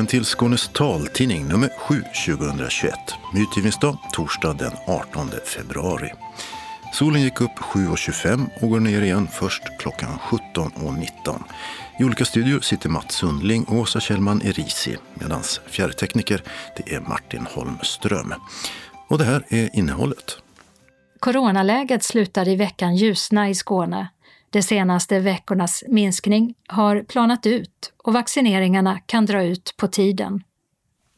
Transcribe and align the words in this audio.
Välkommen 0.00 0.20
till 0.20 0.24
Skånes 0.24 0.68
taltidning 0.68 1.48
nummer 1.48 1.70
7 1.78 2.02
2021 2.26 2.94
med 3.32 3.42
utgivningsdag 3.42 3.98
torsdag 4.12 4.52
den 4.52 4.72
18 4.86 5.30
februari. 5.44 6.12
Solen 6.92 7.22
gick 7.22 7.40
upp 7.40 7.50
7.25 7.50 8.46
och 8.60 8.70
går 8.70 8.80
ner 8.80 9.02
igen 9.02 9.28
först 9.32 9.62
klockan 9.78 10.18
17.19. 10.18 11.42
I 11.98 12.04
olika 12.04 12.24
studior 12.24 12.60
sitter 12.60 12.88
Mats 12.88 13.14
Sundling 13.14 13.64
och 13.64 13.76
Åsa 13.76 14.00
Kjellman 14.00 14.42
Erisi 14.42 14.96
medan 15.14 15.42
fjärrtekniker 15.66 16.42
det 16.76 16.94
är 16.94 17.00
Martin 17.00 17.46
Holmström. 17.54 18.34
Och 19.08 19.18
det 19.18 19.24
här 19.24 19.44
är 19.48 19.76
innehållet. 19.76 20.38
Coronaläget 21.18 22.02
slutar 22.02 22.48
i 22.48 22.56
veckan 22.56 22.96
ljusna 22.96 23.48
i 23.48 23.54
Skåne. 23.54 24.08
De 24.52 24.62
senaste 24.62 25.20
veckornas 25.20 25.84
minskning 25.88 26.54
har 26.68 27.02
planat 27.02 27.46
ut 27.46 27.92
och 28.04 28.12
vaccineringarna 28.12 28.98
kan 29.06 29.26
dra 29.26 29.44
ut 29.44 29.74
på 29.76 29.88
tiden. 29.88 30.42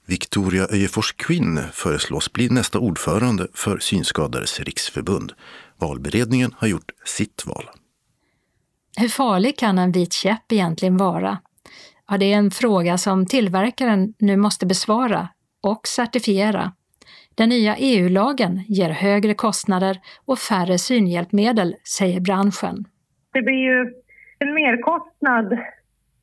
Victoria 0.06 0.66
Öjefors 0.70 1.12
Quinn 1.12 1.60
föreslås 1.72 2.32
bli 2.32 2.48
nästa 2.48 2.78
ordförande 2.78 3.46
för 3.54 3.78
Synskadades 3.78 4.60
riksförbund. 4.60 5.32
Valberedningen 5.78 6.54
har 6.58 6.68
gjort 6.68 6.90
sitt 7.04 7.46
val. 7.46 7.70
Hur 8.96 9.08
farlig 9.08 9.58
kan 9.58 9.78
en 9.78 9.92
vit 9.92 10.12
käpp 10.12 10.52
egentligen 10.52 10.96
vara? 10.96 11.38
Ja, 12.08 12.18
det 12.18 12.32
är 12.32 12.36
en 12.36 12.50
fråga 12.50 12.98
som 12.98 13.26
tillverkaren 13.26 14.14
nu 14.18 14.36
måste 14.36 14.66
besvara 14.66 15.28
och 15.62 15.88
certifiera. 15.88 16.72
Den 17.34 17.48
nya 17.48 17.76
EU-lagen 17.76 18.64
ger 18.68 18.90
högre 18.90 19.34
kostnader 19.34 20.00
och 20.24 20.38
färre 20.38 20.78
synhjälpmedel, 20.78 21.76
säger 21.84 22.20
branschen. 22.20 22.84
Det 23.32 23.42
blir 23.42 23.54
ju 23.54 23.94
en 24.38 24.54
merkostnad 24.54 25.58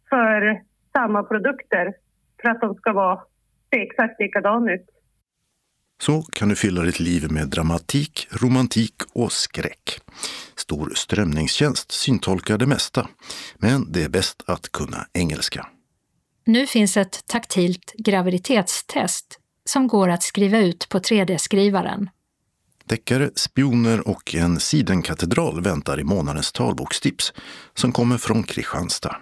för 0.10 0.62
samma 0.96 1.24
produkter 1.24 1.94
för 2.42 2.50
att 2.50 2.62
de 2.62 2.76
ska 2.76 2.94
vara 2.94 3.24
se 3.74 3.82
exakt 3.82 4.20
likadana 4.20 4.74
ut. 4.74 4.86
Så 6.02 6.22
kan 6.22 6.50
du 6.50 6.56
fylla 6.56 6.82
ditt 6.82 7.00
liv 7.00 7.32
med 7.32 7.48
dramatik, 7.48 8.28
romantik 8.42 8.94
och 9.14 9.32
skräck. 9.32 10.00
Stor 10.56 10.92
strömningstjänst 10.96 11.92
syntolkar 11.92 12.58
det 12.58 12.66
mesta, 12.66 13.08
men 13.58 13.92
det 13.92 14.04
är 14.04 14.10
bäst 14.10 14.44
att 14.48 14.72
kunna 14.72 14.98
engelska. 15.14 15.68
Nu 16.46 16.68
finns 16.68 16.98
ett 16.98 17.28
taktilt 17.28 17.94
graviditetstest 17.98 19.40
som 19.64 19.88
går 19.88 20.10
att 20.10 20.24
skriva 20.24 20.60
ut 20.60 20.90
på 20.90 21.00
3D-skrivaren. 21.00 22.10
Deckare, 22.90 23.30
spioner 23.36 24.08
och 24.08 24.36
en 24.36 24.60
sidenkatedral 24.60 25.62
väntar 25.62 26.00
i 26.00 26.04
månadens 26.04 26.52
talbokstips 26.52 27.34
som 27.74 27.92
kommer 27.92 28.18
från 28.18 28.44
Kristianstad. 28.44 29.16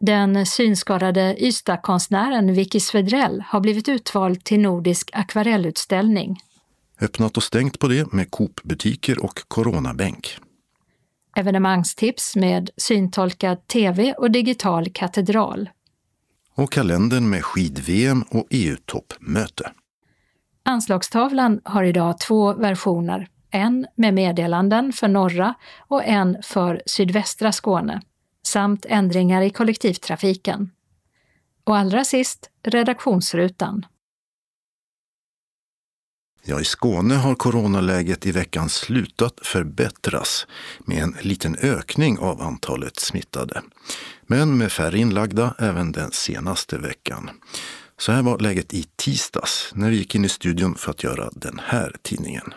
Den 0.00 0.46
synskadade 0.46 1.36
Ystad-konstnären 1.44 2.54
Vicky 2.54 2.80
Svedrell 2.80 3.44
har 3.46 3.60
blivit 3.60 3.88
utvald 3.88 4.44
till 4.44 4.60
Nordisk 4.60 5.10
akvarellutställning. 5.12 6.36
Öppnat 7.00 7.36
och 7.36 7.42
stängt 7.42 7.78
på 7.78 7.88
det 7.88 8.12
med 8.12 8.30
Coop-butiker 8.30 9.24
och 9.24 9.40
coronabänk. 9.48 10.38
Evenemangstips 11.36 12.36
med 12.36 12.70
syntolkad 12.76 13.66
tv 13.66 14.12
och 14.12 14.30
digital 14.30 14.90
katedral. 14.90 15.70
Och 16.54 16.72
kalendern 16.72 17.30
med 17.30 17.44
skid-VM 17.44 18.22
och 18.22 18.46
EU-toppmöte. 18.50 19.70
Anslagstavlan 20.66 21.60
har 21.64 21.84
idag 21.84 22.18
två 22.18 22.52
versioner, 22.54 23.28
en 23.50 23.86
med 23.96 24.14
meddelanden 24.14 24.92
för 24.92 25.08
norra 25.08 25.54
och 25.78 26.04
en 26.04 26.36
för 26.42 26.82
sydvästra 26.86 27.52
Skåne, 27.52 28.02
samt 28.42 28.86
ändringar 28.88 29.42
i 29.42 29.50
kollektivtrafiken. 29.50 30.70
Och 31.64 31.76
allra 31.76 32.04
sist 32.04 32.50
redaktionsrutan. 32.62 33.86
Ja, 36.44 36.60
i 36.60 36.64
Skåne 36.64 37.14
har 37.14 37.34
coronaläget 37.34 38.26
i 38.26 38.32
veckan 38.32 38.68
slutat 38.68 39.40
förbättras 39.42 40.46
med 40.84 41.02
en 41.02 41.16
liten 41.20 41.56
ökning 41.56 42.18
av 42.18 42.42
antalet 42.42 42.98
smittade. 42.98 43.62
Men 44.22 44.58
med 44.58 44.72
färre 44.72 44.98
inlagda 44.98 45.54
även 45.58 45.92
den 45.92 46.10
senaste 46.10 46.78
veckan. 46.78 47.30
Så 47.98 48.12
här 48.12 48.22
var 48.22 48.38
läget 48.38 48.74
i 48.74 48.86
tisdags 48.96 49.70
när 49.74 49.90
vi 49.90 49.96
gick 49.96 50.14
in 50.14 50.24
i 50.24 50.28
studion 50.28 50.74
för 50.74 50.90
att 50.90 51.02
göra 51.02 51.30
den 51.32 51.60
här 51.64 51.96
tidningen. 52.02 52.54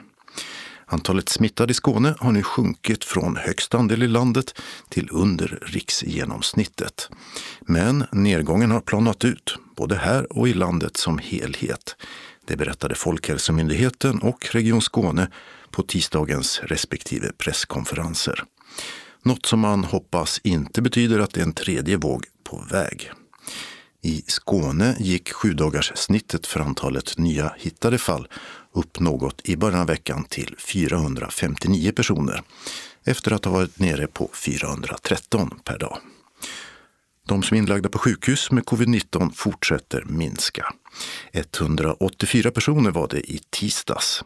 Antalet 0.86 1.30
smittade 1.30 1.72
i 1.72 1.74
Skåne 1.74 2.16
har 2.20 2.32
nu 2.32 2.44
sjunkit 2.44 3.04
från 3.04 3.36
högst 3.36 3.76
andel 3.76 4.04
i 4.04 4.08
landet 4.08 4.62
till 4.90 5.10
under 5.12 5.60
riksgenomsnittet. 5.62 7.10
Men 7.62 8.06
nedgången 8.12 8.72
har 8.72 8.82
planat 8.82 9.26
ut, 9.26 9.56
både 9.76 9.96
här 9.96 10.38
och 10.38 10.48
i 10.48 10.54
landet 10.54 10.98
som 10.98 11.18
helhet. 11.18 11.96
Det 12.46 12.58
berättade 12.58 12.96
Folkhälsomyndigheten 12.96 14.20
och 14.20 14.48
Region 14.52 14.82
Skåne 14.82 15.32
på 15.72 15.84
tisdagens 15.84 16.62
respektive 16.64 17.32
presskonferenser. 17.38 18.44
Något 19.24 19.46
som 19.46 19.60
man 19.60 19.84
hoppas 19.84 20.40
inte 20.44 20.82
betyder 20.82 21.20
att 21.20 21.34
det 21.34 21.40
är 21.40 21.46
en 21.46 21.54
tredje 21.54 21.98
våg 21.98 22.26
på 22.44 22.64
väg. 22.72 23.12
I 24.02 24.24
Skåne 24.28 24.96
gick 25.00 25.34
sjudagarsnittet 25.34 26.48
för 26.48 26.60
antalet 26.60 27.18
nya 27.18 27.54
hittade 27.58 27.98
fall 27.98 28.28
upp 28.74 29.00
något 29.00 29.42
i 29.44 29.56
början 29.56 29.80
av 29.80 29.88
veckan 29.88 30.24
till 30.24 30.56
459 30.58 31.92
personer 31.92 32.42
efter 33.04 33.32
att 33.32 33.46
ha 33.46 33.52
varit 33.52 33.80
nere 33.80 34.08
på 34.08 34.30
413 34.34 35.60
per 35.64 35.78
dag. 35.78 35.98
De 37.28 37.44
som 37.44 37.56
är 37.56 37.60
inlagda 37.60 37.90
på 37.90 38.00
sjukhus 38.00 38.52
med 38.52 38.64
covid-19 38.64 39.32
fortsätter 39.34 40.04
minska. 40.06 40.74
184 41.32 42.52
personer 42.52 42.92
var 42.92 43.08
det 43.08 43.32
i 43.32 43.40
tisdags. 43.50 44.24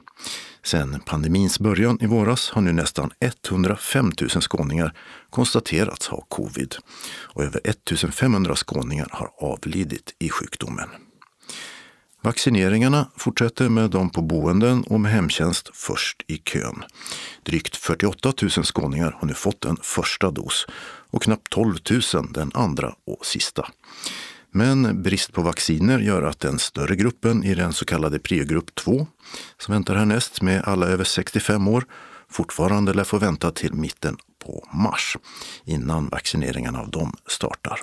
Sedan 0.63 1.01
pandemins 1.05 1.59
början 1.59 1.97
i 2.01 2.05
våras 2.05 2.49
har 2.49 2.61
nu 2.61 2.71
nästan 2.71 3.11
105 3.19 4.11
000 4.21 4.29
skåningar 4.29 4.93
konstaterats 5.29 6.07
ha 6.07 6.25
covid 6.29 6.75
och 7.05 7.43
över 7.43 7.61
1500 7.63 8.55
skåningar 8.55 9.07
har 9.11 9.29
avlidit 9.37 10.15
i 10.19 10.29
sjukdomen. 10.29 10.89
Vaccineringarna 12.23 13.11
fortsätter 13.17 13.69
med 13.69 13.89
de 13.89 14.09
på 14.09 14.21
boenden 14.21 14.83
och 14.83 14.99
med 14.99 15.11
hemtjänst 15.11 15.69
först 15.73 16.21
i 16.27 16.37
kön. 16.37 16.83
Drygt 17.43 17.75
48 17.75 18.33
000 18.41 18.49
skåningar 18.49 19.17
har 19.19 19.27
nu 19.27 19.33
fått 19.33 19.65
en 19.65 19.77
första 19.81 20.31
dos 20.31 20.67
och 21.11 21.23
knappt 21.23 21.49
12 21.49 21.75
000 22.13 22.33
den 22.33 22.51
andra 22.53 22.93
och 23.05 23.25
sista. 23.25 23.67
Men 24.53 25.01
brist 25.03 25.33
på 25.33 25.41
vacciner 25.41 25.99
gör 25.99 26.21
att 26.21 26.39
den 26.39 26.59
större 26.59 26.95
gruppen 26.95 27.43
i 27.43 27.55
den 27.55 27.73
så 27.73 27.85
kallade 27.85 28.19
priogrupp 28.19 28.75
2, 28.75 29.07
som 29.57 29.73
väntar 29.73 29.95
härnäst 29.95 30.41
med 30.41 30.63
alla 30.63 30.87
över 30.87 31.03
65 31.03 31.67
år, 31.67 31.85
fortfarande 32.29 32.93
lär 32.93 33.03
få 33.03 33.17
vänta 33.17 33.51
till 33.51 33.73
mitten 33.73 34.17
på 34.43 34.67
mars 34.73 35.17
innan 35.65 36.09
vaccineringen 36.09 36.75
av 36.75 36.89
dem 36.89 37.13
startar. 37.27 37.79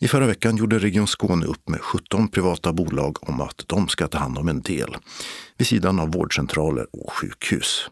I 0.00 0.08
förra 0.08 0.26
veckan 0.26 0.56
gjorde 0.56 0.78
Region 0.78 1.06
Skåne 1.06 1.46
upp 1.46 1.68
med 1.68 1.80
17 1.80 2.28
privata 2.28 2.72
bolag 2.72 3.28
om 3.28 3.40
att 3.40 3.64
de 3.66 3.88
ska 3.88 4.08
ta 4.08 4.18
hand 4.18 4.38
om 4.38 4.48
en 4.48 4.60
del, 4.60 4.96
vid 5.56 5.66
sidan 5.66 6.00
av 6.00 6.12
vårdcentraler 6.12 6.86
och 6.92 7.12
sjukhus. 7.12 7.90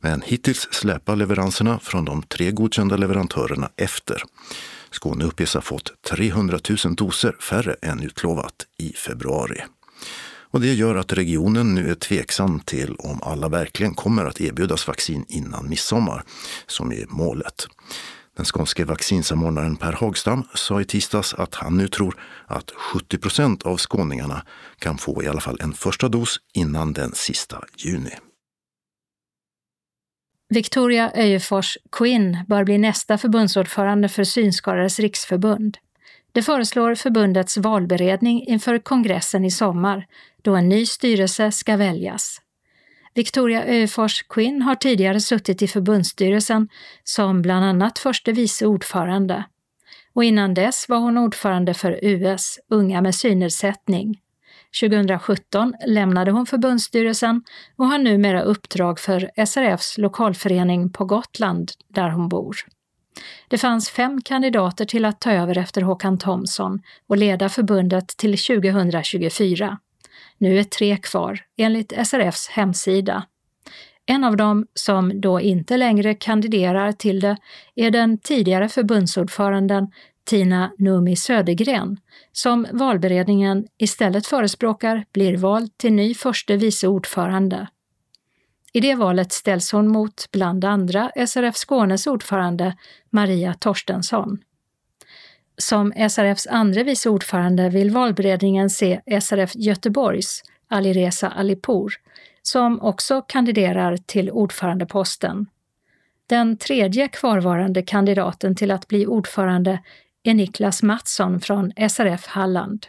Men 0.00 0.22
hittills 0.22 0.68
släpar 0.70 1.16
leveranserna 1.16 1.78
från 1.78 2.04
de 2.04 2.22
tre 2.22 2.50
godkända 2.50 2.96
leverantörerna 2.96 3.70
efter. 3.76 4.22
Skåne 4.92 5.24
uppges 5.24 5.54
ha 5.54 5.60
fått 5.60 6.02
300 6.10 6.58
000 6.84 6.94
doser 6.94 7.36
färre 7.40 7.76
än 7.82 8.02
utlovat 8.02 8.54
i 8.78 8.92
februari. 8.92 9.62
Och 10.52 10.60
det 10.60 10.74
gör 10.74 10.94
att 10.94 11.12
regionen 11.12 11.74
nu 11.74 11.90
är 11.90 11.94
tveksam 11.94 12.60
till 12.60 12.94
om 12.98 13.22
alla 13.22 13.48
verkligen 13.48 13.94
kommer 13.94 14.24
att 14.24 14.40
erbjudas 14.40 14.88
vaccin 14.88 15.24
innan 15.28 15.68
midsommar, 15.68 16.24
som 16.66 16.92
är 16.92 17.06
målet. 17.08 17.66
Den 18.36 18.44
skånske 18.44 18.84
vaccinsamordnaren 18.84 19.76
Per 19.76 19.92
Hagstam 19.92 20.44
sa 20.54 20.80
i 20.80 20.84
tisdags 20.84 21.34
att 21.34 21.54
han 21.54 21.76
nu 21.76 21.88
tror 21.88 22.16
att 22.46 22.70
70 22.70 23.18
procent 23.18 23.62
av 23.62 23.76
skåningarna 23.76 24.42
kan 24.78 24.98
få 24.98 25.22
i 25.22 25.28
alla 25.28 25.40
fall 25.40 25.58
en 25.60 25.72
första 25.72 26.08
dos 26.08 26.40
innan 26.54 26.92
den 26.92 27.12
sista 27.14 27.64
juni. 27.76 28.12
Victoria 30.52 31.12
Öjefors 31.14 31.78
Quinn 31.92 32.38
bör 32.48 32.64
bli 32.64 32.78
nästa 32.78 33.18
förbundsordförande 33.18 34.08
för 34.08 34.24
Synskadades 34.24 34.98
riksförbund. 34.98 35.78
Det 36.32 36.42
föreslår 36.42 36.94
förbundets 36.94 37.56
valberedning 37.56 38.46
inför 38.46 38.78
kongressen 38.78 39.44
i 39.44 39.50
sommar, 39.50 40.06
då 40.42 40.56
en 40.56 40.68
ny 40.68 40.86
styrelse 40.86 41.52
ska 41.52 41.76
väljas. 41.76 42.40
Victoria 43.14 43.64
Öjefors 43.64 44.22
Quinn 44.22 44.62
har 44.62 44.74
tidigare 44.74 45.20
suttit 45.20 45.62
i 45.62 45.68
förbundsstyrelsen 45.68 46.68
som 47.04 47.42
bland 47.42 47.64
annat 47.64 47.98
förste 47.98 48.32
vice 48.32 48.66
ordförande. 48.66 49.44
Och 50.12 50.24
innan 50.24 50.54
dess 50.54 50.88
var 50.88 50.98
hon 50.98 51.18
ordförande 51.18 51.74
för 51.74 51.98
US, 52.02 52.58
Unga 52.68 53.00
med 53.00 53.14
synnedsättning. 53.14 54.20
2017 54.80 55.74
lämnade 55.86 56.30
hon 56.30 56.46
förbundsstyrelsen 56.46 57.42
och 57.76 57.86
har 57.86 57.98
numera 57.98 58.42
uppdrag 58.42 59.00
för 59.00 59.46
SRFs 59.46 59.98
lokalförening 59.98 60.92
på 60.92 61.04
Gotland, 61.04 61.72
där 61.88 62.10
hon 62.10 62.28
bor. 62.28 62.56
Det 63.48 63.58
fanns 63.58 63.90
fem 63.90 64.22
kandidater 64.22 64.84
till 64.84 65.04
att 65.04 65.20
ta 65.20 65.32
över 65.32 65.58
efter 65.58 65.82
Håkan 65.82 66.18
Thomsson 66.18 66.82
och 67.06 67.16
leda 67.16 67.48
förbundet 67.48 68.08
till 68.08 68.38
2024. 68.38 69.78
Nu 70.38 70.58
är 70.58 70.64
tre 70.64 70.96
kvar, 70.96 71.40
enligt 71.56 71.92
SRFs 72.06 72.48
hemsida. 72.48 73.24
En 74.06 74.24
av 74.24 74.36
dem 74.36 74.66
som 74.74 75.20
då 75.20 75.40
inte 75.40 75.76
längre 75.76 76.14
kandiderar 76.14 76.92
till 76.92 77.20
det 77.20 77.36
är 77.74 77.90
den 77.90 78.18
tidigare 78.18 78.68
förbundsordföranden 78.68 79.86
Tina 80.24 80.72
Numi 80.78 81.16
Södergren, 81.16 81.96
som 82.32 82.66
valberedningen 82.72 83.66
istället 83.78 84.26
förespråkar 84.26 85.04
blir 85.12 85.36
vald 85.36 85.78
till 85.78 85.92
ny 85.92 86.14
förste 86.14 86.56
vice 86.56 86.88
ordförande. 86.88 87.68
I 88.72 88.80
det 88.80 88.94
valet 88.94 89.32
ställs 89.32 89.72
hon 89.72 89.88
mot 89.88 90.30
bland 90.32 90.64
andra 90.64 91.10
SRF 91.26 91.56
Skånes 91.56 92.06
ordförande 92.06 92.76
Maria 93.10 93.54
Torstensson. 93.54 94.38
Som 95.56 95.92
SRFs 96.10 96.46
andre 96.46 96.82
vice 96.82 97.08
ordförande 97.08 97.68
vill 97.68 97.90
valberedningen 97.90 98.70
se 98.70 99.00
SRF 99.20 99.50
Göteborgs 99.54 100.42
Alireza 100.68 101.28
Alipour, 101.28 101.92
som 102.42 102.80
också 102.80 103.22
kandiderar 103.22 103.96
till 103.96 104.30
ordförandeposten. 104.30 105.46
Den 106.26 106.56
tredje 106.56 107.08
kvarvarande 107.08 107.82
kandidaten 107.82 108.56
till 108.56 108.70
att 108.70 108.88
bli 108.88 109.06
ordförande 109.06 109.82
är 110.22 110.34
Niklas 110.34 110.82
Mattsson 110.82 111.40
från 111.40 111.72
SRF 111.90 112.26
Halland. 112.26 112.86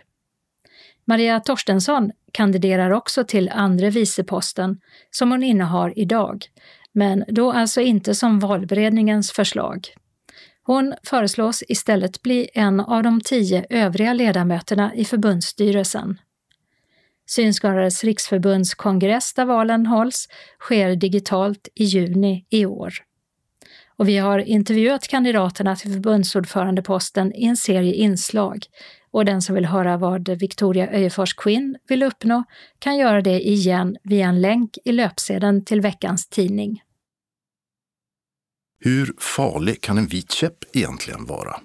Maria 1.06 1.40
Torstensson 1.40 2.12
kandiderar 2.32 2.92
också 2.92 3.24
till 3.24 3.50
andre 3.50 3.90
viceposten 3.90 4.80
som 5.12 5.32
hon 5.32 5.44
innehar 5.44 5.94
idag, 5.96 6.46
men 6.92 7.26
då 7.28 7.52
alltså 7.52 7.82
inte 7.82 8.16
som 8.16 8.40
valberedningens 8.40 9.32
förslag. 9.32 9.88
Hon 10.64 10.94
föreslås 11.04 11.64
istället 11.68 12.22
bli 12.22 12.50
en 12.54 12.80
av 12.80 13.04
de 13.04 13.22
tio 13.22 13.66
övriga 13.70 14.14
ledamöterna 14.14 14.96
i 14.96 15.06
förbundsstyrelsen. 15.06 16.20
Synskadades 17.26 18.04
riksförbunds 18.04 18.74
kongress 18.74 19.34
där 19.34 19.46
valen 19.46 19.86
hålls 19.86 20.28
sker 20.60 20.96
digitalt 20.96 21.68
i 21.76 21.84
juni 21.84 22.46
i 22.50 22.66
år. 22.66 22.94
Och 24.04 24.10
vi 24.10 24.18
har 24.18 24.40
intervjuat 24.40 25.08
kandidaterna 25.08 25.76
till 25.76 25.94
förbundsordförandeposten 25.94 27.34
i 27.36 27.46
en 27.46 27.58
serie 27.58 27.94
inslag 27.94 28.66
och 29.12 29.26
den 29.26 29.42
som 29.42 29.56
vill 29.56 29.66
höra 29.66 29.98
vad 29.98 30.30
Victoria 30.30 30.92
Öjefors 30.92 31.34
Quinn 31.34 31.78
vill 31.88 32.04
uppnå 32.04 32.44
kan 32.80 32.98
göra 32.98 33.22
det 33.22 33.48
igen 33.48 33.98
via 34.04 34.28
en 34.28 34.42
länk 34.42 34.78
i 34.86 34.92
löpsedeln 34.92 35.66
till 35.66 35.82
veckans 35.82 36.28
tidning. 36.30 36.82
Hur 38.80 39.14
farlig 39.20 39.82
kan 39.82 39.98
en 39.98 40.08
vit 40.08 40.32
käpp 40.32 40.58
egentligen 40.74 41.26
vara? 41.26 41.56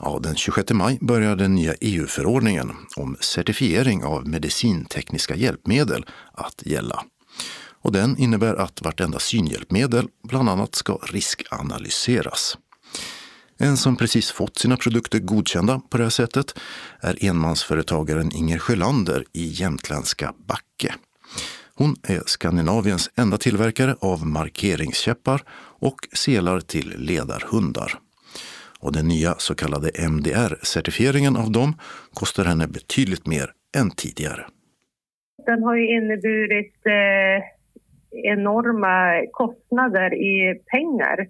Ja, 0.00 0.20
den 0.22 0.34
26 0.34 0.70
maj 0.70 0.98
börjar 1.00 1.36
den 1.36 1.54
nya 1.54 1.74
EU-förordningen 1.80 2.70
om 2.96 3.16
certifiering 3.20 4.04
av 4.04 4.28
medicintekniska 4.28 5.34
hjälpmedel 5.36 6.04
att 6.32 6.62
gälla. 6.66 7.04
Och 7.82 7.92
den 7.92 8.18
innebär 8.18 8.54
att 8.54 8.82
vartenda 8.82 9.18
synhjälpmedel 9.18 10.08
bland 10.22 10.48
annat 10.48 10.74
ska 10.74 10.98
riskanalyseras. 11.02 12.58
En 13.58 13.76
som 13.76 13.96
precis 13.96 14.30
fått 14.30 14.58
sina 14.58 14.76
produkter 14.76 15.18
godkända 15.18 15.80
på 15.90 15.96
det 15.96 16.02
här 16.02 16.10
sättet 16.10 16.58
är 17.00 17.24
enmansföretagaren 17.24 18.32
Inger 18.32 18.58
Sjölander 18.58 19.24
i 19.32 19.46
jämtländska 19.46 20.32
Backe. 20.46 20.94
Hon 21.74 21.96
är 22.02 22.22
Skandinaviens 22.26 23.10
enda 23.16 23.38
tillverkare 23.38 23.96
av 24.00 24.26
markeringskäppar 24.26 25.42
och 25.80 26.08
selar 26.12 26.60
till 26.60 26.94
ledarhundar. 26.98 27.92
Och 28.80 28.92
den 28.92 29.08
nya 29.08 29.34
så 29.38 29.54
kallade 29.54 29.90
MDR-certifieringen 29.90 31.36
av 31.36 31.52
dem 31.52 31.74
kostar 32.14 32.44
henne 32.44 32.66
betydligt 32.66 33.26
mer 33.26 33.52
än 33.76 33.90
tidigare. 33.90 34.46
Den 35.46 35.62
har 35.62 35.76
ju 35.76 35.96
inneburit 35.96 36.86
eh, 36.86 37.44
enorma 38.12 39.26
kostnader 39.30 40.14
i 40.14 40.60
pengar. 40.66 41.26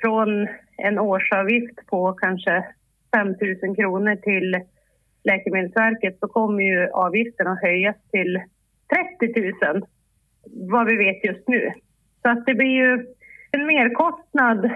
Från 0.00 0.48
en 0.76 0.98
årsavgift 0.98 1.86
på 1.86 2.12
kanske 2.12 2.64
5 3.16 3.28
000 3.62 3.76
kronor 3.76 4.16
till 4.16 4.60
Läkemedelsverket 5.24 6.18
så 6.20 6.28
kommer 6.28 6.62
ju 6.62 6.88
avgiften 6.88 7.46
att 7.46 7.62
höjas 7.62 7.96
till 8.10 8.42
30 9.20 9.52
000 9.72 9.82
vad 10.52 10.86
vi 10.86 10.96
vet 10.96 11.24
just 11.24 11.48
nu. 11.48 11.72
Så 12.22 12.30
att 12.30 12.46
det 12.46 12.54
blir 12.54 12.76
ju 12.76 13.06
en 13.50 13.66
merkostnad 13.66 14.70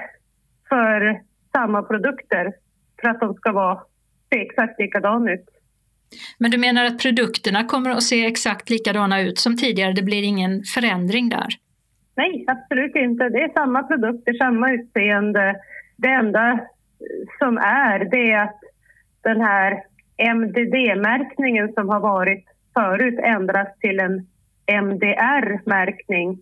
för 0.69 1.21
samma 1.53 1.83
produkter 1.83 2.53
för 3.01 3.09
att 3.09 3.21
de 3.21 3.35
ska 3.35 3.53
vara, 3.53 3.83
se 4.33 4.41
exakt 4.41 4.81
likadana 4.81 5.33
ut. 5.33 5.49
Men 6.39 6.51
du 6.51 6.59
menar 6.59 6.85
att 6.85 7.03
produkterna 7.03 7.65
kommer 7.65 7.91
att 7.91 8.03
se 8.03 8.27
exakt 8.27 8.71
likadana 8.71 9.21
ut 9.21 9.39
som 9.39 9.57
tidigare? 9.57 9.93
Det 9.93 10.03
blir 10.03 10.23
ingen 10.23 10.63
förändring 10.75 11.29
där? 11.29 11.49
Nej, 12.17 12.45
absolut 12.47 12.97
inte. 12.97 13.29
Det 13.29 13.39
är 13.39 13.53
samma 13.53 13.83
produkter, 13.83 14.33
samma 14.33 14.73
utseende. 14.73 15.57
Det 15.97 16.09
enda 16.09 16.61
som 17.39 17.59
är, 17.59 17.99
det 18.11 18.31
är 18.31 18.43
att 18.43 18.61
den 19.23 19.41
här 19.41 19.83
MDD-märkningen 20.17 21.73
som 21.73 21.89
har 21.89 22.01
varit 22.01 22.45
förut 22.75 23.19
ändras 23.23 23.69
till 23.81 24.01
en 24.01 24.27
MDR-märkning 24.67 26.39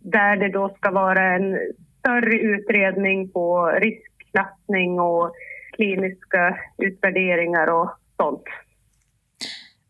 där 0.00 0.36
det 0.36 0.48
då 0.48 0.74
ska 0.76 0.90
vara 0.90 1.34
en 1.34 1.58
större 1.98 2.38
utredning 2.38 3.32
på 3.32 3.66
riskklassning 3.66 5.00
och 5.00 5.34
kliniska 5.72 6.58
utvärderingar 6.78 7.66
och 7.66 7.90
sånt. 8.16 8.42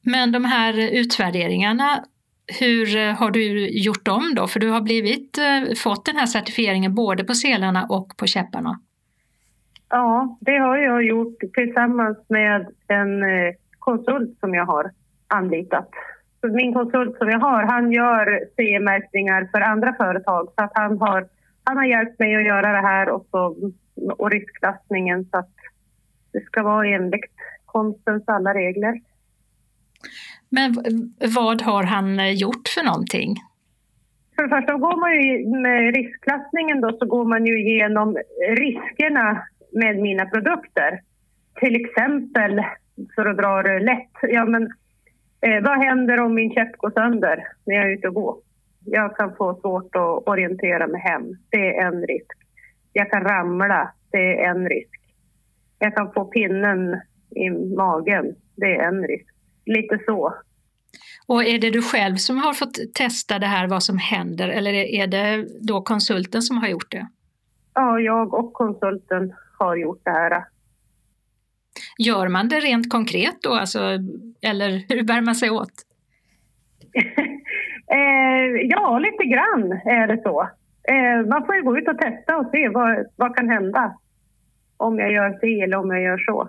Men 0.07 0.33
de 0.33 0.45
här 0.45 0.99
utvärderingarna, 1.01 2.05
hur 2.61 2.97
eh, 2.97 3.15
har 3.15 3.31
du 3.31 3.69
gjort 3.69 4.05
dem 4.05 4.33
då? 4.37 4.47
För 4.47 4.61
du 4.61 4.71
har 4.71 4.81
blivit, 4.81 5.39
eh, 5.39 5.75
fått 5.85 6.05
den 6.05 6.17
här 6.17 6.27
certifieringen 6.27 6.95
både 6.95 7.25
på 7.25 7.35
selarna 7.35 7.87
och 7.89 8.17
på 8.17 8.27
käpparna. 8.27 8.81
Ja, 9.89 10.39
det 10.41 10.59
har 10.59 10.77
jag 10.77 11.05
gjort 11.05 11.39
tillsammans 11.55 12.19
med 12.29 12.67
en 12.89 13.23
eh, 13.23 13.55
konsult 13.79 14.39
som 14.41 14.55
jag 14.55 14.67
har 14.67 14.91
anlitat. 15.29 15.91
Så 16.41 16.49
min 16.49 16.75
konsult 16.75 17.19
som 17.19 17.29
jag 17.29 17.41
har, 17.41 17.63
han 17.63 17.93
gör 17.93 18.41
CE-märkningar 18.57 19.49
för 19.53 19.61
andra 19.61 19.95
företag. 19.95 20.49
Så 20.57 20.65
att 20.65 20.73
han, 20.75 20.99
har, 20.99 21.29
han 21.65 21.77
har 21.77 21.85
hjälpt 21.85 22.19
mig 22.19 22.37
att 22.37 22.47
göra 22.47 22.73
det 22.73 22.89
här 22.89 23.09
och, 23.09 23.27
så, 23.31 23.71
och 24.19 24.31
riskklassningen 24.31 25.25
så 25.25 25.39
att 25.39 25.55
det 26.33 26.41
ska 26.45 26.63
vara 26.63 26.87
enligt 26.87 27.33
konstens 27.65 28.25
alla 28.27 28.55
regler. 28.55 29.01
Men 30.57 30.69
vad 31.37 31.63
har 31.63 31.85
han 31.85 32.21
eh, 32.21 32.33
gjort 32.33 32.69
för 32.75 32.85
någonting? 32.85 33.31
För 34.35 34.43
det 34.43 34.49
första 34.49 34.75
går 34.75 34.97
man 35.05 35.13
ju 35.15 35.49
med 35.63 35.95
riskklassningen 35.95 36.81
då 36.81 36.97
så 36.99 37.07
går 37.07 37.25
man 37.25 37.47
ju 37.47 37.55
igenom 37.61 38.17
riskerna 38.65 39.43
med 39.73 39.97
mina 39.97 40.25
produkter. 40.27 41.01
Till 41.61 41.77
exempel, 41.85 42.63
för 43.15 43.27
att 43.27 43.37
dra 43.37 43.63
det 43.63 43.79
lätt, 43.79 44.17
ja 44.23 44.45
men 44.45 44.63
eh, 45.41 45.63
vad 45.63 45.85
händer 45.85 46.21
om 46.21 46.35
min 46.35 46.51
käpp 46.51 46.77
går 46.77 46.91
sönder 46.91 47.45
när 47.65 47.75
jag 47.75 47.85
är 47.85 47.95
ute 47.97 48.09
och 48.09 48.15
går? 48.15 48.37
Jag 48.85 49.17
kan 49.17 49.37
få 49.37 49.59
svårt 49.61 49.97
att 49.97 50.29
orientera 50.29 50.87
mig 50.87 51.01
hem. 51.01 51.23
Det 51.51 51.77
är 51.77 51.87
en 51.87 52.07
risk. 52.07 52.33
Jag 52.93 53.11
kan 53.11 53.25
ramla. 53.25 53.93
Det 54.11 54.43
är 54.43 54.51
en 54.51 54.69
risk. 54.69 55.01
Jag 55.79 55.97
kan 55.97 56.13
få 56.13 56.25
pinnen 56.25 57.01
i 57.31 57.51
magen. 57.77 58.35
Det 58.57 58.77
är 58.77 58.89
en 58.89 59.07
risk. 59.07 59.27
Lite 59.67 59.99
så. 60.07 60.35
Och 61.27 61.45
är 61.45 61.59
det 61.59 61.71
du 61.71 61.83
själv 61.83 62.17
som 62.17 62.39
har 62.39 62.55
fått 62.55 62.79
testa 62.95 63.39
det 63.39 63.47
här, 63.47 63.69
vad 63.69 63.83
som 63.83 63.99
händer, 63.99 64.49
eller 64.49 64.73
är 64.73 65.07
det 65.07 65.47
då 65.61 65.81
konsulten 65.81 66.43
som 66.43 66.59
har 66.59 66.69
gjort 66.69 66.91
det? 66.91 67.09
Ja, 67.75 68.01
jag 68.01 68.35
och 68.35 68.53
konsulten 68.53 69.35
har 69.59 69.77
gjort 69.77 70.01
det 70.05 70.11
här. 70.11 70.45
Gör 71.99 72.29
man 72.29 72.49
det 72.49 72.61
rent 72.61 72.91
konkret 72.93 73.43
då, 73.43 73.55
alltså, 73.55 73.81
eller 74.43 74.71
hur 74.89 75.03
bär 75.03 75.21
man 75.21 75.35
sig 75.35 75.51
åt? 75.51 75.73
eh, 77.93 78.61
ja, 78.63 78.99
lite 78.99 79.25
grann 79.25 79.73
är 79.73 80.07
det 80.07 80.23
så. 80.23 80.49
Eh, 80.89 81.27
man 81.29 81.47
får 81.47 81.55
ju 81.55 81.63
gå 81.63 81.79
ut 81.79 81.89
och 81.89 81.99
testa 81.99 82.37
och 82.37 82.51
se 82.53 82.69
vad, 82.69 83.07
vad 83.17 83.37
kan 83.37 83.49
hända 83.49 83.95
om 84.77 84.99
jag 84.99 85.13
gör 85.13 85.39
si 85.41 85.61
eller 85.61 85.77
om 85.77 85.91
jag 85.91 86.03
gör 86.03 86.19
så. 86.19 86.49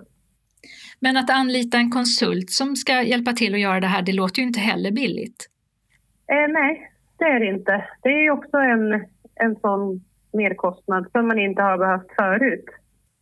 Men 1.00 1.16
att 1.16 1.30
anlita 1.30 1.78
en 1.78 1.90
konsult 1.90 2.50
som 2.50 2.76
ska 2.76 3.02
hjälpa 3.02 3.32
till 3.32 3.54
att 3.54 3.60
göra 3.60 3.80
det 3.80 3.86
här, 3.86 4.02
det 4.02 4.12
låter 4.12 4.40
ju 4.40 4.46
inte 4.46 4.60
heller 4.60 4.90
billigt. 4.90 5.46
Eh, 6.32 6.52
nej, 6.52 6.92
det 7.18 7.24
är 7.24 7.40
det 7.40 7.46
inte. 7.46 7.84
Det 8.02 8.08
är 8.08 8.30
också 8.30 8.56
en, 8.56 8.92
en 9.34 9.56
sån 9.60 10.04
merkostnad 10.32 11.06
som 11.12 11.28
man 11.28 11.38
inte 11.38 11.62
har 11.62 11.78
behövt 11.78 12.12
förut. 12.16 12.64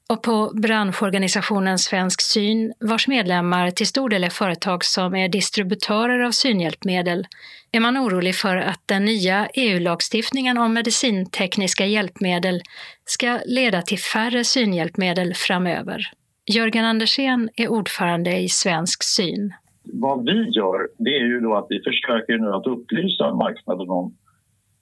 Och 0.08 0.22
på 0.22 0.52
branschorganisationen 0.54 1.78
Svensk 1.78 2.20
Syn, 2.20 2.72
vars 2.80 3.08
medlemmar 3.08 3.70
till 3.70 3.86
stor 3.86 4.08
del 4.08 4.24
är 4.24 4.28
företag 4.28 4.84
som 4.84 5.14
är 5.14 5.28
distributörer 5.28 6.20
av 6.20 6.30
synhjälpmedel, 6.30 7.26
är 7.72 7.80
man 7.80 7.98
orolig 7.98 8.34
för 8.34 8.56
att 8.56 8.80
den 8.86 9.04
nya 9.04 9.48
EU-lagstiftningen 9.54 10.58
om 10.58 10.72
medicintekniska 10.72 11.86
hjälpmedel 11.86 12.62
ska 13.04 13.40
leda 13.46 13.82
till 13.82 13.98
färre 13.98 14.44
synhjälpmedel 14.44 15.34
framöver. 15.34 16.10
Jörgen 16.54 16.84
Andersén 16.84 17.48
är 17.56 17.68
ordförande 17.68 18.38
i 18.38 18.48
Svensk 18.48 19.02
Syn. 19.02 19.52
Vad 19.82 20.24
vi 20.24 20.50
gör 20.50 20.88
det 20.98 21.16
är 21.16 21.26
ju 21.26 21.40
då 21.40 21.54
att 21.54 21.66
vi 21.68 21.80
försöker 21.82 22.38
nu 22.38 22.48
att 22.52 22.66
upplysa 22.66 23.34
marknaden 23.34 23.90
om 23.90 24.14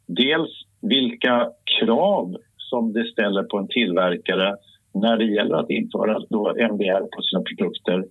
dels 0.06 0.50
vilka 0.80 1.48
krav 1.80 2.36
som 2.56 2.92
det 2.92 3.04
ställer 3.12 3.42
på 3.42 3.58
en 3.58 3.68
tillverkare 3.68 4.56
när 4.94 5.16
det 5.16 5.24
gäller 5.24 5.54
att 5.54 5.70
införa 5.70 6.18
då 6.30 6.54
MDR 6.72 7.04
på 7.16 7.22
sina 7.22 7.42
produkter 7.42 8.04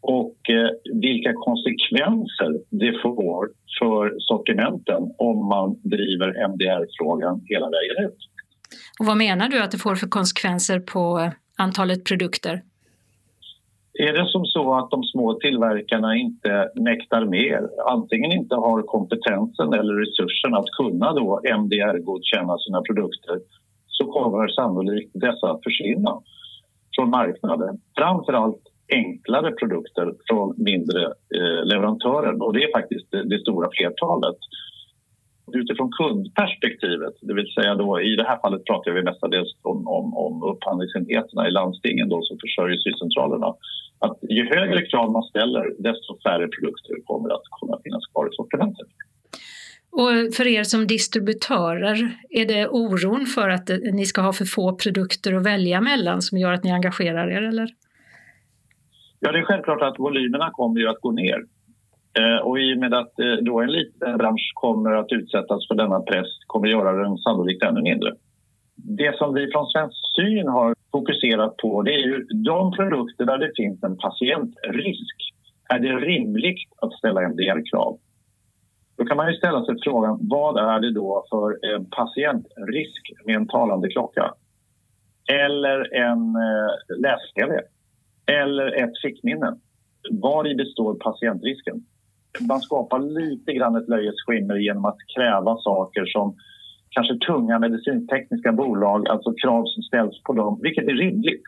och 0.00 0.36
eh, 0.50 0.70
vilka 0.94 1.32
konsekvenser 1.32 2.50
det 2.70 2.92
får 3.02 3.50
för 3.78 4.14
sortimenten 4.18 5.02
om 5.18 5.48
man 5.48 5.80
driver 5.82 6.28
MDR-frågan 6.48 7.42
hela 7.44 7.66
vägen 7.70 8.04
ut. 8.06 8.18
Och 8.98 9.06
vad 9.06 9.16
menar 9.16 9.48
du 9.48 9.62
att 9.62 9.70
det 9.70 9.78
får 9.78 9.94
för 9.94 10.08
konsekvenser 10.08 10.80
på 10.80 11.18
eh, 11.18 11.32
antalet 11.56 12.04
produkter? 12.04 12.62
Är 13.98 14.12
det 14.12 14.26
som 14.26 14.44
så 14.44 14.74
att 14.74 14.90
de 14.90 15.02
små 15.02 15.34
tillverkarna 15.34 16.16
inte 16.16 16.70
mäktar 16.74 17.24
med, 17.24 17.68
antingen 17.86 18.32
inte 18.32 18.54
har 18.54 18.82
kompetensen 18.82 19.72
eller 19.72 19.94
resursen 19.94 20.54
att 20.54 20.70
kunna 20.78 21.12
då 21.12 21.40
MDR-godkänna 21.44 22.58
sina 22.58 22.82
produkter 22.82 23.36
så 23.86 24.04
kommer 24.06 24.48
sannolikt 24.48 25.10
dessa 25.14 25.58
försvinna 25.64 26.12
från 26.96 27.10
marknaden. 27.10 27.80
Framförallt 27.98 28.62
enklare 28.88 29.52
produkter 29.52 30.14
från 30.28 30.54
mindre 30.56 31.02
eh, 31.36 31.64
leverantörer 31.64 32.42
och 32.42 32.52
det 32.52 32.62
är 32.62 32.72
faktiskt 32.80 33.10
det, 33.10 33.28
det 33.28 33.38
stora 33.38 33.68
flertalet. 33.72 34.36
Utifrån 35.52 35.90
kundperspektivet, 35.90 37.14
det 37.20 37.34
vill 37.34 37.52
säga 37.54 37.74
då 37.74 38.00
i 38.00 38.16
det 38.16 38.24
här 38.24 38.38
fallet 38.42 38.64
pratar 38.64 38.90
vi 38.92 39.02
mestadels 39.02 39.56
om, 39.62 39.88
om, 39.88 40.16
om 40.16 40.42
upphandlingsenheterna 40.42 41.48
i 41.48 41.50
landstingen 41.50 42.08
då 42.08 42.22
som 42.22 42.38
försörjer 42.44 42.78
syscentralerna. 42.78 43.54
Att 43.98 44.18
ju 44.28 44.44
högre 44.54 44.86
krav 44.86 45.12
man 45.12 45.22
ställer 45.22 45.64
desto 45.78 46.10
färre 46.24 46.48
produkter 46.48 46.94
kommer 47.04 47.28
att 47.34 47.46
kunna 47.60 47.78
finnas 47.84 48.06
kvar 48.06 48.26
i 48.26 48.32
sortimentet. 48.32 48.88
Och 49.90 50.34
för 50.36 50.46
er 50.46 50.64
som 50.64 50.86
distributörer, 50.86 52.16
är 52.30 52.46
det 52.46 52.68
oron 52.68 53.26
för 53.26 53.48
att 53.48 53.70
ni 53.92 54.04
ska 54.06 54.20
ha 54.20 54.32
för 54.32 54.44
få 54.44 54.76
produkter 54.76 55.34
att 55.34 55.46
välja 55.46 55.80
mellan 55.80 56.22
som 56.22 56.38
gör 56.38 56.52
att 56.52 56.64
ni 56.64 56.70
engagerar 56.72 57.30
er? 57.30 57.42
Eller? 57.42 57.68
Ja, 59.20 59.32
det 59.32 59.38
är 59.38 59.42
självklart 59.42 59.82
att 59.82 59.98
volymerna 59.98 60.50
kommer 60.52 60.80
ju 60.80 60.88
att 60.88 61.00
gå 61.00 61.12
ner. 61.12 61.44
Eh, 62.18 62.38
och 62.46 62.58
i 62.60 62.74
och 62.74 62.78
med 62.78 62.94
att 62.94 63.18
eh, 63.18 63.36
då 63.42 63.60
en 63.60 63.72
liten 63.72 64.18
bransch 64.18 64.52
kommer 64.54 64.92
att 64.92 65.12
utsättas 65.12 65.68
för 65.68 65.74
denna 65.74 66.00
press 66.00 66.26
kommer 66.46 66.68
göra 66.68 66.92
den 66.92 67.16
sannolikt 67.18 67.62
ännu 67.62 67.82
mindre. 67.82 68.12
Det 68.76 69.16
som 69.16 69.34
vi 69.34 69.50
från 69.52 69.66
Svensk 69.66 69.96
Syn 70.16 70.48
har 70.48 70.74
fokuserat 70.92 71.56
på 71.56 71.82
det 71.82 71.94
är 71.94 72.06
ju 72.06 72.24
de 72.24 72.72
produkter 72.72 73.24
där 73.24 73.38
det 73.38 73.52
finns 73.56 73.82
en 73.82 73.96
patientrisk. 73.96 75.16
Är 75.68 75.78
det 75.78 75.96
rimligt 75.96 76.70
att 76.82 76.92
ställa 76.92 77.20
MDR-krav? 77.20 77.98
Då 78.96 79.04
kan 79.04 79.16
man 79.16 79.32
ju 79.32 79.36
ställa 79.36 79.64
sig 79.64 79.74
frågan 79.84 80.18
vad 80.20 80.58
är 80.58 80.80
det 80.80 80.92
då 80.92 81.24
för 81.30 81.74
en 81.74 81.84
patientrisk 81.90 83.12
med 83.24 83.36
en 83.36 83.48
talande 83.48 83.88
klocka? 83.88 84.32
Eller 85.32 85.94
en 85.94 86.36
eh, 86.36 86.98
läs-tv? 86.98 87.60
Eller 88.26 88.82
ett 88.82 89.00
fickminne? 89.02 89.56
Var 90.10 90.48
i 90.48 90.54
består 90.54 90.94
patientrisken? 90.94 91.84
Man 92.40 92.60
skapar 92.60 92.98
lite 92.98 93.52
grann 93.52 93.76
ett 93.76 93.88
löjets 93.88 94.22
skimmer 94.26 94.56
genom 94.56 94.84
att 94.84 94.98
kräva 95.16 95.56
saker 95.56 96.06
som 96.06 96.36
kanske 96.90 97.26
tunga 97.26 97.58
medicintekniska 97.58 98.52
bolag, 98.52 99.08
alltså 99.08 99.34
krav 99.42 99.64
som 99.66 99.82
ställs 99.82 100.22
på 100.22 100.32
dem, 100.32 100.60
vilket 100.62 100.84
är 100.84 100.94
rimligt. 100.94 101.42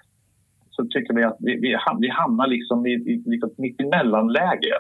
Så 0.71 0.85
tycker 0.85 1.15
vi 1.15 1.25
att 1.25 1.37
vi, 1.41 1.55
vi, 1.55 1.77
vi 2.01 2.09
hamnar 2.09 2.47
liksom 2.47 2.87
i, 2.87 2.93
i, 2.93 3.23
liksom 3.27 3.51
mitt 3.57 3.81
emellanläge 3.81 4.75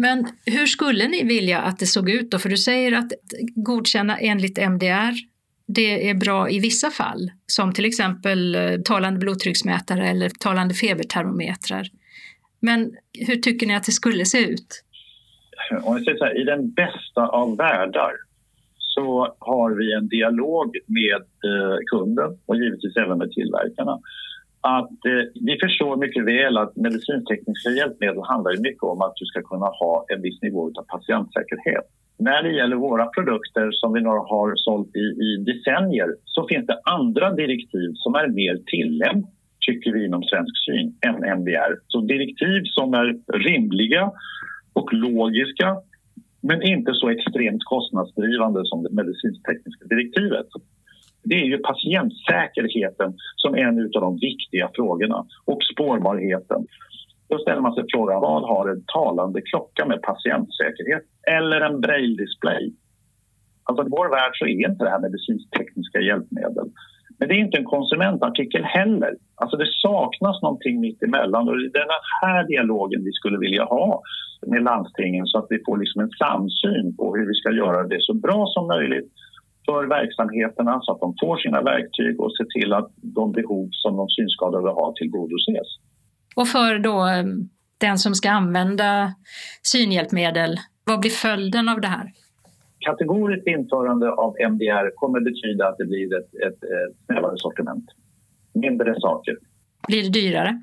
men 0.00 0.26
hur 0.46 0.66
skulle 0.66 1.08
ni 1.08 1.24
vilja 1.24 1.60
att 1.60 1.78
det 1.78 1.86
såg 1.86 2.10
ut 2.10 2.30
då? 2.30 2.38
För 2.38 2.48
du 2.48 2.56
säger 2.56 2.92
att 2.92 3.12
godkänna 3.54 4.18
enligt 4.18 4.58
MDR, 4.58 5.14
det 5.66 6.08
är 6.10 6.14
bra 6.14 6.50
i 6.50 6.58
vissa 6.58 6.90
fall, 6.90 7.30
som 7.46 7.72
till 7.72 7.84
exempel 7.84 8.54
eh, 8.54 8.80
talande 8.84 9.18
blodtrycksmätare 9.18 10.08
eller 10.08 10.28
talande 10.28 10.74
febertermometrar. 10.74 11.88
Men 12.60 12.92
hur 13.18 13.36
tycker 13.36 13.66
ni 13.66 13.74
att 13.74 13.84
det 13.84 13.92
skulle 13.92 14.24
se 14.24 14.38
ut? 14.38 14.84
Om 15.70 15.96
jag 15.96 16.04
säger 16.04 16.18
så 16.18 16.24
här, 16.24 16.40
I 16.40 16.44
den 16.44 16.70
bästa 16.70 17.26
av 17.26 17.56
världar 17.56 18.12
så 18.78 19.34
har 19.38 19.70
vi 19.70 19.92
en 19.92 20.08
dialog 20.08 20.76
med 20.86 21.22
eh, 21.50 21.78
kunden 21.90 22.38
och 22.46 22.56
givetvis 22.56 22.96
även 22.96 23.18
med 23.18 23.30
tillverkarna 23.30 24.00
att 24.60 25.04
eh, 25.12 25.24
vi 25.34 25.58
förstår 25.62 25.96
mycket 25.96 26.24
väl 26.24 26.58
att 26.58 26.76
medicintekniska 26.76 27.70
hjälpmedel 27.70 28.22
handlar 28.22 28.62
mycket 28.62 28.82
om 28.82 29.02
att 29.02 29.16
du 29.16 29.24
ska 29.26 29.42
kunna 29.42 29.66
ha 29.66 30.04
en 30.08 30.22
viss 30.22 30.42
nivå 30.42 30.72
av 30.78 30.82
patientsäkerhet. 30.82 31.86
När 32.18 32.42
det 32.42 32.52
gäller 32.52 32.76
våra 32.76 33.06
produkter 33.06 33.70
som 33.72 33.92
vi 33.92 34.00
nu 34.00 34.08
har 34.08 34.56
sålt 34.56 34.96
i, 34.96 35.06
i 35.26 35.36
decennier 35.50 36.08
så 36.24 36.46
finns 36.48 36.66
det 36.66 36.80
andra 36.84 37.32
direktiv 37.32 37.90
som 37.94 38.14
är 38.14 38.28
mer 38.28 38.56
tillämpliga, 38.66 39.36
tycker 39.66 39.92
vi 39.92 40.04
inom 40.04 40.22
Svensk 40.22 40.56
Syn, 40.64 40.94
än 41.06 41.38
MDR. 41.40 41.72
Så 41.88 42.00
direktiv 42.00 42.62
som 42.64 42.94
är 42.94 43.06
rimliga 43.32 44.12
och 44.72 44.92
logiska 44.92 45.76
men 46.42 46.62
inte 46.62 46.94
så 46.94 47.08
extremt 47.08 47.64
kostnadsdrivande 47.64 48.60
som 48.64 48.82
det 48.82 48.90
medicintekniska 48.90 49.84
direktivet 49.84 50.46
det 51.22 51.34
är 51.34 51.44
ju 51.44 51.58
patientsäkerheten 51.58 53.14
som 53.36 53.54
är 53.54 53.58
en 53.58 53.90
av 53.96 54.00
de 54.00 54.16
viktiga 54.16 54.70
frågorna 54.74 55.26
och 55.44 55.58
spårbarheten. 55.72 56.66
Då 57.28 57.38
ställer 57.38 57.60
man 57.60 57.74
sig 57.74 57.84
frågan 57.94 58.20
vad 58.20 58.42
har 58.42 58.68
en 58.68 58.84
talande 58.86 59.40
klocka 59.40 59.86
med 59.86 60.02
patientsäkerhet 60.02 61.04
eller 61.36 61.60
en 61.60 61.80
braille-display? 61.80 62.72
Alltså 63.64 63.86
I 63.86 63.88
vår 63.90 64.08
värld 64.10 64.32
så 64.34 64.44
är 64.44 64.70
inte 64.70 64.84
det 64.84 64.90
här 64.90 65.00
medicintekniska 65.00 66.00
hjälpmedel. 66.00 66.68
Men 67.20 67.28
det 67.28 67.34
är 67.34 67.46
inte 67.46 67.58
en 67.58 67.64
konsumentartikel 67.64 68.64
heller. 68.64 69.12
Alltså 69.34 69.56
det 69.56 69.66
saknas 69.82 70.42
någonting 70.42 70.80
mitt 70.80 71.02
emellan 71.02 71.48
och 71.48 71.56
det 71.56 71.66
är 71.66 71.92
den 71.94 72.06
här 72.22 72.46
dialogen 72.48 73.04
vi 73.04 73.12
skulle 73.12 73.38
vilja 73.38 73.64
ha 73.64 74.02
med 74.46 74.62
landstingen 74.62 75.26
så 75.26 75.38
att 75.38 75.46
vi 75.50 75.58
får 75.66 75.78
liksom 75.78 76.00
en 76.02 76.10
samsyn 76.10 76.96
på 76.96 77.16
hur 77.16 77.26
vi 77.26 77.34
ska 77.34 77.50
göra 77.50 77.88
det 77.88 78.00
så 78.00 78.14
bra 78.14 78.46
som 78.46 78.66
möjligt 78.66 79.12
för 79.66 79.86
verksamheterna 79.86 80.80
så 80.82 80.92
att 80.92 81.00
de 81.00 81.14
får 81.20 81.36
sina 81.36 81.62
verktyg 81.62 82.20
och 82.20 82.32
se 82.36 82.44
till 82.54 82.72
att 82.72 82.90
de 82.96 83.32
behov 83.32 83.68
som 83.70 83.96
de 83.96 84.08
synskadade 84.08 84.68
har 84.68 84.92
tillgodoses. 84.92 85.68
Och 86.36 86.48
för 86.48 86.78
då 86.78 87.06
eh, 87.06 87.24
den 87.78 87.98
som 87.98 88.14
ska 88.14 88.30
använda 88.30 89.14
synhjälpmedel, 89.62 90.56
vad 90.84 91.00
blir 91.00 91.10
följden 91.10 91.68
av 91.68 91.80
det 91.80 91.88
här? 91.88 92.06
Kategoriskt 92.80 93.46
införande 93.46 94.10
av 94.10 94.36
MDR 94.50 94.90
kommer 94.94 95.20
betyda 95.20 95.68
att 95.68 95.78
det 95.78 95.84
blir 95.84 96.18
ett, 96.18 96.34
ett, 96.34 96.62
ett 96.64 96.96
snävare 97.06 97.36
sortiment. 97.36 97.84
Mindre 98.54 99.00
saker. 99.00 99.36
Blir 99.88 100.02
det 100.02 100.20
dyrare? 100.20 100.62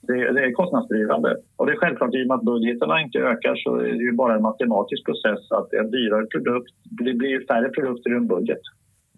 Det, 0.00 0.32
det, 0.32 0.40
är 0.44 0.52
kostnadsdrivande. 0.52 1.36
Och 1.56 1.66
det 1.66 1.72
är 1.72 1.76
självklart, 1.76 2.14
i 2.14 2.22
och 2.22 2.26
med 2.26 2.34
att 2.34 2.42
budgeterna 2.42 3.00
inte 3.00 3.18
ökar 3.18 3.56
så 3.56 3.76
är 3.76 3.92
det 3.98 4.04
ju 4.04 4.12
bara 4.12 4.34
en 4.34 4.42
matematisk 4.42 5.04
process 5.04 5.50
att 5.50 5.72
en 5.72 5.90
dyrare 5.90 6.26
produkt, 6.26 6.74
det 6.84 7.14
blir 7.14 7.46
färre 7.46 7.68
produkter 7.68 8.10
i 8.12 8.16
en 8.16 8.26
budget. 8.26 8.60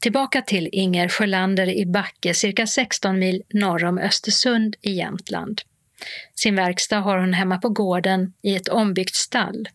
Tillbaka 0.00 0.42
till 0.42 0.68
Inger 0.72 1.08
Sjölander 1.08 1.76
i 1.76 1.86
Backe, 1.86 2.34
cirka 2.34 2.66
16 2.66 3.18
mil 3.18 3.42
norr 3.54 3.84
om 3.84 3.98
Östersund 3.98 4.76
i 4.82 4.90
Jämtland. 4.90 5.60
Sin 6.34 6.56
verkstad 6.56 7.00
har 7.00 7.18
hon 7.18 7.32
hemma 7.32 7.58
på 7.58 7.68
gården 7.68 8.32
i 8.42 8.56
ett 8.56 8.68
ombyggt 8.68 9.14
stall. 9.14 9.68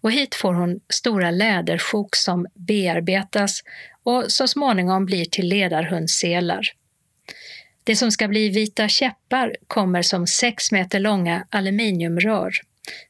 Och 0.00 0.12
hit 0.12 0.34
får 0.34 0.54
hon 0.54 0.80
stora 0.88 1.30
lädersjok 1.30 2.16
som 2.16 2.46
bearbetas 2.54 3.60
och 4.02 4.24
så 4.28 4.48
småningom 4.48 5.06
blir 5.06 5.24
till 5.24 5.48
ledarhundselar. 5.48 6.62
Det 7.84 7.96
som 7.96 8.10
ska 8.10 8.28
bli 8.28 8.48
vita 8.48 8.88
käppar 8.88 9.56
kommer 9.66 10.02
som 10.02 10.26
sex 10.26 10.72
meter 10.72 11.00
långa 11.00 11.46
aluminiumrör 11.50 12.52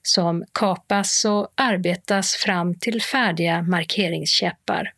som 0.03 0.45
kapas 0.53 1.25
och 1.25 1.49
arbetas 1.55 2.35
fram 2.35 2.75
till 2.75 3.03
färdiga 3.03 3.63
markeringskäppar. 3.63 4.93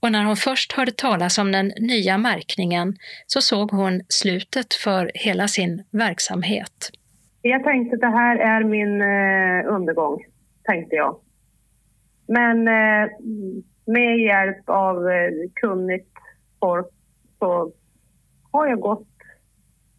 Och 0.00 0.12
när 0.12 0.24
hon 0.24 0.36
först 0.36 0.72
hörde 0.72 0.92
talas 0.92 1.38
om 1.38 1.52
den 1.52 1.72
nya 1.78 2.18
märkningen 2.18 2.96
så 3.26 3.40
såg 3.40 3.70
hon 3.70 4.02
slutet 4.08 4.74
för 4.74 5.10
hela 5.14 5.48
sin 5.48 5.84
verksamhet. 5.90 6.90
Jag 7.42 7.64
tänkte 7.64 7.94
att 7.94 8.00
det 8.00 8.06
här 8.06 8.36
är 8.36 8.64
min 8.64 9.00
eh, 9.00 9.74
undergång, 9.74 10.24
tänkte 10.66 10.96
jag. 10.96 11.16
Men 12.28 12.68
eh, 12.68 13.10
med 13.86 14.18
hjälp 14.18 14.68
av 14.68 15.08
eh, 15.08 15.30
kunnigt 15.54 16.12
folk 16.60 16.86
så 17.38 17.72
har 18.52 18.66
jag 18.66 18.80
gått 18.80 19.08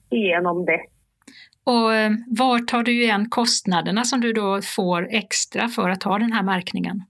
igenom 0.09 0.65
det. 0.65 0.79
Och 1.63 1.93
eh, 1.93 2.11
var 2.27 2.59
tar 2.59 2.83
du 2.83 3.03
igen 3.03 3.29
kostnaderna 3.29 4.03
som 4.03 4.21
du 4.21 4.33
då 4.33 4.61
får 4.75 5.07
extra 5.09 5.67
för 5.67 5.89
att 5.89 6.03
ha 6.03 6.19
den 6.19 6.31
här 6.31 6.43
märkningen? 6.43 7.03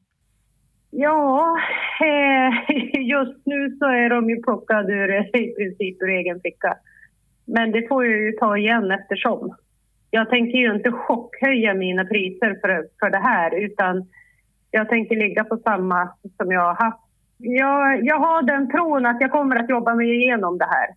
Ja, 0.90 1.58
just 3.00 3.46
nu 3.46 3.78
så 3.80 3.86
är 3.86 4.10
de 4.10 4.30
ju 4.30 4.42
plockade 4.42 4.94
ur, 4.94 5.38
i 5.38 5.56
princip 5.56 6.02
ur 6.02 6.10
egen 6.10 6.40
ficka. 6.42 6.78
Men 7.46 7.72
det 7.72 7.88
får 7.88 8.06
jag 8.06 8.22
ju 8.22 8.32
ta 8.32 8.58
igen 8.58 8.92
eftersom. 8.92 9.56
Jag 10.12 10.30
tänker 10.30 10.58
ju 10.58 10.76
inte 10.76 10.92
chockhöja 10.92 11.74
mina 11.74 12.06
priser 12.06 12.60
för, 12.62 12.88
för 13.00 13.10
det 13.10 13.18
här 13.18 13.56
utan 13.56 14.08
jag 14.72 14.90
tänker 14.90 15.16
ligga 15.16 15.44
på 15.44 15.58
samma 15.58 16.10
som 16.38 16.52
jag 16.52 16.62
har 16.62 16.86
haft. 16.86 17.00
Jag, 17.38 18.06
jag 18.06 18.20
har 18.20 18.42
den 18.42 18.72
tron 18.72 19.06
att 19.06 19.22
jag 19.22 19.32
kommer 19.32 19.56
att 19.56 19.70
jobba 19.70 19.96
mig 19.96 20.16
igenom 20.16 20.58
det 20.58 20.66
här. 20.66 20.88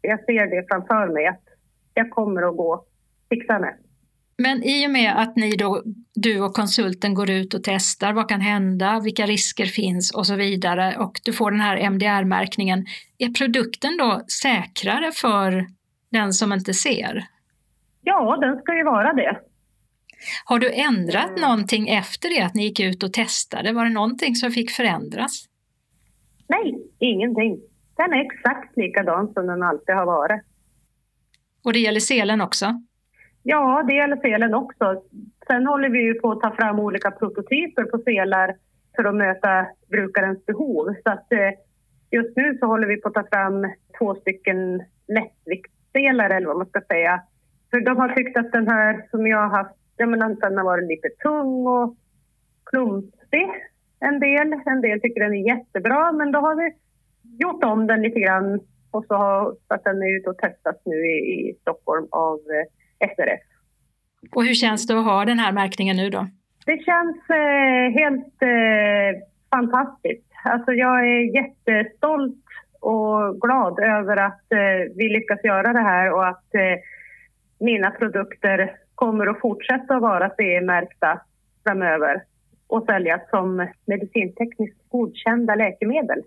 Jag 0.00 0.24
ser 0.24 0.46
det 0.46 0.66
framför 0.68 1.08
mig 1.14 1.26
att 1.26 1.42
jag 1.94 2.10
kommer 2.10 2.42
att 2.42 2.56
gå 2.56 2.84
fixa. 3.28 3.60
Men 4.36 4.62
i 4.62 4.86
och 4.86 4.90
med 4.90 5.12
att 5.16 5.36
ni 5.36 5.56
då, 5.56 5.82
du 6.14 6.40
och 6.40 6.54
konsulten 6.54 7.14
går 7.14 7.30
ut 7.30 7.54
och 7.54 7.64
testar 7.64 8.12
vad 8.12 8.28
kan 8.28 8.40
hända, 8.40 9.00
vilka 9.04 9.26
risker 9.26 9.66
finns 9.66 10.14
och 10.14 10.26
så 10.26 10.34
vidare 10.34 10.96
och 10.98 11.20
du 11.24 11.32
får 11.32 11.50
den 11.50 11.60
här 11.60 11.76
MDR-märkningen, 11.76 12.86
är 13.18 13.28
produkten 13.28 13.96
då 13.96 14.22
säkrare 14.42 15.12
för 15.12 15.66
den 16.10 16.32
som 16.32 16.52
inte 16.52 16.74
ser? 16.74 17.24
Ja, 18.04 18.36
den 18.40 18.58
ska 18.60 18.76
ju 18.76 18.84
vara 18.84 19.12
det. 19.12 19.38
Har 20.44 20.58
du 20.58 20.72
ändrat 20.72 21.28
mm. 21.28 21.40
någonting 21.40 21.88
efter 21.88 22.28
det 22.28 22.46
att 22.46 22.54
ni 22.54 22.62
gick 22.62 22.80
ut 22.80 23.02
och 23.02 23.12
testade? 23.12 23.72
Var 23.72 23.84
det 23.84 23.90
någonting 23.90 24.34
som 24.34 24.50
fick 24.50 24.70
förändras? 24.70 25.44
Nej, 26.48 26.74
ingenting. 26.98 27.60
Den 27.96 28.12
är 28.12 28.20
exakt 28.24 28.76
likadan 28.76 29.32
som 29.32 29.46
den 29.46 29.62
alltid 29.62 29.94
har 29.94 30.06
varit. 30.06 30.42
Och 31.64 31.72
det 31.72 31.78
gäller 31.78 32.00
selen 32.00 32.40
också? 32.40 32.80
Ja, 33.42 33.84
det 33.86 33.94
gäller 33.94 34.16
selen 34.16 34.54
också. 34.54 35.02
Sen 35.46 35.66
håller 35.66 35.88
vi 35.88 36.02
ju 36.02 36.14
på 36.14 36.32
att 36.32 36.40
ta 36.40 36.54
fram 36.54 36.78
olika 36.78 37.10
prototyper 37.10 37.84
på 37.84 37.98
selar 37.98 38.54
för 38.96 39.04
att 39.04 39.14
möta 39.14 39.66
brukarens 39.90 40.46
behov. 40.46 40.94
Så 41.04 41.10
att 41.10 41.32
eh, 41.32 41.50
just 42.10 42.36
nu 42.36 42.58
så 42.60 42.66
håller 42.66 42.86
vi 42.86 42.96
på 43.00 43.08
att 43.08 43.14
ta 43.14 43.26
fram 43.32 43.72
två 43.98 44.14
stycken 44.14 44.82
lättviktsselar 45.08 46.30
eller 46.30 46.46
vad 46.46 46.56
man 46.56 46.66
ska 46.66 46.80
säga. 46.80 47.22
För 47.74 47.80
de 47.80 47.96
har 47.96 48.08
tyckt 48.08 48.36
att 48.36 48.52
den 48.52 48.68
här 48.68 49.06
som 49.10 49.26
jag 49.26 49.38
har 49.38 49.56
haft, 49.56 49.76
ja 49.96 50.06
men 50.06 50.18
den 50.18 50.56
har 50.56 50.64
varit 50.64 50.88
lite 50.88 51.08
tung 51.08 51.66
och 51.66 51.96
klumpig 52.64 53.50
en 54.00 54.20
del. 54.20 54.52
En 54.66 54.80
del 54.80 55.00
tycker 55.00 55.20
den 55.20 55.34
är 55.34 55.46
jättebra 55.46 56.12
men 56.12 56.32
då 56.32 56.38
har 56.38 56.56
vi 56.56 56.72
gjort 57.38 57.64
om 57.64 57.86
den 57.86 58.02
lite 58.02 58.20
grann 58.20 58.60
och 58.90 59.04
så 59.04 59.14
har, 59.14 59.56
så 59.68 59.74
att 59.74 59.84
den 59.84 60.02
är 60.02 60.16
ute 60.16 60.30
och 60.30 60.38
testas 60.38 60.76
nu 60.84 60.96
i, 60.96 61.50
i 61.50 61.56
Stockholm 61.60 62.06
av 62.10 62.38
eh, 63.00 63.08
SRF. 63.08 63.40
Och 64.34 64.44
hur 64.44 64.54
känns 64.54 64.86
det 64.86 64.98
att 64.98 65.04
ha 65.04 65.24
den 65.24 65.38
här 65.38 65.52
märkningen 65.52 65.96
nu 65.96 66.10
då? 66.10 66.26
Det 66.66 66.84
känns 66.84 67.30
eh, 67.30 68.00
helt 68.00 68.42
eh, 68.42 69.20
fantastiskt. 69.50 70.30
Alltså 70.44 70.72
jag 70.72 71.00
är 71.00 71.34
jättestolt 71.34 72.44
och 72.80 73.40
glad 73.40 73.78
över 73.78 74.16
att 74.16 74.52
eh, 74.52 74.92
vi 74.96 75.08
lyckas 75.08 75.44
göra 75.44 75.72
det 75.72 75.82
här 75.82 76.12
och 76.12 76.26
att 76.28 76.54
eh, 76.54 76.78
mina 77.58 77.90
produkter 77.90 78.76
kommer 78.94 79.26
att 79.26 79.40
fortsätta 79.40 79.94
att 79.96 80.02
vara 80.02 80.30
CE-märkta 80.30 81.20
framöver 81.64 82.24
och 82.66 82.84
säljas 82.84 83.20
som 83.30 83.68
medicintekniskt 83.86 84.78
godkända 84.88 85.54
läkemedel. 85.54 86.22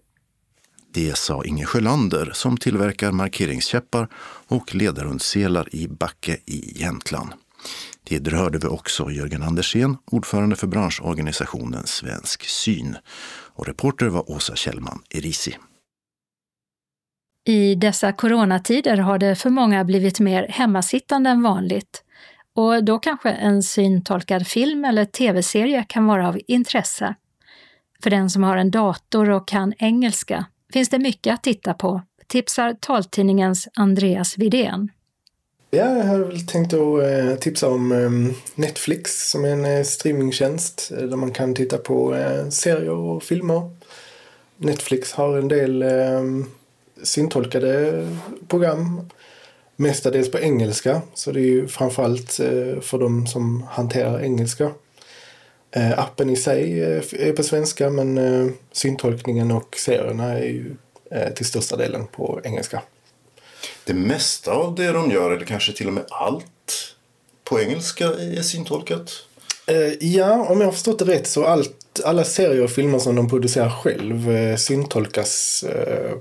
Det 0.94 1.18
sa 1.18 1.44
Inge 1.46 1.66
Sjölander 1.66 2.30
som 2.34 2.58
tillverkar 2.58 3.12
markeringskäppar 3.12 4.08
och 4.48 4.76
ledarhundsselar 4.76 5.76
i 5.76 5.88
Backe 5.88 6.38
i 6.46 6.82
Jämtland. 6.82 7.30
Tidigare 8.04 8.38
hörde 8.38 8.58
vi 8.58 8.68
också 8.68 9.12
Jörgen 9.12 9.44
Andersén, 9.44 9.98
ordförande 10.12 10.56
för 10.56 10.68
branschorganisationen 10.68 11.84
Svensk 11.86 12.44
Syn. 12.44 12.98
Och 13.56 13.68
reporter 13.68 14.06
var 14.06 14.32
Åsa 14.32 14.56
Kjellman 14.56 15.00
Erisi. 15.10 15.58
I 17.48 17.76
dessa 17.76 18.12
coronatider 18.12 18.98
har 18.98 19.18
det 19.18 19.36
för 19.36 19.50
många 19.50 19.84
blivit 19.84 20.20
mer 20.20 20.48
hemmasittande 20.50 21.30
än 21.30 21.44
vanligt. 21.44 22.04
Och 22.56 22.84
då 22.84 23.00
kanske 23.00 23.30
en 23.30 23.64
syntolkad 23.64 24.48
film 24.48 24.86
eller 24.86 25.06
tv-serie 25.06 25.86
kan 25.90 26.08
vara 26.08 26.28
av 26.28 26.40
intresse. 26.48 27.16
För 28.04 28.10
den 28.10 28.30
som 28.30 28.44
har 28.44 28.58
en 28.58 28.72
dator 28.72 29.30
och 29.30 29.48
kan 29.48 29.74
engelska 29.78 30.46
finns 30.74 30.90
det 30.90 31.00
mycket 31.00 31.34
att 31.34 31.44
titta 31.44 31.74
på, 31.74 32.02
tipsar 32.28 32.74
taltidningens 32.80 33.68
Andreas 33.76 34.38
Vidén. 34.38 34.92
Ja, 35.72 35.98
jag 35.98 36.06
hade 36.06 36.26
väl 36.26 36.48
tänkt 36.48 36.74
att 36.74 37.04
eh, 37.04 37.36
tipsa 37.40 37.70
om 37.70 37.92
ehm, 37.92 38.34
Netflix 38.56 39.32
som 39.32 39.46
är 39.46 39.50
en 39.50 39.66
eh, 39.66 39.84
streamingtjänst 39.84 40.92
eh, 40.98 41.04
där 41.04 41.18
man 41.18 41.32
kan 41.32 41.56
titta 41.56 41.78
på 41.78 42.16
serier 42.50 42.90
och 42.90 43.24
filmer. 43.24 43.72
Netflix 44.58 45.14
har 45.14 45.38
en 45.38 45.48
del 45.48 45.82
ehm, 45.82 46.46
syntolkade 47.04 48.04
program. 48.48 49.10
Mestadels 49.80 50.32
på 50.32 50.40
engelska, 50.40 51.02
så 51.14 51.32
det 51.32 51.40
är 51.40 51.44
ju 51.44 51.68
framförallt 51.68 52.32
för 52.82 52.98
de 52.98 53.28
som 53.28 53.64
hanterar 53.70 54.24
engelska. 54.24 54.72
Appen 55.98 56.30
i 56.30 56.36
sig 56.36 56.80
är 57.12 57.34
på 57.34 57.44
svenska 57.44 57.90
men 57.90 58.20
syntolkningen 58.72 59.52
och 59.52 59.76
serierna 59.78 60.34
är 60.34 60.46
ju 60.46 60.76
till 61.36 61.46
största 61.46 61.76
delen 61.76 62.08
på 62.08 62.42
engelska 62.44 62.82
det 63.88 63.94
mesta 63.94 64.52
av 64.52 64.76
det 64.76 64.92
de 64.92 65.12
gör, 65.12 65.32
eller 65.32 65.46
kanske 65.46 65.74
till 65.74 65.88
och 65.88 65.94
med 65.94 66.06
allt, 66.10 66.96
på 67.44 67.62
engelska 67.62 68.06
är 68.08 68.42
syntolkat? 68.42 69.12
Eh, 69.68 69.94
ja, 70.00 70.46
om 70.50 70.62
jag 70.62 70.68
har 70.68 70.72
förstått 70.72 71.00
det 71.00 71.06
rätt 71.06 71.28
så 71.28 71.46
allt, 71.46 72.02
alla 72.06 72.24
serier 72.24 72.64
och 72.64 72.72
filmer 72.72 73.00
som 73.00 73.16
de 73.16 73.30
producerar 73.30 73.70
själv 73.70 74.32
eh, 74.32 74.56
syntolkas 74.56 75.64
eh, 75.64 76.12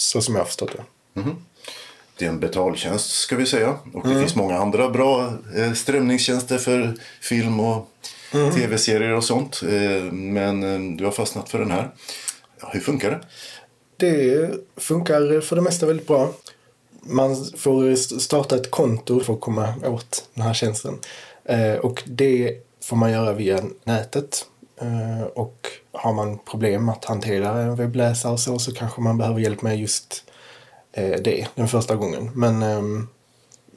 så 0.00 0.22
som 0.22 0.34
jag 0.34 0.40
har 0.40 0.46
förstått 0.46 0.76
det. 0.76 1.20
Mm. 1.20 1.36
Det 2.18 2.24
är 2.24 2.28
en 2.28 2.40
betaltjänst 2.40 3.10
ska 3.10 3.36
vi 3.36 3.46
säga. 3.46 3.78
Och 3.94 4.02
det 4.02 4.10
mm. 4.10 4.20
finns 4.20 4.34
många 4.34 4.58
andra 4.58 4.88
bra 4.88 5.32
eh, 5.56 5.72
strömningstjänster 5.72 6.58
för 6.58 6.94
film 7.20 7.60
och 7.60 7.90
mm. 8.32 8.50
tv-serier 8.50 9.12
och 9.12 9.24
sånt. 9.24 9.62
Eh, 9.62 10.12
men 10.12 10.62
eh, 10.62 10.96
du 10.96 11.04
har 11.04 11.12
fastnat 11.12 11.48
för 11.48 11.58
den 11.58 11.70
här. 11.70 11.90
Ja, 12.60 12.70
hur 12.72 12.80
funkar 12.80 13.10
det? 13.10 13.20
Det 13.96 14.50
funkar 14.76 15.40
för 15.40 15.56
det 15.56 15.62
mesta 15.62 15.86
väldigt 15.86 16.06
bra 16.06 16.32
man 17.02 17.44
får 17.56 17.96
starta 18.20 18.56
ett 18.56 18.70
konto 18.70 19.20
för 19.20 19.32
att 19.32 19.40
komma 19.40 19.74
åt 19.84 20.28
den 20.34 20.44
här 20.44 20.54
tjänsten. 20.54 20.98
Eh, 21.44 21.74
och 21.74 22.02
det 22.06 22.56
får 22.82 22.96
man 22.96 23.12
göra 23.12 23.32
via 23.32 23.62
nätet. 23.84 24.46
Eh, 24.80 25.22
och 25.22 25.66
har 25.92 26.12
man 26.12 26.38
problem 26.38 26.88
att 26.88 27.04
hantera 27.04 27.62
en 27.62 27.76
webbläsare 27.76 28.32
och 28.32 28.40
så, 28.40 28.58
så 28.58 28.74
kanske 28.74 29.00
man 29.00 29.18
behöver 29.18 29.40
hjälp 29.40 29.62
med 29.62 29.78
just 29.78 30.24
eh, 30.92 31.20
det 31.20 31.46
den 31.54 31.68
första 31.68 31.96
gången. 31.96 32.30
Men 32.34 32.62
ehm, 32.62 33.08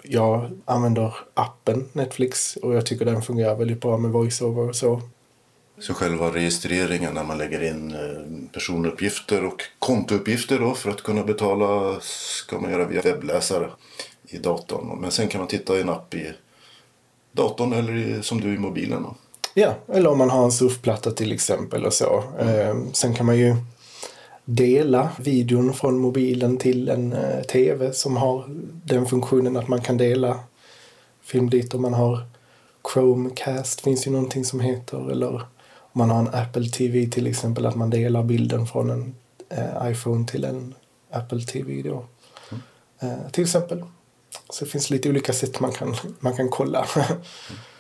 jag 0.04 0.52
använder 0.66 1.16
appen 1.34 1.90
Netflix 1.94 2.56
och 2.56 2.76
jag 2.76 2.86
tycker 2.86 3.06
den 3.06 3.22
fungerar 3.22 3.56
väldigt 3.56 3.82
bra 3.82 3.98
med 3.98 4.12
voiceover 4.12 4.70
och 4.70 4.76
så. 4.76 5.02
Så 5.80 5.94
själva 5.94 6.30
registreringen 6.30 7.14
när 7.14 7.24
man 7.24 7.38
lägger 7.38 7.64
in 7.64 7.92
eh, 7.92 8.52
personuppgifter 8.54 9.46
och 9.46 9.62
kontouppgifter 9.80 10.60
då 10.60 10.74
för 10.74 10.90
att 10.90 11.04
kunna 11.04 11.24
betala 11.24 12.00
ska 12.02 12.60
man 12.60 12.72
göra 12.72 12.86
via 12.86 13.02
webbläsare 13.02 13.70
i 14.28 14.38
datorn. 14.38 15.02
Men 15.02 15.12
sen 15.12 15.28
kan 15.28 15.40
man 15.40 15.48
titta 15.48 15.78
i 15.78 15.82
en 15.82 15.90
app 15.90 16.14
i 16.14 16.34
datorn 17.32 17.74
eller 17.74 17.96
i, 17.96 18.24
som 18.24 18.42
du 18.42 18.54
i 18.54 18.58
mobilen. 18.58 19.04
Då. 19.04 19.16
Ja, 19.54 19.76
eller 19.88 20.10
om 20.10 20.18
man 20.18 20.30
har 20.30 20.44
en 20.44 20.52
surfplatta 20.52 21.12
till 21.12 21.32
exempel 21.32 21.86
och 21.86 21.94
så. 21.94 22.24
Mm. 22.40 22.94
sen 22.94 23.14
kan 23.14 23.26
man 23.26 23.38
ju 23.38 23.56
dela 24.46 25.10
videon 25.20 25.74
från 25.74 26.00
mobilen 26.00 26.58
till 26.58 26.90
en 26.90 27.14
eh, 27.14 27.42
tv 27.42 27.94
som 27.94 28.18
har 28.18 28.46
den 28.86 29.06
funktionen 29.06 29.58
att 29.58 29.68
man 29.68 29.82
kan 29.82 29.98
dela 29.98 30.40
film 31.22 31.50
dit 31.50 31.74
om 31.74 31.82
man 31.82 31.94
har 31.94 32.26
Chromecast 32.94 33.82
finns 33.82 34.08
ju 34.08 34.12
någonting 34.12 34.46
som 34.46 34.60
heter 34.60 35.12
eller 35.12 35.42
om 35.94 36.00
man 36.00 36.10
har 36.10 36.20
en 36.20 36.34
Apple 36.34 36.70
TV 36.70 37.06
till 37.06 37.28
exempel, 37.28 37.66
att 37.66 37.76
man 37.76 37.90
delar 37.90 38.24
bilden 38.24 38.68
från 38.68 38.90
en 38.90 39.16
eh, 39.50 39.92
iPhone 39.92 40.28
till 40.28 40.44
en 40.44 40.76
Apple 41.12 41.42
TV 41.42 41.82
då. 41.82 42.06
Mm. 42.52 42.64
Eh, 43.00 43.32
till 43.32 43.44
exempel. 43.44 43.84
Så 44.50 44.66
det 44.66 44.72
finns 44.72 44.90
lite 44.90 45.10
olika 45.10 45.34
sätt 45.34 45.60
man 45.60 45.72
kan, 45.72 45.96
man 46.20 46.36
kan 46.36 46.50
kolla. 46.50 46.86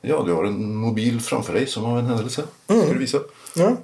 ja, 0.00 0.22
du 0.26 0.32
har 0.32 0.44
en 0.44 0.74
mobil 0.74 1.20
framför 1.20 1.52
dig 1.52 1.66
som 1.66 1.84
av 1.84 1.98
en 1.98 2.06
händelse. 2.06 2.42
Mm. 2.68 2.82
Ska 2.82 2.92
du 2.92 2.98
visa? 2.98 3.18
Ja. 3.54 3.76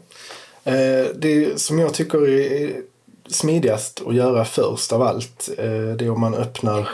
Eh, 0.66 1.07
det 1.14 1.61
som 1.61 1.79
jag 1.79 1.94
tycker 1.94 2.29
är 2.29 2.83
smidigast 3.29 4.02
att 4.07 4.14
göra 4.14 4.44
först 4.44 4.92
av 4.92 5.02
allt, 5.02 5.48
eh, 5.59 5.96
det 5.96 6.05
är 6.05 6.11
om 6.11 6.20
man 6.20 6.35
öppnar 6.35 6.90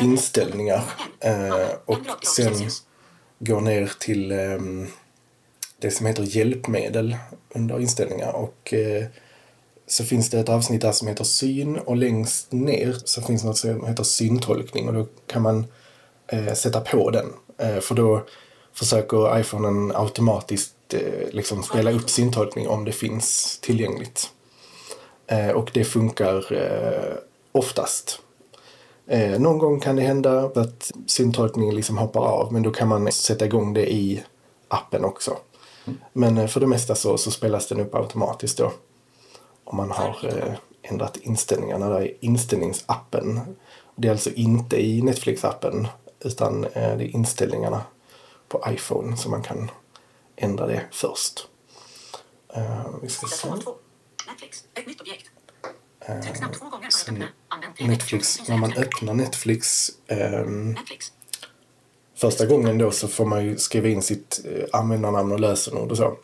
inställningar 0.00 0.82
eh, 1.20 1.68
och 1.84 2.26
sen 2.36 2.54
går 3.38 3.60
ner 3.60 3.92
till 3.98 4.32
ehm, 4.32 4.86
det 5.78 5.90
som 5.90 6.06
heter 6.06 6.22
hjälpmedel 6.22 7.16
under 7.54 7.80
inställningar 7.80 8.32
och 8.32 8.74
så 9.86 10.04
finns 10.04 10.30
det 10.30 10.40
ett 10.40 10.48
avsnitt 10.48 10.80
där 10.80 10.92
som 10.92 11.08
heter 11.08 11.24
syn 11.24 11.76
och 11.78 11.96
längst 11.96 12.52
ner 12.52 12.96
så 13.04 13.22
finns 13.22 13.44
något 13.44 13.58
som 13.58 13.86
heter 13.86 14.04
syntolkning 14.04 14.88
och 14.88 14.94
då 14.94 15.06
kan 15.26 15.42
man 15.42 15.64
sätta 16.54 16.80
på 16.80 17.10
den. 17.10 17.26
Eh, 17.60 17.80
för 17.80 17.94
då 17.94 18.22
försöker 18.72 19.38
iPhonen 19.38 19.92
automatiskt 19.96 20.94
eh, 20.94 21.28
liksom 21.30 21.62
spela 21.62 21.90
upp 21.90 22.10
syntolkning 22.10 22.68
om 22.68 22.84
det 22.84 22.92
finns 22.92 23.58
tillgängligt. 23.62 24.30
Eh, 25.26 25.50
och 25.50 25.70
det 25.74 25.84
funkar 25.84 26.44
oftast. 27.52 28.20
Någon 29.38 29.58
gång 29.58 29.80
kan 29.80 29.96
det 29.96 30.02
hända 30.02 30.44
att 30.54 30.90
syntolkningen 31.06 31.74
liksom 31.74 31.98
hoppar 31.98 32.20
av 32.20 32.52
men 32.52 32.62
då 32.62 32.70
kan 32.70 32.88
man 32.88 33.12
sätta 33.12 33.44
igång 33.44 33.74
det 33.74 33.92
i 33.92 34.22
appen 34.68 35.04
också. 35.04 35.36
Men 36.12 36.48
för 36.48 36.60
det 36.60 36.66
mesta 36.66 36.94
så, 36.94 37.18
så 37.18 37.30
spelas 37.30 37.68
den 37.68 37.80
upp 37.80 37.94
automatiskt 37.94 38.58
då. 38.58 38.72
Om 39.64 39.76
man 39.76 39.90
har 39.90 40.16
ändrat 40.82 41.16
inställningarna 41.16 41.88
där 41.88 42.02
i 42.06 42.16
inställningsappen. 42.20 43.40
Det 43.96 44.08
är 44.08 44.12
alltså 44.12 44.30
inte 44.30 44.86
i 44.86 45.02
Netflix-appen 45.02 45.86
utan 46.20 46.64
eh, 46.64 46.96
det 46.96 47.04
är 47.04 47.14
inställningarna 47.14 47.82
på 48.48 48.64
iPhone 48.68 49.16
som 49.16 49.30
man 49.30 49.42
kan 49.42 49.70
ändra 50.36 50.66
det 50.66 50.84
först. 50.92 51.48
Eh, 52.54 52.86
vi 53.02 53.08
ska 53.08 53.26
se. 53.26 53.48
Netflix. 54.28 54.64
Ett 54.74 54.86
nytt 54.86 55.00
objekt. 55.00 55.30
Eh, 56.00 56.20
Tryck 56.20 56.36
snabbt 56.36 56.58
två 56.58 56.64
gånger 56.64 56.80
för 56.80 56.86
att 56.86 56.92
sen 56.92 57.14
öppna. 57.14 57.28
Använd 57.48 57.76
tre 57.76 57.86
Netflix, 57.86 58.48
när 58.48 58.56
man 58.56 58.72
öppnar 58.72 59.14
Netflix 59.14 59.90
ehm, 60.06 60.72
Netflix. 60.72 61.12
Första 62.14 62.46
gången 62.46 62.78
då 62.78 62.90
så 62.90 63.08
får 63.08 63.24
man 63.24 63.44
ju 63.44 63.58
skriva 63.58 63.88
in 63.88 64.02
sitt 64.02 64.40
eh, 64.44 64.64
användarnamn 64.72 65.32
och 65.32 65.40
lösenord 65.40 65.90
och 65.90 65.96
så. 65.96 66.18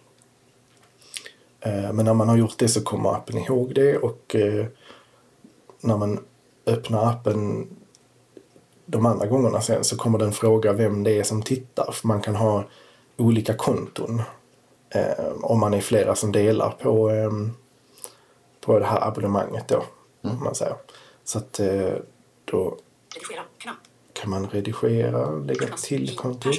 Eh, 1.60 1.92
men 1.92 2.04
när 2.04 2.14
man 2.14 2.28
har 2.28 2.36
gjort 2.36 2.58
det 2.58 2.68
så 2.68 2.80
kommer 2.82 3.14
appen 3.14 3.38
ihåg 3.38 3.74
det 3.74 3.96
och 3.96 4.34
eh, 4.34 4.66
när 5.80 5.96
man 5.96 6.24
öppnar 6.66 7.10
appen 7.10 7.68
de 8.86 9.06
andra 9.06 9.26
gångerna 9.26 9.60
sen 9.60 9.84
så 9.84 9.96
kommer 9.96 10.18
den 10.18 10.32
fråga 10.32 10.72
vem 10.72 11.04
det 11.04 11.18
är 11.18 11.22
som 11.22 11.42
tittar. 11.42 11.92
För 11.92 12.08
man 12.08 12.20
kan 12.20 12.36
ha 12.36 12.64
olika 13.16 13.54
konton 13.54 14.22
eh, 14.90 15.26
om 15.42 15.60
man 15.60 15.74
är 15.74 15.80
flera 15.80 16.14
som 16.14 16.32
delar 16.32 16.70
på, 16.70 17.10
eh, 17.10 17.30
på 18.60 18.78
det 18.78 18.86
här 18.86 19.08
abonnemanget 19.08 19.68
då. 19.68 19.84
Om 20.22 20.44
man 20.44 20.54
säger. 20.54 20.76
Så 21.24 21.38
att 21.38 21.60
eh, 21.60 21.92
då 22.44 22.78
Redigera. 23.14 23.42
Kan 24.12 24.30
man 24.30 24.46
redigera, 24.46 25.30
lägga 25.30 25.66
till 25.66 26.16
konto. 26.16 26.50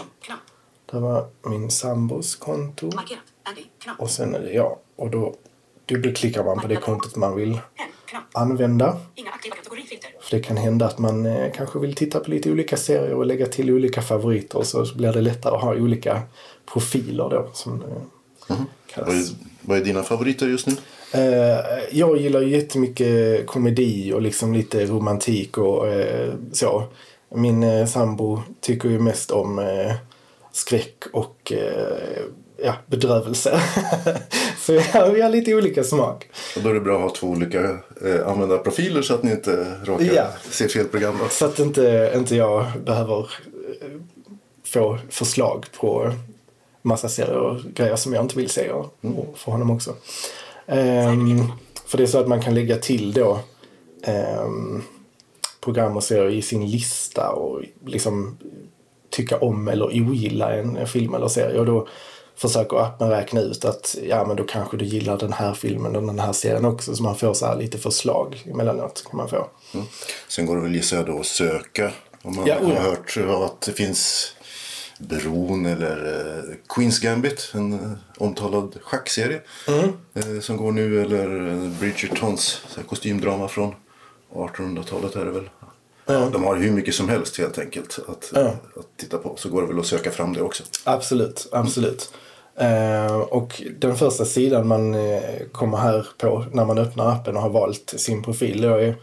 Det 0.85 0.99
var 0.99 1.27
min 1.41 1.71
sambos 1.71 2.35
konto. 2.35 2.85
Markerat. 2.95 3.19
Andy. 3.43 3.63
Knapp. 3.79 3.99
Och 3.99 4.09
sen 4.09 4.35
är 4.35 4.39
det 4.39 4.53
jag. 4.53 4.77
Och 4.95 5.09
då 5.09 5.35
dubbelklickar 5.87 6.43
man 6.43 6.59
på 6.59 6.67
det 6.67 6.75
kontot 6.75 7.15
man 7.15 7.35
vill 7.35 7.59
använda. 8.31 8.97
För 10.21 10.37
det 10.37 10.43
kan 10.43 10.57
hända 10.57 10.85
att 10.85 10.99
man 10.99 11.25
eh, 11.25 11.51
kanske 11.51 11.79
vill 11.79 11.95
titta 11.95 12.19
på 12.19 12.31
lite 12.31 12.51
olika 12.51 12.77
serier 12.77 13.13
och 13.13 13.25
lägga 13.25 13.45
till 13.45 13.71
olika 13.71 14.01
favoriter. 14.01 14.61
Så 14.63 14.85
blir 14.95 15.13
det 15.13 15.21
lättare 15.21 15.55
att 15.55 15.61
ha 15.61 15.75
olika 15.75 16.21
profiler 16.73 17.29
då. 17.29 17.49
Som 17.53 17.79
det 17.79 17.85
Vad 18.47 18.57
kallas. 18.93 19.31
är, 19.31 19.35
vad 19.61 19.77
är 19.77 19.83
dina 19.83 20.03
favoriter 20.03 20.47
just 20.47 20.67
nu? 20.67 20.73
Eh, 21.13 21.59
jag 21.91 22.17
gillar 22.17 22.41
ju 22.41 22.49
jättemycket 22.49 23.47
komedi 23.47 24.13
och 24.13 24.21
liksom 24.21 24.53
lite 24.53 24.85
romantik 24.85 25.57
och 25.57 25.85
så. 26.53 26.83
Min 27.29 27.87
sambo 27.87 28.41
tycker 28.61 28.89
ju 28.89 28.99
mest 28.99 29.31
om 29.31 29.61
skräck 30.51 31.03
och 31.13 31.53
ja, 32.63 32.73
bedrövelse. 32.85 33.61
så 34.59 34.73
vi 34.73 35.21
har, 35.21 35.29
lite 35.29 35.55
olika 35.55 35.83
smak. 35.83 36.29
Och 36.55 36.61
då 36.61 36.69
är 36.69 36.73
det 36.73 36.79
bra 36.79 36.95
att 36.95 37.01
ha 37.01 37.09
två 37.09 37.27
olika 37.27 37.61
eh, 38.05 38.27
användarprofiler 38.27 39.01
så 39.01 39.13
att 39.13 39.23
ni 39.23 39.31
inte 39.31 39.75
råkar 39.83 40.05
Ja. 40.15 40.27
se 40.49 40.67
fel 40.67 40.85
program. 40.85 41.19
Så 41.29 41.45
att 41.45 41.59
inte, 41.59 42.11
inte 42.15 42.35
jag 42.35 42.65
behöver 42.85 43.19
eh, 43.19 43.87
få 44.65 44.97
förslag 45.09 45.65
på 45.79 46.11
massa 46.81 47.09
serier 47.09 47.37
och 47.37 47.61
grejer 47.61 47.95
som 47.95 48.13
jag 48.13 48.23
inte 48.23 48.37
vill 48.37 48.49
se. 48.49 48.71
Och, 48.71 48.95
och 49.01 49.37
för 49.37 49.51
honom 49.51 49.71
också. 49.71 49.95
Ehm, 50.67 51.43
för 51.85 51.97
det 51.97 52.03
är 52.03 52.07
så 52.07 52.19
att 52.19 52.27
man 52.27 52.41
kan 52.41 52.53
lägga 52.53 52.77
till 52.77 53.13
då 53.13 53.39
ehm, 54.03 54.83
program 55.61 55.97
och 55.97 56.03
serier 56.03 56.29
i 56.29 56.41
sin 56.41 56.69
lista 56.69 57.29
och 57.29 57.61
liksom 57.85 58.37
tycka 59.09 59.37
om 59.37 59.67
eller 59.67 59.85
ogilla 59.85 60.53
en, 60.55 60.77
en 60.77 60.87
film 60.87 61.13
eller 61.13 61.27
serie. 61.27 61.59
Och 61.59 61.65
då 61.65 61.87
försöker 62.37 62.77
appen 62.77 63.09
räkna 63.09 63.41
ut 63.41 63.65
att 63.65 63.95
ja, 64.03 64.25
men 64.27 64.35
då 64.37 64.43
kanske 64.43 64.77
du 64.77 64.85
gillar 64.85 65.17
den 65.17 65.33
här 65.33 65.53
filmen 65.53 65.95
och 65.95 66.03
den 66.03 66.19
här 66.19 66.33
serien 66.33 66.65
också. 66.65 66.95
Så 66.95 67.03
man 67.03 67.15
får 67.17 67.33
så 67.33 67.45
här 67.45 67.55
lite 67.55 67.77
förslag 67.77 68.43
emellanåt. 68.51 69.03
Kan 69.09 69.17
man 69.17 69.29
få. 69.29 69.47
Sen 70.27 70.45
går 70.45 70.55
det 70.55 70.61
väl 70.61 70.75
gissar 70.75 70.97
jag 70.97 71.05
då 71.05 71.19
att 71.19 71.25
söka. 71.25 71.91
Om 72.23 72.35
man 72.35 72.45
Ja, 72.47 72.55
oh 72.59 72.65
har 72.67 72.73
ja. 72.73 72.81
hört 72.81 73.17
att 73.51 73.61
det 73.61 73.71
finns 73.73 74.33
Bron 74.99 75.65
eller 75.65 76.25
eh, 76.49 76.55
Queens 76.75 76.99
Gambit, 76.99 77.51
en 77.53 77.73
eh, 77.73 77.91
omtalad 78.17 78.77
schackserie 78.81 79.41
Mm. 79.67 79.89
eh, 80.13 80.41
som 80.41 80.57
går 80.57 80.71
nu. 80.71 81.01
Eller 81.01 81.57
Bridgertons 81.79 82.61
kostymdrama 82.89 83.47
från 83.47 83.75
1800-talet 84.33 85.15
är 85.15 85.25
det 85.25 85.31
väl. 85.31 85.49
Ja. 86.05 86.29
De 86.33 86.43
har 86.43 86.55
hur 86.55 86.71
mycket 86.71 86.95
som 86.95 87.09
helst 87.09 87.37
helt 87.37 87.57
enkelt 87.57 87.99
att, 88.07 88.31
Ja. 88.35 88.47
att 88.75 88.97
titta 88.97 89.17
på. 89.17 89.35
Så 89.37 89.49
går 89.49 89.61
det 89.61 89.67
väl 89.67 89.79
att 89.79 89.85
söka 89.85 90.11
fram 90.11 90.33
det 90.33 90.41
också. 90.41 90.63
Absolut, 90.83 91.47
absolut. 91.51 92.13
Eh, 92.59 93.15
och 93.15 93.61
den 93.79 93.95
första 93.95 94.25
sidan 94.25 94.67
man 94.67 94.95
eh, 94.95 95.21
kommer 95.51 95.77
här 95.77 96.07
på 96.17 96.45
när 96.51 96.65
man 96.65 96.77
öppnar 96.77 97.11
appen 97.11 97.35
och 97.35 97.41
har 97.41 97.49
valt 97.49 97.93
sin 97.97 98.23
profil 98.23 98.61
då 98.61 98.75
är 98.75 98.95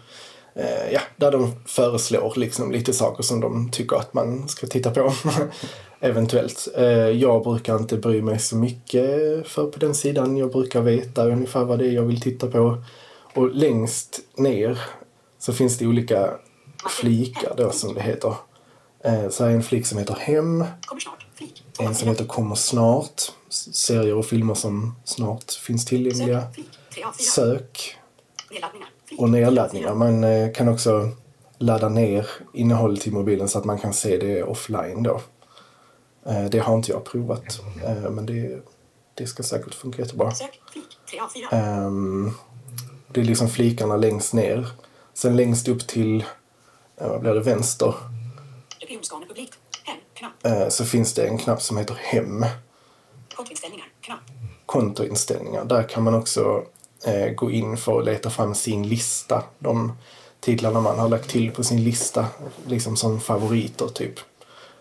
eh, 0.54 0.92
ja, 0.92 1.00
där 1.16 1.30
de 1.30 1.52
föreslår 1.66 2.32
liksom 2.36 2.72
lite 2.72 2.92
saker 2.92 3.22
som 3.22 3.40
de 3.40 3.70
tycker 3.70 3.96
att 3.96 4.14
man 4.14 4.48
ska 4.48 4.66
titta 4.66 4.90
på. 4.90 5.12
Eventuellt. 6.00 6.68
Jag 7.14 7.42
brukar 7.42 7.76
inte 7.76 7.96
bry 7.96 8.22
mig 8.22 8.38
så 8.38 8.56
mycket 8.56 9.06
för 9.46 9.66
på 9.66 9.78
den 9.78 9.94
sidan. 9.94 10.36
Jag 10.36 10.52
brukar 10.52 10.80
veta 10.80 11.24
ungefär 11.24 11.64
vad 11.64 11.78
det 11.78 11.86
är 11.86 11.92
jag 11.92 12.02
vill 12.02 12.20
titta 12.20 12.46
på. 12.46 12.82
Och 13.34 13.50
längst 13.54 14.20
ner 14.36 14.80
så 15.38 15.52
finns 15.52 15.78
det 15.78 15.86
olika 15.86 16.30
flikar 16.88 17.54
då 17.56 17.70
som 17.70 17.94
det 17.94 18.02
heter. 18.02 18.34
Så 19.30 19.44
här 19.44 19.50
är 19.50 19.54
en 19.54 19.62
flik 19.62 19.86
som 19.86 19.98
heter 19.98 20.14
Hem. 20.14 20.64
Kommer 20.86 21.00
snart. 21.00 21.23
En 21.78 21.94
som 21.94 22.08
heter 22.08 22.24
Kommer 22.24 22.54
snart. 22.54 23.22
Serier 23.72 24.14
och 24.14 24.26
filmer 24.26 24.54
som 24.54 24.94
snart 25.04 25.52
finns 25.52 25.84
tillgängliga. 25.84 26.40
Sök. 26.40 26.54
Flik. 26.54 26.68
3 26.94 27.04
av 27.04 27.12
4. 27.12 27.24
Sök 27.24 27.96
Nedladdningar. 28.50 28.88
Flik. 29.08 29.20
och 29.20 29.30
nedladdningar. 29.30 29.94
Man 29.94 30.24
eh, 30.24 30.52
kan 30.52 30.68
också 30.68 31.10
ladda 31.58 31.88
ner 31.88 32.26
innehållet 32.52 33.06
i 33.06 33.10
mobilen 33.10 33.48
så 33.48 33.58
att 33.58 33.64
man 33.64 33.78
kan 33.78 33.94
se 33.94 34.16
det 34.18 34.42
offline 34.42 35.02
då. 35.02 35.20
Eh, 36.26 36.44
Det 36.44 36.58
har 36.58 36.74
inte 36.74 36.92
jag 36.92 37.04
provat. 37.04 37.60
eh, 37.84 38.10
Men 38.10 38.26
det, 38.26 38.64
det 39.14 39.26
ska 39.26 39.42
säkert 39.42 39.74
funka 39.74 40.02
jättebra. 40.02 40.30
Sök. 40.34 40.60
Flik. 40.72 40.98
3 41.10 41.20
av 41.20 41.28
4. 41.28 41.48
Ehm, 41.58 42.32
Det 43.12 43.20
är 43.20 43.24
liksom 43.24 43.48
flikarna 43.48 43.96
längst 43.96 44.32
ner. 44.34 44.68
Sen 45.14 45.36
längst 45.36 45.68
upp 45.68 45.86
till, 45.86 46.24
vad 47.00 47.20
blir 47.20 47.34
det, 47.34 47.40
vänster. 47.40 47.94
Publikt. 49.28 49.58
Knapp. 50.14 50.46
eh, 50.46 50.68
Så 50.68 50.84
finns 50.84 51.14
det 51.14 51.26
en 51.26 51.38
knapp 51.38 51.62
som 51.62 51.76
heter 51.76 51.94
Hem. 51.94 52.46
Kontoinställningar. 53.34 53.86
Knapp. 54.00 54.20
kontoinställningar. 54.66 55.64
Där 55.64 55.82
kan 55.88 56.02
man 56.02 56.14
också 56.14 56.64
eh, 57.04 57.28
gå 57.28 57.50
in 57.50 57.76
för 57.76 57.98
att 57.98 58.04
leta 58.04 58.30
fram 58.30 58.54
sin 58.54 58.88
lista. 58.88 59.44
De 59.58 59.92
titlarna 60.40 60.80
man 60.80 60.98
har 60.98 61.08
lagt 61.08 61.30
till 61.30 61.50
på 61.50 61.64
sin 61.64 61.84
lista, 61.84 62.26
liksom 62.66 62.96
som 62.96 63.20
favoriter 63.20 63.88
typ. 63.88 64.14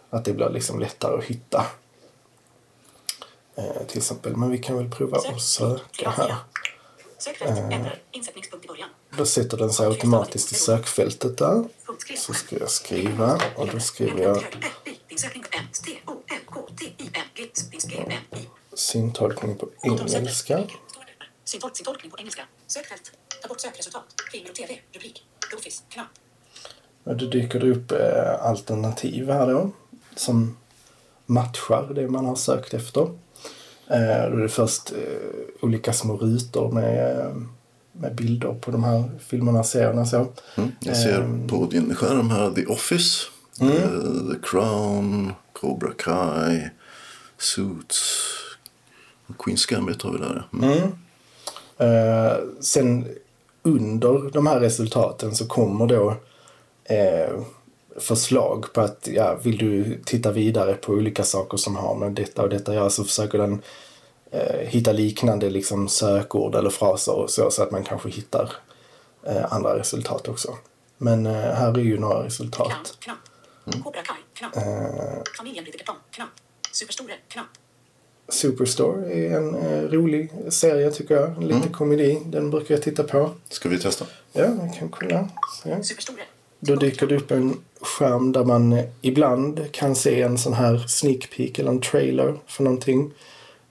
Att 0.09 0.25
det 0.25 0.33
blir 0.33 0.49
liksom 0.49 0.79
lättare 0.79 1.17
att 1.17 1.23
hitta. 1.23 1.65
Eh, 3.55 3.83
till 3.87 3.97
exempel, 3.97 4.35
men 4.35 4.49
vi 4.51 4.57
kan 4.57 4.77
väl 4.77 4.89
prova 4.91 5.17
att 5.17 5.41
söka 5.41 6.09
här. 6.09 6.35
Början. 8.67 8.89
Då 9.17 9.25
sätter 9.25 9.57
den 9.57 9.73
sig 9.73 9.87
automatiskt 9.87 10.51
i 10.51 10.55
sökfältet 10.55 11.37
där. 11.37 11.63
Så 12.17 12.33
ska 12.33 12.59
jag 12.59 12.69
skriva 12.69 13.41
och 13.55 13.67
då 13.67 13.79
skriver 13.79 14.23
jag 14.23 14.43
sökning 15.17 15.43
M. 15.51 15.65
T. 15.85 15.91
O. 16.07 16.11
L. 16.11 16.35
K. 16.45 16.59
T. 16.79 16.85
I. 16.85 17.03
N. 17.13 17.25
G. 17.35 17.43
Spins. 17.53 17.83
G. 17.85 17.95
M. 18.07 18.11
I. 18.39 18.47
syntolkning 18.73 19.55
på 19.57 19.69
engelska. 19.83 20.63
Syntolk, 21.45 21.75
syntolkning 21.77 22.11
på 22.11 22.17
engelska. 22.19 22.41
Sökfält. 22.67 23.11
Ta 23.41 23.47
bort 23.47 23.61
sökresultat. 23.61 24.03
Filmer 24.31 24.49
och 24.49 24.55
TV. 24.55 24.79
Rubrik. 24.93 25.23
Goofies. 25.51 25.83
Knapp. 25.89 26.07
Och 27.03 27.17
då 27.17 27.25
dyker 27.25 27.59
det 27.59 27.71
upp 27.71 27.91
alternativ 28.41 29.29
här 29.29 29.47
då. 29.47 29.71
Som 30.15 30.57
matchar 31.25 31.93
det 31.95 32.07
man 32.07 32.25
har 32.25 32.35
sökt 32.35 32.73
efter. 32.73 33.01
Eh, 33.01 34.29
då 34.31 34.37
är 34.37 34.41
det 34.41 34.49
först 34.49 34.93
olika 35.61 35.93
små 35.93 36.17
rutor 36.17 36.71
med, 36.71 37.25
med 37.91 38.15
bilder 38.15 38.53
på 38.53 38.71
de 38.71 38.83
här 38.83 39.03
filmerna 39.27 39.59
och 39.59 39.65
serierna. 39.65 40.05
Så. 40.05 40.27
Mm. 40.55 40.71
Jag 40.79 40.97
ser 40.97 41.19
Ehm. 41.21 41.47
på 41.47 41.65
din 41.65 41.95
skärm 41.95 42.29
här 42.29 42.51
The 42.51 42.65
Office, 42.65 43.27
Mm. 43.61 43.73
eh, 43.73 44.33
The 44.33 44.47
Crown, 44.47 45.33
Cobra 45.53 45.91
Kai, 45.97 46.69
Suits. 47.37 48.19
Queens 49.39 49.65
Gambit 49.65 50.01
har 50.01 50.11
vi 50.11 50.17
där. 50.17 50.47
Mm. 50.53 50.91
Eh, 51.77 52.37
sen 52.59 53.07
under 53.63 54.31
de 54.31 54.47
här 54.47 54.59
resultaten 54.59 55.35
så 55.35 55.47
kommer 55.47 55.87
då 55.87 56.15
eh, 56.83 57.33
förslag 57.97 58.73
på 58.73 58.81
att 58.81 59.07
ja, 59.11 59.35
vill 59.43 59.57
du 59.57 60.01
titta 60.05 60.31
vidare 60.31 60.73
på 60.73 60.91
olika 60.93 61.23
saker 61.23 61.57
som 61.57 61.75
har 61.75 61.95
med 61.95 62.11
detta 62.11 62.43
och 62.43 62.49
detta 62.49 62.71
att 62.71 62.77
göra 62.77 62.89
så 62.89 63.03
försöker 63.03 63.37
den 63.37 63.61
eh, 64.31 64.59
hitta 64.67 64.91
liknande 64.91 65.49
liksom, 65.49 65.87
sökord 65.87 66.55
eller 66.55 66.69
fraser 66.69 67.13
och 67.13 67.29
så, 67.29 67.51
så 67.51 67.63
att 67.63 67.71
man 67.71 67.83
kanske 67.83 68.09
hittar 68.09 68.53
eh, 69.23 69.53
andra 69.53 69.79
resultat 69.79 70.27
också. 70.27 70.53
Men 70.97 71.25
eh, 71.25 71.31
här 71.31 71.77
är 71.77 71.83
ju 71.83 71.99
några 71.99 72.25
resultat. 72.25 72.69
Kant, 72.71 72.97
knapp. 72.99 73.17
Kobra 73.83 74.01
Kai, 74.01 74.17
knapp. 74.33 74.53
Familjen 75.37 75.63
blir 75.63 75.73
kartong, 75.73 75.95
knapp. 76.11 76.29
Superstore, 76.71 77.13
knapp. 77.27 77.47
Superstore 78.29 79.13
är 79.13 79.37
en 79.37 79.55
eh, 79.55 79.81
rolig 79.81 80.31
serie 80.49 80.91
tycker 80.91 81.15
jag. 81.15 81.43
Lite 81.43 81.69
komedi. 81.69 82.21
Den 82.25 82.49
brukar 82.49 82.75
jag 82.75 82.83
titta 82.83 83.03
på. 83.03 83.31
Ska 83.49 83.69
vi 83.69 83.79
testa? 83.79 84.05
Ja, 84.31 84.47
vi 84.47 84.77
kan 84.79 84.89
kolla. 84.89 85.29
Superstore. 85.83 86.21
Då 86.59 86.75
dyker 86.75 87.07
det 87.07 87.15
upp 87.15 87.31
en 87.31 87.57
skärm 87.81 88.31
där 88.31 88.43
man 88.43 88.73
eh, 88.73 88.85
ibland 89.01 89.71
kan 89.71 89.95
se 89.95 90.21
en 90.21 90.37
sån 90.37 90.53
här 90.53 90.77
sneak 90.77 91.29
peek 91.37 91.59
eller 91.59 91.71
en 91.71 91.81
trailer 91.81 92.39
för 92.47 92.63
någonting. 92.63 93.13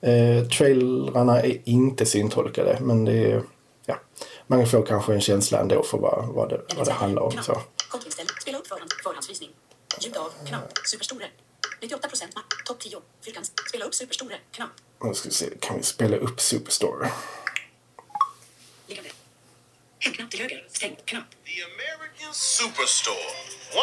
Eh, 0.00 0.46
trailrarna 0.46 1.42
är 1.42 1.58
inte 1.64 2.06
syntolkade 2.06 2.78
men 2.80 3.04
det 3.04 3.32
är, 3.32 3.42
ja, 3.86 3.98
man 4.46 4.66
får 4.66 4.86
kanske 4.86 5.14
en 5.14 5.20
känsla 5.20 5.60
ändå 5.60 5.82
för 5.82 5.98
vad, 5.98 6.28
vad, 6.28 6.48
det, 6.48 6.60
vad 6.76 6.86
det 6.86 6.92
handlar 6.92 7.22
om. 7.22 7.32
Så. 7.32 7.62
Spela 8.42 8.58
upp 8.58 8.66
förhand, 8.66 8.90
förhandsvisning. 9.04 9.50
Ljud 10.00 10.16
av, 10.16 10.32
knapp. 10.46 10.78
Superstore. 10.86 11.30
98 11.80 12.08
procent. 12.08 12.34
Topp 12.64 12.80
10. 12.80 13.02
Fyrkant. 13.24 13.52
Spela 13.68 13.84
upp 13.84 13.94
Superstore, 13.94 14.38
knapp. 14.52 14.70
Nu 15.04 15.14
ska 15.14 15.28
vi 15.28 15.34
se, 15.34 15.50
kan 15.60 15.76
vi 15.76 15.82
spela 15.82 16.16
upp 16.16 16.40
Superstore? 16.40 17.12
Liggande. 18.86 19.10
Hemknapp 19.98 20.30
till 20.30 20.40
höger. 20.40 20.66
Stäng, 20.72 20.96
knapp. 21.04 21.30
The 21.44 21.62
American 21.72 22.34
Superstore. 22.34 23.32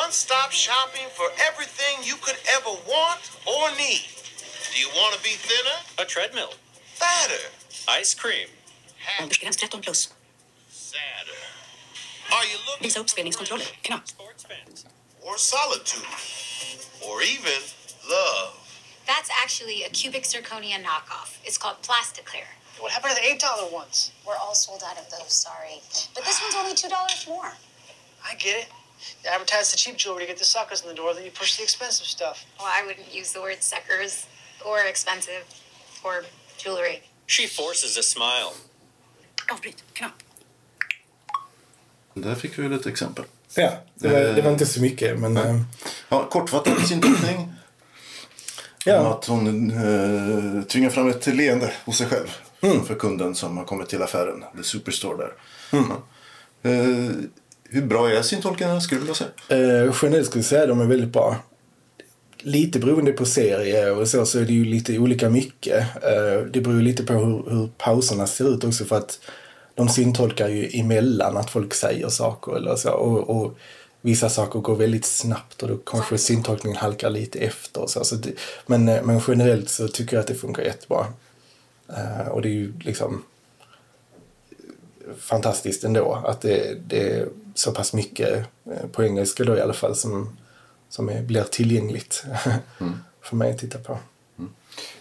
One 0.03 0.11
stop 0.11 0.51
shopping 0.51 1.07
for 1.17 1.27
everything 1.49 1.95
you 2.09 2.17
could 2.25 2.39
ever 2.57 2.73
want 2.93 3.23
or 3.45 3.65
need. 3.77 4.05
Do 4.73 4.77
you 4.83 4.89
want 4.99 5.11
to 5.17 5.21
be 5.23 5.33
thinner? 5.49 5.77
A 5.97 6.05
treadmill. 6.05 6.51
Fatter? 7.01 7.43
Ice 8.01 8.13
cream. 8.21 8.49
Happy? 8.97 9.23
Åldersgräns 9.23 9.57
13 9.57 9.81
plus. 9.81 10.13
Sadder? 10.71 11.39
Are 12.31 12.45
you 12.51 12.57
looking 12.67 12.83
Visa 12.83 12.99
uppspelningskontroller, 12.99 13.65
knapp. 13.81 14.03
Sports 15.21 15.51
fans. 15.51 15.73
for 15.81 15.99
solitude? 16.01 17.09
Or 17.09 17.21
even 17.21 17.61
love? 18.09 18.55
That's 19.07 19.29
actually 19.41 19.83
a 19.83 19.89
cubic 19.89 20.23
zirconia 20.23 20.83
knockoff. 20.83 21.37
It's 21.43 21.57
called 21.57 21.81
Plasticlear. 21.81 22.45
What 22.79 22.91
happened 22.91 23.15
to 23.15 23.21
the 23.21 23.27
eight 23.27 23.39
dollar 23.39 23.71
ones? 23.71 24.11
We're 24.25 24.35
all 24.35 24.53
sold 24.55 24.83
out 24.85 24.97
of 24.97 25.09
those, 25.09 25.33
sorry. 25.33 25.81
But 26.15 26.23
this 26.25 26.41
one's 26.41 26.55
only 26.55 26.75
two 26.75 26.89
dollars 26.89 27.25
more. 27.27 27.51
I 28.25 28.35
get 28.35 28.57
it. 28.63 28.67
You 29.23 29.29
advertise 29.29 29.71
the 29.71 29.77
cheap 29.77 29.97
jewelry 29.97 30.21
to 30.21 30.27
get 30.27 30.37
the 30.37 30.45
suckers 30.45 30.81
in 30.81 30.87
the 30.89 30.93
door, 30.93 31.13
then 31.13 31.23
you 31.23 31.31
push 31.31 31.57
the 31.57 31.63
expensive 31.63 32.05
stuff. 32.05 32.45
Well, 32.59 32.67
I 32.71 32.85
wouldn't 32.85 33.13
use 33.13 33.31
the 33.33 33.41
word 33.41 33.63
suckers 33.63 34.27
or 34.65 34.81
expensive 34.81 35.45
or 36.03 36.23
jewelry. 36.57 37.01
She 37.25 37.47
forces 37.47 37.97
a 37.97 38.03
smile. 38.03 38.53
Avbryt, 39.49 39.83
knapp. 39.93 40.23
Där 42.13 42.35
fick 42.35 42.57
vi 42.57 42.63
väl 42.63 42.73
ett 42.79 42.85
exempel. 42.85 43.25
Ja, 43.55 43.71
det 43.95 44.07
var, 44.07 44.19
det 44.19 44.41
var 44.41 44.51
inte 44.51 44.65
så 44.65 44.81
mycket 44.81 45.19
men 45.19 45.37
eh, 45.37 45.61
Ja, 46.09 46.27
kortfattat 46.29 46.87
sin 46.87 47.01
tolkning. 47.01 47.37
Om 47.37 47.53
ja, 48.85 49.17
Att 49.17 49.25
hon 49.25 49.71
eh, 49.71 50.63
tvingar 50.63 50.89
fram 50.89 51.09
ett 51.09 51.27
leende 51.27 51.71
hos 51.85 51.97
sig 51.97 52.07
själv. 52.07 52.27
För 52.85 52.95
kunden 52.95 53.35
som 53.35 53.57
har 53.57 53.65
kommit 53.65 53.89
till 53.89 54.01
affären. 54.01 54.43
The 54.57 54.63
Superstore 54.63 55.17
där. 55.17 55.31
Ja. 55.71 56.03
Eh, 56.69 57.09
hur 57.69 57.81
bra 57.81 58.09
är 58.09 58.21
syntolkarna 58.21 58.81
skulle 58.81 59.01
du 59.01 59.07
vilja 59.07 59.15
säga? 59.15 59.85
eh, 59.85 59.95
generellt 60.01 60.27
skulle 60.27 60.39
jag 60.39 60.45
säga 60.45 60.61
att 60.61 60.69
de 60.69 60.81
är 60.81 60.85
väldigt 60.85 61.09
bra. 61.09 61.35
Lite 62.41 62.79
beroende 62.79 63.11
på 63.11 63.25
serie 63.25 63.91
och 63.91 64.07
så, 64.07 64.25
så 64.25 64.39
är 64.39 64.45
det 64.45 64.53
ju 64.53 64.65
lite 64.65 64.97
olika 64.99 65.29
mycket. 65.29 65.79
Eh, 66.03 66.41
det 66.51 66.61
beror 66.61 66.81
lite 66.81 67.03
på 67.03 67.13
hur, 67.13 67.49
hur 67.49 67.69
pauserna 67.77 68.27
ser 68.27 68.53
ut 68.53 68.63
också 68.63 68.85
för 68.85 68.97
att 68.97 69.19
de 69.79 69.89
syntolkar 69.89 70.47
ju 70.47 70.69
emellan 70.79 71.37
att 71.37 71.49
folk 71.49 71.73
säger 71.73 72.09
saker 72.09 72.55
eller 72.55 72.75
så. 72.75 72.91
Och, 72.91 73.29
och 73.29 73.57
vissa 74.01 74.29
saker 74.29 74.59
går 74.59 74.75
väldigt 74.75 75.05
snabbt 75.05 75.63
och 75.63 75.69
då 75.69 75.77
kanske 75.77 76.17
syntolkningen 76.17 76.77
halkar 76.77 77.09
lite 77.09 77.39
efter. 77.39 77.81
Och 77.81 77.89
så. 77.89 78.03
Så 78.03 78.15
det, 78.15 78.33
men, 78.65 78.89
eh, 78.89 79.03
men 79.03 79.21
generellt 79.27 79.69
så 79.69 79.87
tycker 79.87 80.15
jag 80.15 80.21
att 80.21 80.27
det 80.27 80.35
funkar 80.35 80.63
jättebra. 80.63 81.05
Eh, 81.89 82.27
och 82.27 82.41
det 82.41 82.49
är 82.49 82.53
ju 82.53 82.73
liksom 82.79 83.23
fantastiskt 85.19 85.83
ändå 85.83 86.23
att 86.25 86.41
det, 86.41 86.77
det 86.87 87.13
är 87.13 87.29
så 87.55 87.71
pass 87.71 87.93
mycket 87.93 88.45
eh, 88.65 88.87
på 88.91 89.03
engelska 89.03 89.43
då 89.43 89.57
i 89.57 89.61
alla 89.61 89.73
fall 89.73 89.95
som, 89.95 90.37
som 90.89 91.09
är, 91.09 91.21
blir 91.21 91.43
tillgängligt 91.43 92.25
för 93.21 93.35
mig 93.35 93.51
att 93.51 93.59
titta 93.59 93.79
på. 93.79 93.97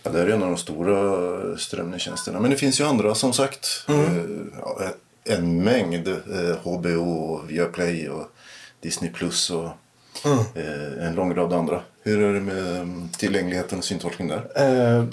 Ja, 0.03 0.11
det 0.11 0.21
är 0.21 0.27
en 0.27 0.43
av 0.43 0.49
de 0.49 0.57
stora 0.57 1.59
strömningstjänsterna. 1.59 2.41
Men 2.41 2.51
det 2.51 2.57
finns 2.57 2.81
ju 2.81 2.85
andra 2.85 3.15
som 3.15 3.33
sagt. 3.33 3.85
Eh, 3.89 4.23
ja, 4.59 4.81
en 5.25 5.65
mängd. 5.65 6.09
Eh, 6.09 6.57
HBO, 6.63 7.11
och 7.11 7.51
Viaplay 7.51 8.09
och 8.09 8.27
Disney 8.81 9.11
Plus 9.11 9.51
och 9.51 9.69
eh, 10.55 11.07
en 11.07 11.15
lång 11.15 11.35
rad 11.35 11.53
andra. 11.53 11.81
Hur 12.03 12.23
är 12.23 12.35
det 12.35 12.41
med 12.41 12.77
mm, 12.77 13.09
tillgängligheten 13.09 13.79
och 13.79 13.85
syntolkning 13.85 14.29
där? 14.29 14.51
Eh, 14.55 15.05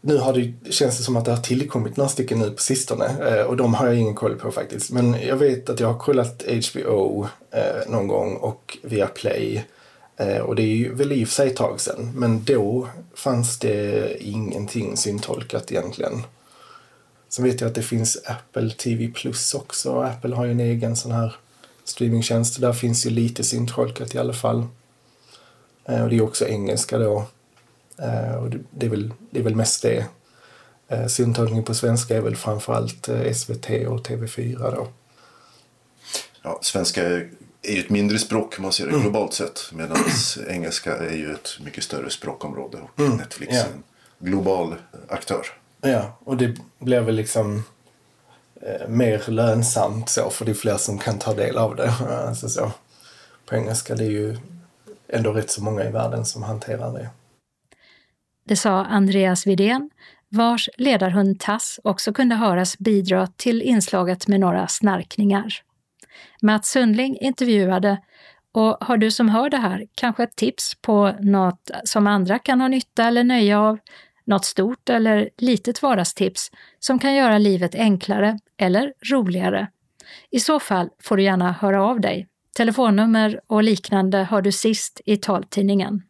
nu 0.00 0.16
har 0.16 0.32
det, 0.32 0.72
känns 0.72 0.98
det 0.98 1.04
som 1.04 1.16
att 1.16 1.24
det 1.24 1.30
har 1.30 1.42
tillkommit 1.42 1.96
några 1.96 2.08
stycken 2.08 2.38
nu 2.38 2.50
på 2.50 2.62
sistone 2.62 3.06
eh, 3.06 3.46
och 3.46 3.56
de 3.56 3.74
har 3.74 3.86
jag 3.86 3.96
ingen 3.96 4.14
koll 4.14 4.36
på 4.36 4.50
faktiskt. 4.50 4.90
Men 4.90 5.16
jag 5.26 5.36
vet 5.36 5.70
att 5.70 5.80
jag 5.80 5.92
har 5.92 5.98
kollat 5.98 6.44
HBO 6.46 7.28
eh, 7.50 7.90
någon 7.90 8.08
gång 8.08 8.36
och 8.36 8.78
Viaplay 8.82 9.56
eh, 9.56 9.62
Eh, 10.18 10.38
och 10.38 10.56
det 10.56 10.62
är 10.62 10.76
ju 10.76 10.94
väl 10.94 11.12
i 11.12 11.24
och 11.24 11.28
för 11.28 11.34
sig 11.34 11.48
ett 11.48 11.56
tag 11.56 11.80
sedan. 11.80 12.12
Men 12.14 12.44
då 12.44 12.88
fanns 13.14 13.58
det 13.58 14.16
ingenting 14.24 14.96
syntolkat 14.96 15.72
egentligen. 15.72 16.22
Sen 17.28 17.44
vet 17.44 17.60
jag 17.60 17.68
att 17.68 17.74
det 17.74 17.82
finns 17.82 18.18
Apple 18.24 18.70
TV 18.70 19.08
Plus 19.08 19.54
också. 19.54 20.00
Apple 20.00 20.34
har 20.34 20.44
ju 20.44 20.50
en 20.50 20.60
egen 20.60 20.96
sån 20.96 21.12
här 21.12 21.36
streamingtjänst. 21.84 22.60
Där 22.60 22.72
finns 22.72 23.06
ju 23.06 23.10
lite 23.10 23.44
syntolkat 23.44 24.14
i 24.14 24.18
alla 24.18 24.32
fall. 24.32 24.66
Eh, 25.84 26.02
och 26.02 26.10
det 26.10 26.16
är 26.16 26.22
också 26.22 26.46
engelska 26.46 26.98
då. 26.98 27.26
Eh, 27.98 28.34
och 28.34 28.50
det, 28.70 28.86
är 28.86 28.90
väl, 28.90 29.12
det 29.30 29.38
är 29.38 29.44
väl 29.44 29.56
mest 29.56 29.82
det. 29.82 30.06
Syntolkning 31.08 31.64
på 31.64 31.74
svenska 31.74 32.16
är 32.16 32.20
väl 32.20 32.36
framförallt 32.36 33.08
SVT 33.34 33.66
och 33.66 34.06
TV4 34.06 34.74
då. 34.74 34.88
Ja, 36.42 36.58
svenska 36.62 37.20
är 37.62 37.72
ju 37.72 37.80
ett 37.80 37.90
mindre 37.90 38.18
språk 38.18 38.54
om 38.58 38.62
man 38.62 38.72
ser 38.72 38.86
det 38.86 39.00
globalt 39.00 39.32
sett. 39.32 39.70
Medan 39.72 39.98
engelska 40.48 40.96
är 40.96 41.16
ju 41.16 41.32
ett 41.32 41.58
mycket 41.60 41.84
större 41.84 42.10
språkområde. 42.10 42.78
Och 42.78 43.00
Netflix 43.00 43.54
ja. 43.54 43.60
är 43.60 43.66
en 43.66 43.82
global 44.18 44.74
aktör. 45.08 45.46
Ja, 45.80 46.18
och 46.24 46.36
det 46.36 46.56
blir 46.78 47.00
väl 47.00 47.14
liksom 47.14 47.64
eh, 48.62 48.88
mer 48.88 49.30
lönsamt 49.30 50.08
så 50.08 50.30
för 50.30 50.44
det 50.44 50.50
är 50.52 50.54
fler 50.54 50.76
som 50.76 50.98
kan 50.98 51.18
ta 51.18 51.34
del 51.34 51.58
av 51.58 51.76
det. 51.76 51.94
Alltså 52.28 52.48
så. 52.48 52.72
På 53.46 53.54
engelska 53.54 53.94
det 53.94 54.04
är 54.04 54.10
ju 54.10 54.36
ändå 55.08 55.32
rätt 55.32 55.50
så 55.50 55.62
många 55.62 55.84
i 55.84 55.90
världen 55.90 56.24
som 56.24 56.42
hanterar 56.42 56.92
det. 56.92 57.08
Det 58.44 58.56
sa 58.56 58.84
Andreas 58.84 59.46
Widén, 59.46 59.90
vars 60.28 60.68
ledarhund 60.76 61.40
Tass 61.40 61.80
också 61.84 62.12
kunde 62.12 62.34
höras 62.34 62.78
bidra 62.78 63.26
till 63.36 63.62
inslaget 63.62 64.28
med 64.28 64.40
några 64.40 64.68
snarkningar. 64.68 65.62
Mats 66.42 66.70
Sundling 66.70 67.18
intervjuade 67.20 67.98
och 68.52 68.76
har 68.80 68.96
du 68.96 69.10
som 69.10 69.28
hör 69.28 69.50
det 69.50 69.56
här 69.56 69.86
kanske 69.94 70.22
ett 70.22 70.36
tips 70.36 70.74
på 70.82 71.14
något 71.20 71.70
som 71.84 72.06
andra 72.06 72.38
kan 72.38 72.60
ha 72.60 72.68
nytta 72.68 73.04
eller 73.04 73.24
nöje 73.24 73.58
av, 73.58 73.78
något 74.24 74.44
stort 74.44 74.88
eller 74.88 75.30
litet 75.38 75.82
vardagstips 75.82 76.50
som 76.78 76.98
kan 76.98 77.14
göra 77.14 77.38
livet 77.38 77.74
enklare 77.74 78.38
eller 78.56 78.92
roligare? 79.12 79.68
I 80.30 80.40
så 80.40 80.60
fall 80.60 80.88
får 81.02 81.16
du 81.16 81.22
gärna 81.22 81.52
höra 81.52 81.84
av 81.84 82.00
dig. 82.00 82.28
Telefonnummer 82.56 83.40
och 83.46 83.62
liknande 83.62 84.18
har 84.18 84.42
du 84.42 84.52
sist 84.52 85.00
i 85.04 85.16
taltidningen. 85.16 86.02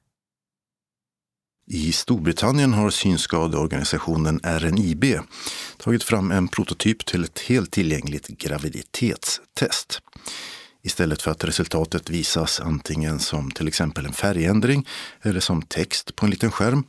I 1.70 1.92
Storbritannien 1.92 2.72
har 2.72 2.90
synskadeorganisationen 2.90 4.40
RNIB 4.42 5.04
tagit 5.76 6.02
fram 6.02 6.30
en 6.30 6.48
prototyp 6.48 7.06
till 7.06 7.24
ett 7.24 7.38
helt 7.38 7.70
tillgängligt 7.70 8.28
graviditetstest. 8.28 10.00
Istället 10.82 11.22
för 11.22 11.30
att 11.30 11.44
resultatet 11.44 12.10
visas 12.10 12.60
antingen 12.60 13.18
som 13.18 13.50
till 13.50 13.68
exempel 13.68 14.06
en 14.06 14.12
färgändring 14.12 14.86
eller 15.22 15.40
som 15.40 15.62
text 15.62 16.16
på 16.16 16.26
en 16.26 16.30
liten 16.30 16.50
skärm 16.50 16.84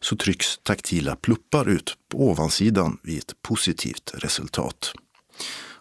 så 0.00 0.16
trycks 0.16 0.58
taktila 0.62 1.16
pluppar 1.16 1.68
ut 1.68 1.94
på 2.08 2.28
ovansidan 2.28 2.98
vid 3.02 3.18
ett 3.18 3.42
positivt 3.42 4.10
resultat. 4.14 4.92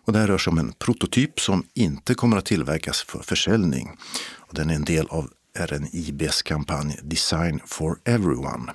Och 0.06 0.14
det 0.14 0.20
här 0.20 0.28
rör 0.28 0.38
sig 0.38 0.52
om 0.52 0.58
en 0.58 0.74
prototyp 0.74 1.40
som 1.40 1.64
inte 1.74 2.14
kommer 2.14 2.38
att 2.38 2.46
tillverkas 2.46 3.02
för 3.02 3.20
försäljning. 3.20 3.98
Och 4.38 4.54
den 4.54 4.70
är 4.70 4.76
en 4.76 4.86
del 4.86 5.08
av 5.08 5.30
är 5.60 5.74
en 5.74 5.88
IBS-kampanj, 5.96 7.00
Design 7.04 7.60
for 7.66 8.00
Everyone. 8.06 8.72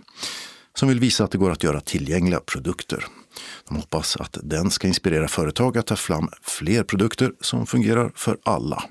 som 0.74 0.88
vill 0.88 1.00
visa 1.00 1.24
att 1.24 1.30
det 1.30 1.38
går 1.38 1.50
att 1.50 1.62
göra 1.62 1.80
tillgängliga 1.80 2.40
produkter. 2.40 3.04
De 3.68 3.76
hoppas 3.76 4.16
att 4.16 4.38
den 4.42 4.70
ska 4.70 4.88
inspirera 4.88 5.28
företag 5.28 5.78
att 5.78 5.86
ta 5.86 5.96
fram 5.96 6.28
fler 6.42 6.82
produkter 6.82 7.32
som 7.40 7.66
fungerar 7.66 8.12
för 8.14 8.38
alla. 8.42 8.84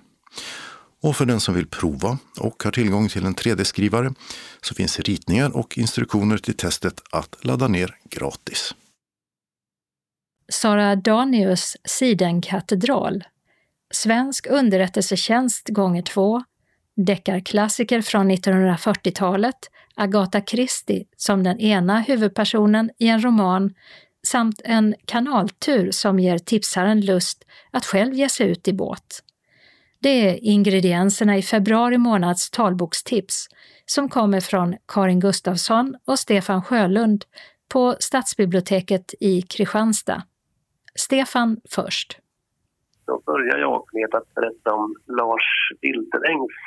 Och 1.02 1.16
för 1.16 1.26
den 1.26 1.40
som 1.40 1.56
vill 1.56 1.68
prova 1.68 2.18
och 2.40 2.64
har 2.64 2.72
tillgång 2.72 3.10
till 3.10 3.26
en 3.26 3.36
3D-skrivare 3.36 4.14
så 4.62 4.76
finns 4.76 5.00
ritningar 5.00 5.56
och 5.58 5.78
instruktioner 5.78 6.38
till 6.38 6.58
testet 6.58 7.02
att 7.12 7.46
ladda 7.46 7.68
ner 7.68 7.96
gratis. 8.10 8.76
Sara 10.52 10.96
Danius 10.96 11.78
Sidenkatedral 11.86 13.24
Svensk 13.94 14.48
underrättelsetjänst 14.50 15.70
gånger 15.70 16.02
två 16.02 16.44
deckarklassiker 16.96 18.02
från 18.02 18.32
1940-talet, 18.32 19.70
Agatha 19.96 20.42
Christie 20.42 21.06
som 21.18 21.44
den 21.44 21.60
ena 21.60 22.00
huvudpersonen 22.00 22.90
i 23.00 23.08
en 23.08 23.24
roman 23.24 23.74
samt 24.28 24.62
en 24.64 24.96
kanaltur 25.06 25.92
som 25.92 26.20
ger 26.20 26.38
tipsaren 26.38 27.02
lust 27.02 27.46
att 27.72 27.86
själv 27.86 28.14
ge 28.14 28.30
sig 28.30 28.48
ut 28.48 28.68
i 28.68 28.74
båt. 28.74 29.24
Det 30.00 30.30
är 30.30 30.44
ingredienserna 30.44 31.38
i 31.38 31.42
februari 31.42 31.98
månads 31.98 32.50
talbokstips 32.50 33.48
som 33.86 34.10
kommer 34.10 34.40
från 34.40 34.76
Karin 34.88 35.20
Gustafsson 35.20 35.96
och 36.06 36.20
Stefan 36.20 36.64
Sjölund 36.64 37.26
på 37.70 37.96
Stadsbiblioteket 38.00 39.14
i 39.20 39.42
Kristianstad. 39.42 40.24
Stefan 40.96 41.58
först. 41.70 42.20
Då 43.06 43.22
börjar 43.26 43.58
jag 43.58 43.86
med 43.94 44.16
att 44.16 44.34
berätta 44.36 44.74
om 44.74 44.96
Lars 45.08 45.50
Wilderängs 45.82 46.58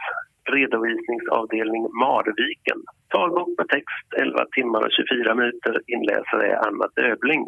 redovisningsavdelning 0.55 1.83
Marviken. 1.83 2.81
Talbok 3.09 3.49
med 3.59 3.69
text 3.69 4.09
11 4.17 4.47
timmar 4.57 4.81
och 4.87 4.93
24 4.93 5.35
minuter. 5.35 5.81
Inläsare 5.87 6.47
är 6.53 6.67
Anna 6.67 6.89
Döbling. 6.97 7.47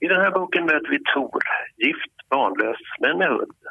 I 0.00 0.06
den 0.06 0.20
här 0.20 0.30
boken 0.30 0.64
möter 0.64 0.90
vi 0.90 1.00
Tor, 1.14 1.42
gift, 1.76 2.16
barnlös 2.30 2.82
men 3.00 3.18
med 3.18 3.28
hund. 3.28 3.62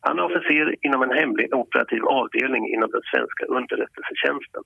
Han 0.00 0.18
är 0.18 0.22
officer 0.22 0.74
inom 0.86 1.02
en 1.02 1.18
hemlig 1.20 1.54
operativ 1.54 2.04
avdelning 2.04 2.64
inom 2.74 2.90
den 2.90 3.02
svenska 3.12 3.44
underrättelsetjänsten. 3.44 4.62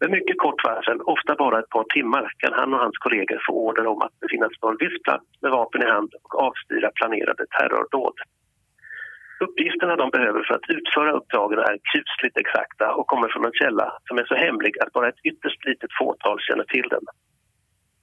Med 0.00 0.10
mycket 0.10 0.38
kort 0.38 0.64
varsel, 0.64 1.00
ofta 1.14 1.34
bara 1.34 1.58
ett 1.58 1.74
par 1.76 1.84
timmar, 1.84 2.32
kan 2.42 2.52
han 2.52 2.74
och 2.74 2.80
hans 2.80 2.98
kollegor 2.98 3.40
få 3.46 3.52
order 3.66 3.86
om 3.86 4.02
att 4.02 4.20
befinna 4.20 4.46
sig 4.48 4.58
på 4.60 4.68
en 4.68 4.82
viss 4.84 5.02
plats 5.02 5.26
med 5.42 5.50
vapen 5.50 5.82
i 5.82 5.90
hand 5.94 6.10
och 6.22 6.34
avstyra 6.46 6.90
planerade 6.98 7.44
terrordåd. 7.56 8.16
Uppgifterna 9.46 9.96
de 9.96 10.10
behöver 10.10 10.42
för 10.46 10.54
att 10.54 10.70
utföra 10.76 11.16
uppdragen 11.18 11.58
är 11.58 11.76
kusligt 11.92 12.36
exakta 12.42 12.86
och 12.98 13.06
kommer 13.06 13.28
från 13.28 13.44
en 13.44 13.58
källa 13.62 13.86
som 14.08 14.18
är 14.18 14.24
så 14.24 14.34
hemlig 14.34 14.74
att 14.82 14.92
bara 14.92 15.08
ett 15.08 15.24
ytterst 15.30 15.64
litet 15.64 15.92
fåtal 15.98 16.38
känner 16.40 16.64
till 16.64 16.88
den. 16.94 17.04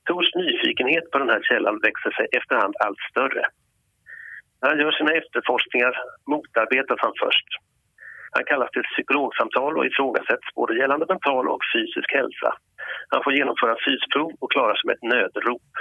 Tors 0.07 0.29
nyfikenhet 0.35 1.11
på 1.11 1.17
den 1.17 1.29
här 1.29 1.43
källan 1.49 1.79
växer 1.87 2.11
sig 2.11 2.27
efterhand 2.37 2.73
allt 2.85 3.01
större. 3.11 3.43
När 4.61 4.69
han 4.69 4.79
gör 4.79 4.91
sina 4.91 5.11
efterforskningar 5.11 5.93
motarbetas 6.31 6.99
han 7.05 7.15
först. 7.23 7.49
Han 8.35 8.43
kallas 8.49 8.71
till 8.71 8.89
psykologsamtal 8.91 9.77
och 9.77 9.85
ifrågasätts 9.85 10.47
både 10.55 10.77
gällande 10.79 11.05
mental 11.09 11.45
och 11.53 11.63
fysisk 11.75 12.09
hälsa. 12.19 12.49
Han 13.13 13.23
får 13.23 13.33
genomföra 13.33 13.75
fysprov 13.87 14.31
och 14.41 14.51
klarar 14.51 14.75
sig 14.75 14.87
med 14.87 14.95
ett 14.95 15.09
nödrop. 15.13 15.71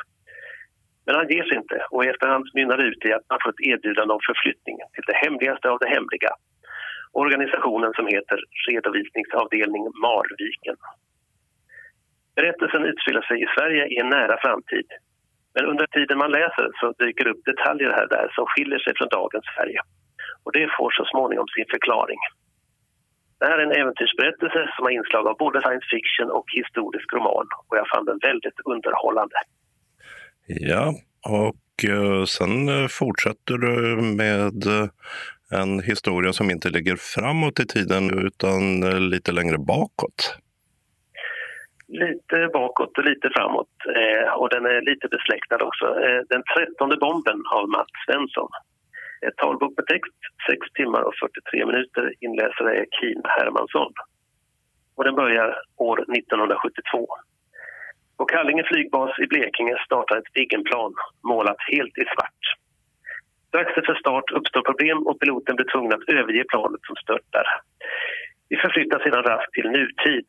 Men 1.07 1.15
han 1.19 1.29
ger 1.29 1.45
sig 1.45 1.57
inte 1.63 1.79
och 1.91 2.05
i 2.05 2.09
efterhand 2.09 2.45
mynnar 2.55 2.79
ut 2.89 3.05
i 3.05 3.13
att 3.13 3.27
han 3.29 3.39
får 3.43 3.51
ett 3.51 3.67
erbjudande 3.73 4.15
om 4.15 4.21
förflyttning 4.31 4.77
till 4.95 5.07
det 5.11 5.17
hemligaste 5.25 5.71
av 5.71 5.79
det 5.79 5.91
hemliga. 5.97 6.33
Organisationen 7.13 7.93
som 7.97 8.07
heter 8.15 8.39
Redovisningsavdelning 8.69 9.85
Marviken. 10.05 10.79
Berättelsen 12.37 12.85
utspelar 12.91 13.23
sig 13.23 13.37
i 13.45 13.47
Sverige 13.57 13.85
i 13.87 13.97
en 14.03 14.09
nära 14.09 14.37
framtid. 14.45 14.89
Men 15.55 15.65
under 15.73 15.87
tiden 15.87 16.19
man 16.19 16.31
läser 16.31 16.67
så 16.81 16.87
dyker 17.05 17.27
upp 17.29 17.45
detaljer 17.45 17.91
här 17.91 18.07
där 18.15 18.29
som 18.37 18.47
skiljer 18.47 18.79
sig 18.79 18.93
från 18.97 19.09
dagens 19.09 19.47
Sverige. 19.55 19.81
Och 20.47 20.53
det 20.53 20.67
får 20.79 20.91
så 20.99 21.05
småningom 21.13 21.49
sin 21.49 21.69
förklaring. 21.75 22.21
Det 23.39 23.47
här 23.47 23.59
är 23.59 23.67
en 23.69 23.81
äventyrsberättelse 23.83 24.61
som 24.75 24.85
har 24.85 24.91
inslag 24.91 25.27
av 25.27 25.37
både 25.45 25.61
science 25.61 25.87
fiction 25.95 26.29
och 26.39 26.47
historisk 26.59 27.09
roman 27.13 27.47
och 27.67 27.77
jag 27.81 27.87
fann 27.93 28.05
den 28.05 28.19
väldigt 28.29 28.59
underhållande. 28.65 29.37
Ja, 30.47 30.95
och 31.43 31.91
eh, 31.91 32.25
sen 32.25 32.69
eh, 32.69 32.87
fortsätter 33.01 33.57
du 33.67 33.77
med 34.23 34.59
eh, 34.67 34.89
en 35.61 35.81
historia 35.81 36.33
som 36.33 36.51
inte 36.51 36.69
ligger 36.69 36.97
framåt 36.97 37.61
i 37.61 37.67
tiden 37.67 38.27
utan 38.27 38.61
lite 39.11 39.33
längre 39.33 39.59
bakåt. 39.59 40.39
Lite 41.89 42.49
bakåt 42.53 42.99
och 42.99 43.05
lite 43.05 43.31
framåt 43.37 43.75
och 44.37 44.49
den 44.49 44.65
är 44.67 44.81
lite 44.91 45.09
besläktad 45.09 45.65
också. 45.69 45.87
Den 46.29 46.43
trettonde 46.55 46.97
bomben 46.97 47.43
av 47.55 47.69
Mats 47.69 47.91
Svensson. 48.07 48.49
Ett 49.27 49.37
talbok 49.37 49.73
med 49.77 49.87
text, 49.87 50.19
6 50.51 50.73
timmar 50.79 51.03
och 51.03 51.15
43 51.15 51.67
minuter. 51.67 52.05
Inläsare 52.21 52.73
är 52.81 52.87
Kim 52.99 53.23
Hermansson. 53.25 53.93
Och 54.97 55.05
den 55.05 55.15
börjar 55.15 55.49
år 55.77 55.99
1972. 56.19 57.07
På 58.17 58.25
Kallinge 58.25 58.65
flygbas 58.65 59.19
i 59.19 59.27
Blekinge 59.27 59.77
startar 59.87 60.17
ett 60.19 60.35
Viggenplan 60.35 60.95
målat 61.23 61.61
helt 61.73 61.99
i 61.99 62.05
svart. 62.15 62.43
Strax 63.49 63.77
efter 63.77 63.95
start 63.95 64.31
uppstår 64.31 64.63
problem 64.63 64.99
och 65.07 65.21
piloten 65.21 65.57
blir 65.57 65.67
tvungen 65.73 65.93
att 65.93 66.09
överge 66.09 66.45
planet 66.49 66.81
som 66.87 66.97
störtar. 66.97 67.47
Vi 68.49 68.57
förflyttar 68.57 68.99
sedan 68.99 69.23
raskt 69.23 69.53
till 69.53 69.71
nutid. 69.71 70.27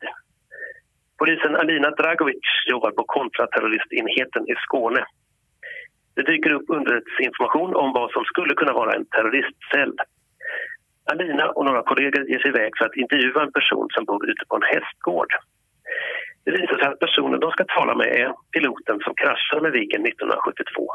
Polisen 1.18 1.56
Alina 1.56 1.90
Dragovic 1.90 2.46
jobbar 2.66 2.90
på 2.90 3.04
kontraterroristenheten 3.06 4.42
i 4.52 4.54
Skåne. 4.64 5.04
Det 6.18 6.30
dyker 6.32 6.52
upp 6.52 6.68
underrättelseinformation 6.76 7.74
om 7.82 7.92
vad 7.92 8.10
som 8.10 8.24
skulle 8.24 8.54
kunna 8.54 8.72
vara 8.72 8.92
en 8.92 9.06
terroristcell. 9.06 9.94
Alina 11.12 11.46
och 11.50 11.64
några 11.64 11.82
kollegor 11.82 12.22
ger 12.30 12.38
sig 12.38 12.50
iväg 12.50 12.72
för 12.78 12.84
att 12.86 12.96
intervjua 13.02 13.42
en 13.42 13.52
person 13.52 13.88
som 13.90 14.04
bor 14.04 14.30
ute 14.30 14.44
på 14.48 14.56
en 14.56 14.70
hästgård. 14.72 15.32
Det 16.44 16.50
visar 16.50 16.76
sig 16.78 16.88
att 16.88 16.98
personen 16.98 17.40
de 17.40 17.50
ska 17.50 17.64
tala 17.64 17.94
med 17.94 18.06
är 18.06 18.28
piloten 18.52 18.98
som 19.04 19.14
kraschade 19.14 19.62
med 19.62 19.72
Viggen 19.72 20.06
1972. 20.06 20.88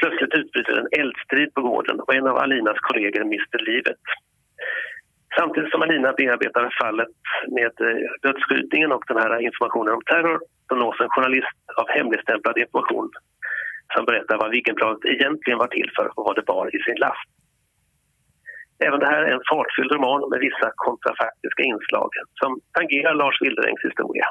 Plötsligt 0.00 0.34
utbryter 0.40 0.74
en 0.80 1.00
eldstrid 1.00 1.54
på 1.54 1.62
gården 1.62 2.00
och 2.00 2.14
en 2.14 2.26
av 2.26 2.36
Alinas 2.36 2.80
kollegor 2.88 3.24
mister 3.24 3.58
livet. 3.70 4.02
Samtidigt 5.38 5.70
som 5.70 5.82
Alina 5.82 6.12
bearbetar 6.12 6.76
fallet 6.82 7.14
med 7.58 7.74
eh, 7.86 8.10
dödsskjutningen 8.22 8.92
och 8.92 9.04
den 9.08 9.18
här 9.22 9.40
informationen 9.48 9.94
om 9.94 10.02
terror 10.02 10.40
så 10.68 10.74
nås 10.74 11.00
en 11.00 11.14
journalist 11.14 11.56
av 11.80 11.86
hemligstämplad 11.88 12.58
information 12.58 13.10
som 13.94 14.04
berättar 14.04 14.38
vad 14.38 14.50
Viggenplanet 14.50 15.04
egentligen 15.04 15.58
var 15.58 15.70
till 15.76 15.90
för 15.96 16.06
och 16.16 16.24
vad 16.26 16.36
det 16.36 16.46
bar 16.52 16.76
i 16.76 16.78
sin 16.82 17.00
last. 17.06 17.28
Även 18.86 19.00
det 19.00 19.06
här 19.06 19.22
är 19.22 19.32
en 19.32 19.48
fartfylld 19.50 19.92
roman 19.92 20.30
med 20.30 20.40
vissa 20.40 20.68
kontrafaktiska 20.86 21.62
inslag 21.62 22.10
som 22.40 22.60
tangerar 22.78 23.14
Lars 23.14 23.42
Wilderängs 23.42 23.84
historia. 23.88 24.26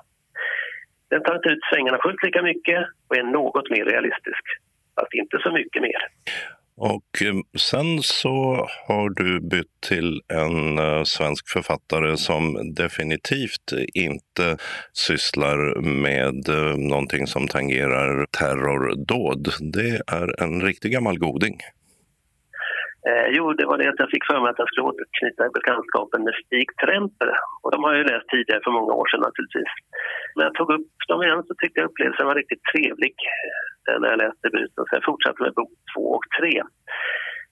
Den 1.09 1.23
tar 1.23 1.35
inte 1.35 1.49
ut 1.49 1.63
svängarna 1.73 1.97
fullt 2.03 2.23
lika 2.23 2.41
mycket 2.41 2.79
och 3.07 3.17
är 3.17 3.23
något 3.23 3.69
mer 3.69 3.85
realistisk, 3.85 4.43
fast 4.95 5.13
inte 5.13 5.37
så 5.43 5.51
mycket 5.51 5.81
mer. 5.81 6.01
Och 6.79 7.11
eh, 7.25 7.35
sen 7.57 7.99
så 8.01 8.67
har 8.87 9.09
du 9.09 9.39
bytt 9.51 9.81
till 9.89 10.21
en 10.33 10.79
eh, 10.79 11.03
svensk 11.03 11.49
författare 11.49 12.17
som 12.17 12.73
definitivt 12.75 13.67
inte 13.93 14.57
sysslar 14.93 15.81
med 16.05 16.39
eh, 16.49 16.77
någonting 16.91 17.27
som 17.27 17.47
tangerar 17.47 18.25
terrordåd. 18.39 19.43
Det 19.73 20.01
är 20.19 20.43
en 20.43 20.61
riktig 20.61 20.91
gammal 20.91 21.19
goding. 21.19 21.57
Eh, 23.07 23.27
jo, 23.35 23.43
det 23.59 23.65
var 23.69 23.77
det 23.77 23.89
att 23.89 24.03
jag 24.03 24.13
fick 24.13 24.25
för 24.31 24.39
mig 24.39 24.49
att 24.49 24.61
jag 24.61 24.69
skulle 24.69 24.89
återknyta 24.89 25.43
bekantskapen 25.59 26.23
med 26.27 26.35
Stig 26.43 26.67
Tremper. 26.81 27.29
Och 27.63 27.71
de 27.71 27.77
har 27.83 27.91
jag 27.93 28.01
ju 28.01 28.07
läst 28.11 28.29
tidigare 28.29 28.61
för 28.63 28.73
många 28.79 28.93
år 28.99 29.07
sedan 29.07 29.23
naturligtvis. 29.27 29.73
När 30.35 30.43
jag 30.47 30.55
tog 30.59 30.69
upp 30.77 30.91
dem 31.12 31.23
igen 31.23 31.43
så 31.47 31.54
tyckte 31.56 31.79
jag 31.79 31.89
upplevelsen 31.89 32.29
var 32.29 32.35
riktigt 32.41 32.63
trevlig 32.71 33.15
när 34.00 34.10
jag 34.10 34.17
läste 34.17 34.48
debuten. 34.50 34.86
Så 34.86 34.96
jag 34.96 35.06
fortsatte 35.06 35.44
med 35.44 35.54
bok 35.54 35.71
två 35.96 36.06
och 36.17 36.25
tre. 36.40 36.63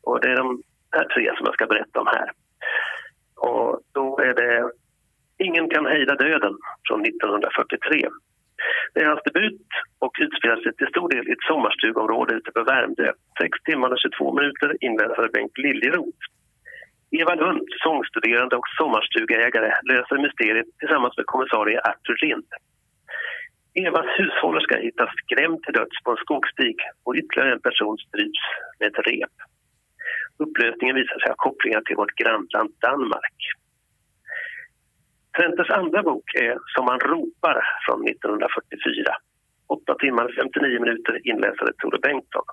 Och 0.03 0.21
det 0.21 0.31
är 0.31 0.37
de 0.37 0.61
här 0.91 1.07
tre 1.13 1.25
som 1.37 1.45
jag 1.45 1.53
ska 1.53 1.65
berätta 1.65 1.99
om 1.99 2.07
här. 2.07 2.29
Och 3.35 3.81
då 3.93 4.19
är 4.19 4.33
det 4.33 4.71
Ingen 5.39 5.69
kan 5.69 5.85
hejda 5.85 6.15
döden 6.15 6.55
från 6.87 7.01
1943. 7.01 8.09
Det 8.93 9.01
är 9.01 9.07
hans 9.07 9.23
debut 9.25 9.67
och 9.99 10.13
utspelar 10.19 10.57
sig 10.61 10.73
till 10.75 10.87
stor 10.87 11.09
del 11.09 11.27
i 11.27 11.31
ett 11.31 11.47
sommarstugområde 11.51 12.33
ute 12.33 12.51
på 12.51 12.63
Värmdö. 12.63 13.11
6 13.41 13.63
timmar 13.63 13.89
och 13.89 13.99
22 13.99 14.33
minuter 14.37 14.69
inläsare 14.85 15.29
Bengt 15.33 15.57
Liljeroth. 15.57 16.23
Eva 17.11 17.35
Lund, 17.35 17.67
sångstuderande 17.85 18.55
och 18.55 18.69
sommarstugägare, 18.77 19.71
löser 19.91 20.17
mysteriet 20.25 20.69
tillsammans 20.79 21.17
med 21.17 21.25
kommissarie 21.25 21.79
Arthur 21.89 22.17
Lind. 22.25 22.49
Evas 23.85 24.07
hushållerska 24.17 24.77
hittas 24.77 25.09
skrämd 25.23 25.63
till 25.63 25.73
döds 25.73 25.97
på 26.03 26.11
en 26.11 26.17
skogsstig 26.17 26.75
och 27.05 27.15
ytterligare 27.15 27.53
en 27.53 27.65
person 27.67 27.97
stryps 27.97 28.43
med 28.79 28.87
ett 28.87 29.07
rep. 29.07 29.35
Upplösningen 30.43 30.95
visar 30.95 31.19
sig 31.19 31.29
ha 31.29 31.35
kopplingar 31.35 31.81
till 31.81 31.95
vårt 31.95 32.15
grannland 32.21 32.69
Danmark. 32.87 33.37
Trenters 35.37 35.69
andra 35.69 36.03
bok 36.03 36.27
är 36.35 36.57
Som 36.73 36.85
man 36.85 36.99
ropar 36.99 37.57
från 37.85 38.07
1944. 38.07 39.15
8 39.67 39.95
timmar 40.03 40.27
59 40.39 40.79
minuter 40.83 41.27
inläsare 41.29 41.71
Tore 41.77 41.99
Bengtsson. 41.99 42.47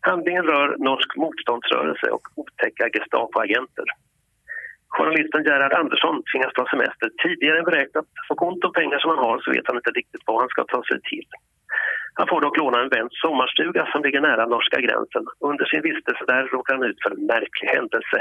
Handlingen 0.00 0.44
rör 0.44 0.68
norsk 0.78 1.16
motståndsrörelse 1.16 2.06
och 2.10 2.26
otäcka 2.34 2.84
Gestapo-agenter. 2.94 3.88
Journalisten 4.96 5.44
Gerhard 5.46 5.78
Andersson 5.80 6.22
tvingas 6.30 6.52
ta 6.54 6.64
semester 6.66 7.08
tidigare 7.22 7.58
än 7.58 7.70
beräknat. 7.70 8.06
Och 8.30 8.42
ont 8.48 8.64
om 8.64 8.72
pengar 8.72 8.98
som 8.98 9.10
han 9.10 9.24
har 9.26 9.36
så 9.40 9.50
vet 9.50 9.68
han 9.68 9.76
inte 9.76 9.90
riktigt 9.90 10.26
vad 10.26 10.40
han 10.40 10.48
ska 10.48 10.64
ta 10.64 10.80
sig 10.82 11.00
till. 11.10 11.28
Han 12.18 12.28
får 12.28 12.40
dock 12.40 12.58
låna 12.58 12.78
en 12.82 12.88
väns 12.88 13.14
sommarstuga 13.24 13.82
som 13.92 14.02
ligger 14.02 14.20
nära 14.20 14.46
norska 14.46 14.80
gränsen. 14.86 15.24
Under 15.50 15.64
sin 15.64 15.82
vistelse 15.82 16.24
där 16.26 16.42
råkar 16.54 16.74
han 16.74 16.88
ut 16.90 17.02
för 17.02 17.10
en 17.10 17.26
märklig 17.26 17.68
händelse. 17.76 18.18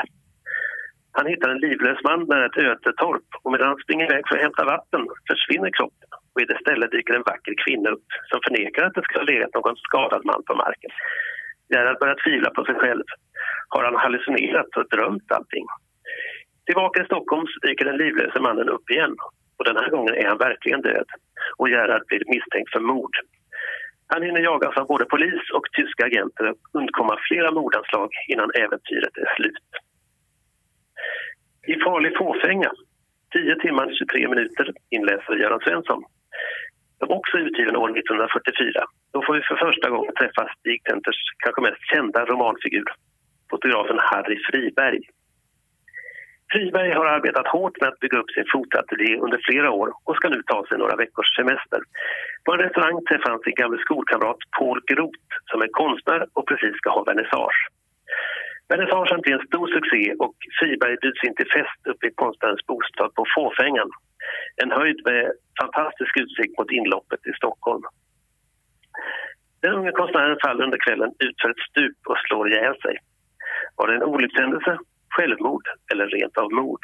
Han 1.18 1.28
hittar 1.32 1.50
en 1.50 1.64
livlös 1.68 2.00
man 2.04 2.20
nära 2.32 2.46
ett 2.46 2.64
ötetorp 2.72 3.30
och 3.44 3.52
medan 3.52 3.68
han 3.68 3.84
springer 3.84 4.06
iväg 4.06 4.24
för 4.28 4.36
att 4.36 4.46
hämta 4.46 4.66
vatten 4.66 5.02
försvinner 5.30 5.72
kroppen 5.78 6.10
och 6.34 6.42
i 6.42 6.46
det 6.46 6.60
stället 6.64 6.92
dyker 6.92 7.14
en 7.14 7.30
vacker 7.32 7.54
kvinna 7.64 7.90
upp 7.90 8.10
som 8.30 8.40
förnekar 8.46 8.84
att 8.84 8.94
det 8.94 9.06
ska 9.06 9.20
ha 9.20 9.32
legat 9.32 9.54
någon 9.54 9.78
skadad 9.86 10.22
man 10.26 10.42
på 10.48 10.56
marken. 10.56 10.92
Gerhard 11.70 12.00
börjar 12.00 12.18
tvivla 12.24 12.50
på 12.50 12.66
sig 12.66 12.76
själv. 12.76 13.08
Har 13.74 13.84
han 13.84 13.96
hallucinerat 13.96 14.72
och 14.78 14.90
drömt 14.90 15.32
allting? 15.32 15.66
Tillbaka 16.68 17.02
i 17.02 17.06
Stockholm 17.06 17.46
dyker 17.62 17.86
den 17.86 17.98
livlöse 17.98 18.40
mannen 18.40 18.70
upp 18.70 18.90
igen 18.90 19.16
och 19.58 19.66
den 19.66 19.78
här 19.78 19.90
gången 19.90 20.16
är 20.16 20.28
han 20.28 20.38
verkligen 20.38 20.82
död 20.82 21.10
och 21.58 21.70
Gerhard 21.70 22.06
blir 22.08 22.24
misstänkt 22.34 22.72
för 22.72 22.80
mord. 22.80 23.16
Han 24.08 24.24
hinner 24.24 24.42
jagas 24.42 24.78
av 24.78 24.88
både 24.88 25.06
polis 25.06 25.44
och 25.54 25.66
tyska 25.78 26.06
agenter 26.06 26.46
och 26.50 26.58
undkomma 26.74 27.20
flera 27.28 27.52
mordanslag 27.52 28.10
innan 28.28 28.50
äventyret 28.64 29.18
är 29.18 29.36
slut. 29.36 29.68
I 31.68 31.76
farlig 31.86 32.18
fåfänga, 32.18 32.72
10 33.34 33.56
timmar 33.56 33.88
23 34.00 34.28
minuter, 34.28 34.74
inläser 34.90 35.36
Göran 35.36 35.60
Svensson. 35.60 36.04
Också 37.00 37.38
utgiven 37.38 37.76
år 37.76 37.90
1944. 37.98 38.84
Då 39.14 39.22
får 39.26 39.34
vi 39.36 39.42
för 39.42 39.56
första 39.56 39.90
gången 39.90 40.14
träffa 40.14 40.44
Stig 40.60 40.84
Tenters 40.84 41.22
kanske 41.44 41.62
mest 41.62 41.84
kända 41.94 42.26
romanfigur, 42.26 42.90
fotografen 43.50 44.00
Harry 44.00 44.38
Friberg. 44.48 45.00
Friberg 46.52 46.92
har 46.94 47.06
arbetat 47.06 47.48
hårt 47.48 47.82
med 47.82 47.90
att 47.90 48.00
bygga 48.00 48.20
upp 48.20 48.32
sin 48.32 48.48
fotateljé 48.54 49.18
under 49.26 49.40
flera 49.48 49.72
år 49.72 49.90
och 50.06 50.16
ska 50.16 50.30
nu 50.30 50.42
ta 50.46 50.66
sig 50.66 50.78
några 50.78 50.96
veckors 50.96 51.36
semester. 51.36 51.80
På 52.44 52.54
en 52.54 52.60
restaurang 52.60 53.06
träffar 53.06 53.30
han 53.30 53.40
sin 53.40 53.60
gamle 53.62 53.78
skolkamrat 53.86 54.38
Paul 54.58 54.80
Groth 54.92 55.28
som 55.52 55.62
är 55.62 55.68
konstnär 55.82 56.22
och 56.34 56.48
precis 56.48 56.76
ska 56.78 56.90
ha 56.90 57.04
vernissage. 57.04 57.60
Vernissagen 58.70 59.22
blir 59.22 59.34
en 59.34 59.48
stor 59.48 59.68
succé 59.76 60.04
och 60.24 60.36
Friberg 60.60 60.96
bjuds 61.02 61.24
in 61.24 61.36
till 61.36 61.52
fest 61.58 61.82
uppe 61.92 62.08
i 62.08 62.12
konstnärens 62.24 62.66
bostad 62.66 63.14
på 63.16 63.24
Fåfängan. 63.36 63.90
En 64.64 64.72
höjd 64.72 65.00
med 65.06 65.32
fantastisk 65.62 66.14
utsikt 66.24 66.58
mot 66.58 66.72
inloppet 66.72 67.28
i 67.28 67.34
Stockholm. 67.40 67.84
Den 69.62 69.74
unge 69.74 69.92
konstnären 69.92 70.38
faller 70.44 70.64
under 70.64 70.78
kvällen 70.86 71.12
ut 71.26 71.42
för 71.42 71.50
ett 71.50 71.66
stup 71.70 72.00
och 72.10 72.18
slår 72.18 72.50
ihjäl 72.50 72.76
sig. 72.82 72.96
Var 73.76 73.88
det 73.88 73.96
en 73.96 74.04
olyckshändelse, 74.04 74.78
självmord 75.18 75.66
eller 75.92 76.08
rent 76.08 76.38
av 76.38 76.52
mord? 76.52 76.80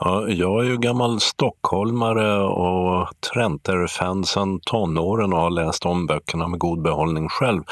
Ja, 0.00 0.24
jag 0.28 0.64
är 0.64 0.68
ju 0.70 0.76
gammal 0.76 1.20
stockholmare 1.20 2.42
och 2.42 3.08
Trenter-fan 3.34 4.24
sedan 4.24 4.60
tonåren 4.60 5.32
och 5.32 5.38
har 5.38 5.50
läst 5.50 5.86
om 5.86 6.06
böckerna 6.06 6.48
med 6.48 6.58
god 6.58 6.82
behållning 6.82 7.28
själv. 7.28 7.62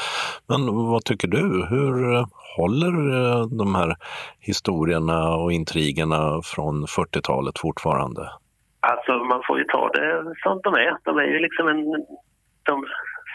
Men 0.49 0.61
vad 0.91 1.05
tycker 1.05 1.27
du? 1.27 1.65
Hur 1.69 2.13
eh, 2.13 2.25
håller 2.57 2.93
eh, 3.19 3.47
de 3.47 3.75
här 3.75 3.95
historierna 4.39 5.35
och 5.35 5.51
intrigerna 5.51 6.41
från 6.43 6.85
40-talet 6.85 7.59
fortfarande? 7.59 8.29
Alltså 8.79 9.11
man 9.13 9.41
får 9.47 9.57
ju 9.59 9.65
ta 9.65 9.89
det 9.89 10.35
som 10.43 10.59
de 10.63 10.73
är. 10.73 10.97
De 11.03 11.17
är 11.17 11.27
ju 11.33 11.39
liksom 11.39 11.67
en... 11.67 11.83
De, 12.63 12.85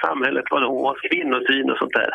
samhället 0.04 0.44
var 0.50 0.60
då, 0.60 0.96
kvinnosyn 1.10 1.70
och 1.70 1.78
sånt 1.78 1.92
där. 1.92 2.10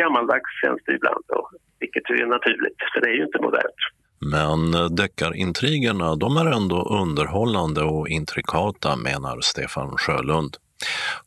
Gammaldags 0.00 0.50
känns 0.62 0.80
det 0.86 0.92
ibland, 0.94 1.24
då, 1.28 1.48
vilket 1.80 2.10
är 2.10 2.26
naturligt, 2.26 2.76
för 2.94 3.00
det 3.00 3.08
är 3.08 3.14
ju 3.14 3.24
inte 3.24 3.38
modernt. 3.42 3.82
Men 4.32 4.74
eh, 4.74 4.90
deckarintrigerna, 4.90 6.16
de 6.16 6.36
är 6.36 6.46
ändå 6.46 6.82
underhållande 6.82 7.82
och 7.82 8.08
intrikata, 8.08 8.96
menar 8.96 9.40
Stefan 9.40 9.90
Sjölund. 9.90 10.56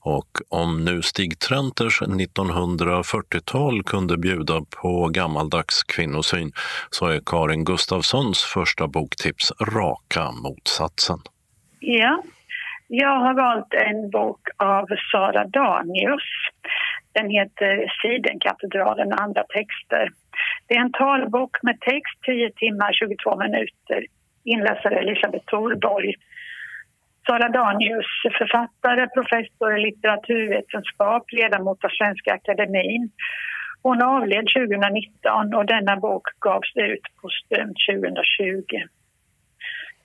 Och 0.02 0.28
om 0.50 0.86
nu 0.86 1.02
Stig 1.02 1.40
Trenters 1.40 2.02
1940-tal 2.02 3.84
kunde 3.84 4.18
bjuda 4.18 4.62
på 4.82 5.08
gammaldags 5.08 5.84
kvinnosyn 5.84 6.52
så 6.90 7.08
är 7.08 7.22
Karin 7.26 7.66
Gustafssons 7.66 8.44
första 8.44 8.88
boktips 8.88 9.52
raka 9.62 10.32
motsatsen. 10.32 11.20
Ja, 11.80 12.24
jag 12.88 13.20
har 13.20 13.34
valt 13.34 13.74
en 13.74 14.10
bok 14.10 14.42
av 14.58 14.86
Sara 15.12 15.48
Danius. 15.48 16.24
Den 17.14 17.30
heter 17.30 17.92
Sidenkatedralen 18.02 19.14
och 19.14 19.22
andra 19.22 19.44
texter. 19.44 20.10
Det 20.68 20.76
är 20.76 20.82
en 20.82 20.92
talbok 20.92 21.64
med 21.64 21.80
text 21.80 22.18
10 22.26 22.52
timmar 22.52 22.94
22 22.94 23.36
minuter. 23.36 24.06
Inläsare 24.44 25.00
Elisabeth 25.00 25.46
Thorborg. 25.46 26.14
Sara 27.28 27.50
Danius, 27.50 28.12
författare, 28.38 29.08
professor 29.08 29.78
i 29.78 29.82
litteraturvetenskap, 29.82 31.24
ledamot 31.32 31.84
av 31.86 31.90
Svenska 31.90 32.34
Akademin. 32.34 33.10
Hon 33.82 34.02
avled 34.02 34.48
2019 34.56 35.54
och 35.54 35.66
denna 35.66 35.96
bok 35.98 36.28
gavs 36.40 36.72
ut 36.76 37.06
postumt 37.22 37.78
2020. 37.90 38.88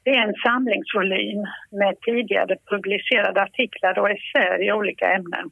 Det 0.05 0.11
är 0.11 0.23
en 0.29 0.35
samlingsvolym 0.35 1.43
med 1.71 2.01
tidigare 2.01 2.57
publicerade 2.71 3.43
artiklar 3.43 3.99
och 3.99 4.11
essäer 4.11 4.63
i 4.63 4.73
olika 4.73 5.07
ämnen. 5.13 5.51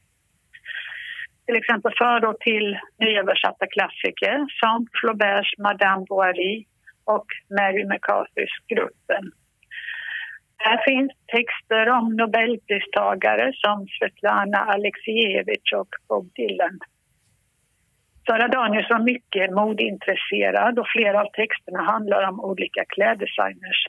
Till 1.47 1.57
exempel 1.57 1.93
förord 1.99 2.41
till 2.41 2.78
nyöversatta 2.99 3.66
klassiker 3.66 4.36
som 4.61 4.86
Flauberts 5.01 5.59
Madame 5.59 6.05
Bovary 6.09 6.66
och 7.05 7.26
Mary 7.59 7.84
McCarthys 7.84 8.55
Gruppen. 8.68 9.24
Här 10.57 10.78
finns 10.88 11.12
texter 11.36 11.88
om 11.99 12.16
nobelpristagare 12.16 13.53
som 13.62 13.86
Svetlana 13.99 14.59
Aleksijevitj 14.59 15.74
och 15.74 15.93
Bob 16.09 16.26
Dylan. 16.34 16.78
Sara 18.26 18.49
Danielsson 18.49 18.99
var 18.99 19.05
mycket 19.05 19.51
modintresserad 19.51 20.78
och 20.78 20.88
flera 20.95 21.20
av 21.20 21.28
texterna 21.32 21.82
handlar 21.82 22.28
om 22.28 22.41
olika 22.41 22.84
kläddesigners. 22.88 23.80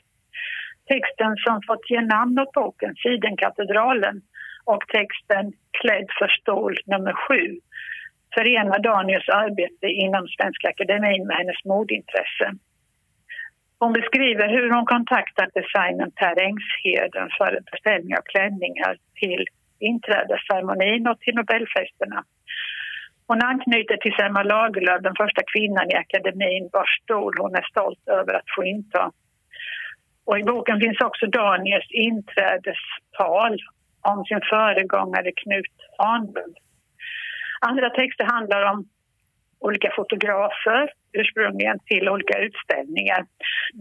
Texten 0.92 1.36
som 1.44 1.60
fått 1.66 1.90
ge 1.90 2.00
namn 2.00 2.38
åt 2.38 2.52
boken, 2.52 2.94
Sidenkatedralen, 3.02 4.22
och 4.64 4.82
texten 4.88 5.52
Klädd 5.80 6.08
för 6.18 6.28
stål 6.28 6.76
nummer 6.86 7.12
sju 7.12 7.60
förenar 8.34 8.78
Daniels 8.78 9.28
arbete 9.28 9.86
inom 9.86 10.28
Svenska 10.28 10.68
Akademin 10.68 11.26
med 11.26 11.36
hennes 11.36 11.64
modintresse. 11.64 12.48
Hon 13.78 13.92
beskriver 13.92 14.48
hur 14.48 14.70
hon 14.70 14.86
kontaktat 14.86 15.50
designern 15.54 16.10
Per 16.20 16.36
Engsheden 16.48 17.28
för 17.38 17.50
en 17.56 17.66
beställning 17.72 18.14
av 18.18 18.22
klänningar 18.32 18.96
till 19.20 19.44
inträdesceremonin 19.78 21.08
och 21.08 21.20
till 21.20 21.34
Nobelfesterna. 21.34 22.24
Hon 23.26 23.42
anknyter 23.42 23.96
till 23.96 24.14
Selma 24.18 24.42
Lagerlöf, 24.42 25.02
den 25.02 25.20
första 25.22 25.42
kvinnan 25.52 25.90
i 25.90 25.94
akademin 25.94 26.68
vars 26.72 26.92
stol 27.02 27.34
hon 27.38 27.54
är 27.54 27.66
stolt 27.70 28.08
över 28.08 28.34
att 28.34 28.50
få 28.56 28.64
inta. 28.64 29.12
Och 30.26 30.38
I 30.38 30.42
boken 30.42 30.80
finns 30.80 31.00
också 31.00 31.26
Daniels 31.26 31.90
inträdestal 31.90 33.58
om 34.10 34.24
sin 34.24 34.40
föregångare 34.50 35.32
Knut 35.32 35.76
Ahnlund. 35.98 36.56
Andra 37.60 37.90
texter 37.90 38.24
handlar 38.24 38.62
om 38.72 38.84
olika 39.60 39.90
fotografer, 39.96 40.92
ursprungligen 41.12 41.78
till 41.78 42.08
olika 42.08 42.38
utställningar. 42.38 43.20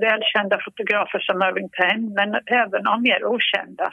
Välkända 0.01 0.57
fotografer 0.65 1.19
som 1.19 1.41
Irving 1.41 1.69
Penn, 1.69 2.13
men 2.17 2.29
även 2.61 2.87
om 2.87 3.01
mer 3.01 3.25
okända. 3.25 3.87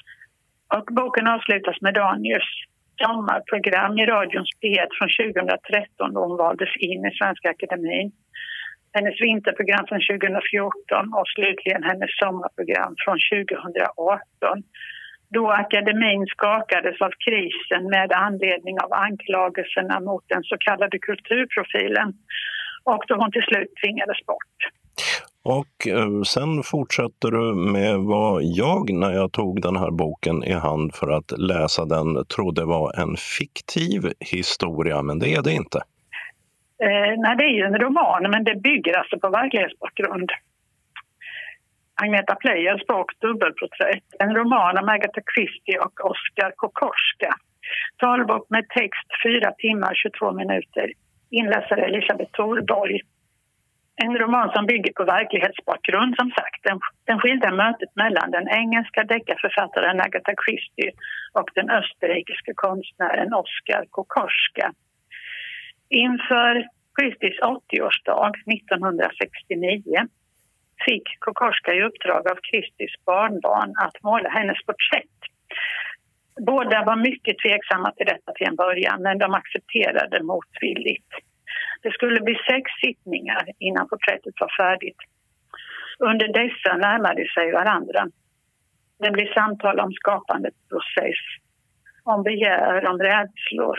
Och 0.76 0.86
boken 0.98 1.26
avslutas 1.26 1.80
med 1.80 1.94
Danius 1.94 2.48
sommarprogram 3.02 3.98
i 3.98 4.06
radions 4.06 4.50
P1 4.60 4.88
från 4.98 5.10
2013 5.32 6.14
då 6.14 6.20
hon 6.26 6.36
valdes 6.36 6.72
in 6.76 7.00
i 7.08 7.10
Svenska 7.18 7.50
Akademin. 7.50 8.08
Hennes 8.96 9.16
vinterprogram 9.26 9.84
från 9.88 10.02
2014 10.10 11.14
och 11.18 11.28
slutligen 11.34 11.82
hennes 11.90 12.12
sommarprogram 12.22 12.92
från 13.04 13.18
2018 13.30 14.62
då 15.28 15.50
akademin 15.50 16.26
skakades 16.26 17.00
av 17.00 17.12
krisen 17.26 17.90
med 17.90 18.12
anledning 18.12 18.80
av 18.80 18.92
anklagelserna 18.92 20.00
mot 20.00 20.24
den 20.28 20.42
så 20.42 20.56
kallade 20.58 20.98
kulturprofilen 20.98 22.12
och 22.84 23.04
då 23.08 23.14
hon 23.14 23.32
till 23.32 23.42
slut 23.42 23.72
tvingades 23.82 24.26
bort. 24.26 24.58
Och 25.42 25.88
eh, 25.88 26.22
sen 26.22 26.62
fortsätter 26.62 27.30
du 27.30 27.54
med 27.72 27.98
vad 27.98 28.42
jag, 28.42 28.92
när 28.92 29.12
jag 29.12 29.32
tog 29.32 29.62
den 29.62 29.76
här 29.76 29.90
boken 29.90 30.44
i 30.44 30.52
hand 30.52 30.94
för 30.94 31.08
att 31.08 31.38
läsa 31.38 31.84
den, 31.84 32.24
trodde 32.24 32.64
var 32.64 33.00
en 33.00 33.16
fiktiv 33.16 34.12
historia, 34.20 35.02
men 35.02 35.18
det 35.18 35.34
är 35.34 35.42
det 35.42 35.52
inte. 35.52 35.78
Eh, 36.82 37.12
nej, 37.18 37.36
det 37.36 37.44
är 37.44 37.54
ju 37.58 37.62
en 37.62 37.78
roman, 37.78 38.30
men 38.30 38.44
det 38.44 38.54
bygger 38.54 38.98
alltså 38.98 39.18
på 39.18 39.28
verklighetsbakgrund. 39.28 40.30
Agneta 42.02 42.34
Pleijels 42.34 42.86
bok 42.86 43.08
Dubbelporträtt, 43.20 44.08
en 44.18 44.34
roman 44.34 44.78
om 44.78 44.88
Agatha 44.88 45.22
Christie 45.32 45.78
och 45.78 45.96
Oskar 46.10 46.50
Kokorska. 46.56 47.32
Talbok 48.00 48.50
med 48.50 48.64
text 48.68 49.08
4 49.24 49.52
timmar 49.64 49.94
22 49.94 50.32
minuter. 50.32 50.86
Inläsare 51.30 51.82
Elisabeth 51.90 52.32
Thorborg. 52.32 53.00
En 54.04 54.18
roman 54.18 54.50
som 54.54 54.66
bygger 54.66 54.92
på 54.92 55.04
verklighetsbakgrund 55.04 56.12
som 56.20 56.30
sagt. 56.30 56.60
Den, 56.68 56.78
den 57.08 57.18
skildrar 57.20 57.54
mötet 57.62 57.92
mellan 58.02 58.30
den 58.30 58.48
engelska 58.60 59.00
deckarförfattaren 59.04 60.00
Agatha 60.00 60.34
Christie 60.44 60.92
och 61.38 61.48
den 61.54 61.70
österrikiske 61.70 62.52
konstnären 62.54 63.34
Oskar 63.42 63.84
Kokorska. 63.90 64.66
Inför 65.88 66.54
Christies 66.96 67.38
80-årsdag 67.40 68.32
1969 68.46 70.08
fick 70.86 71.06
Kokorska 71.18 71.74
i 71.74 71.82
uppdrag 71.82 72.22
av 72.32 72.38
Kristis 72.48 72.94
barnbarn 73.04 73.70
att 73.84 74.02
måla 74.02 74.28
hennes 74.28 74.58
porträtt. 74.66 75.18
Båda 76.40 76.84
var 76.84 76.96
mycket 76.96 77.36
tveksamma 77.38 77.92
till 77.92 78.06
detta 78.06 78.32
till 78.32 78.46
en 78.46 78.56
början, 78.56 79.02
men 79.02 79.18
de 79.18 79.34
accepterade 79.34 80.22
motvilligt. 80.22 81.12
Det 81.82 81.92
skulle 81.92 82.20
bli 82.20 82.34
sex 82.34 82.64
sittningar 82.84 83.44
innan 83.58 83.88
porträttet 83.88 84.34
var 84.40 84.52
färdigt. 84.60 85.00
Under 85.98 86.28
dessa 86.28 86.76
närmade 86.76 87.28
sig 87.34 87.52
varandra. 87.52 88.08
Det 88.98 89.10
blir 89.10 89.34
samtal 89.34 89.80
om 89.80 89.92
skapandets 89.92 90.68
process, 90.68 91.22
om 92.04 92.22
begär, 92.22 92.86
om 92.90 92.98
rädslor. 92.98 93.78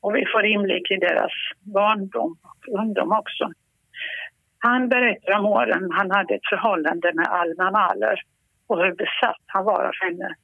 Och 0.00 0.16
vi 0.16 0.24
får 0.32 0.44
inblick 0.46 0.90
i 0.90 0.96
deras 0.96 1.32
barndom 1.60 2.36
och 2.42 2.80
ungdom 2.80 3.12
också. 3.12 3.50
Han 4.68 4.88
berättar 4.88 5.38
om 5.38 5.46
åren 5.46 5.90
han 5.92 6.10
hade 6.10 6.34
ett 6.34 6.48
förhållande 6.52 7.12
med 7.14 7.28
Alma 7.28 7.70
Mahler 7.70 8.18
och 8.68 8.78
hur 8.82 8.94
besatt 9.02 9.44
han 9.46 9.64
var 9.64 9.82
av 9.84 9.96
henne. 10.04 10.34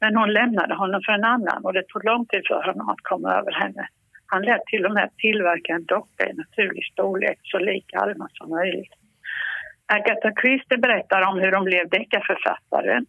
Men 0.00 0.16
hon 0.16 0.32
lämnade 0.32 0.74
honom 0.74 1.00
för 1.06 1.12
en 1.12 1.24
annan 1.24 1.64
och 1.64 1.72
det 1.72 1.88
tog 1.88 2.04
lång 2.04 2.26
tid 2.26 2.42
för 2.48 2.62
honom 2.68 2.88
att 2.88 3.02
komma 3.02 3.28
över 3.38 3.52
henne. 3.52 3.88
Han 4.26 4.42
lät 4.42 4.64
till 4.66 4.86
och 4.86 4.94
med 4.94 5.10
tillverka 5.16 5.72
en 5.72 5.84
docka 5.84 6.22
i 6.30 6.32
naturlig 6.32 6.84
storlek 6.92 7.38
så 7.42 7.58
lik 7.58 7.86
Alma 8.02 8.28
som 8.32 8.50
möjligt. 8.50 8.94
Agatha 9.86 10.30
Christie 10.40 10.78
berättar 10.78 11.20
om 11.28 11.38
hur 11.38 11.52
de 11.52 11.64
blev 11.64 11.88
deckarförfattare 11.88 13.04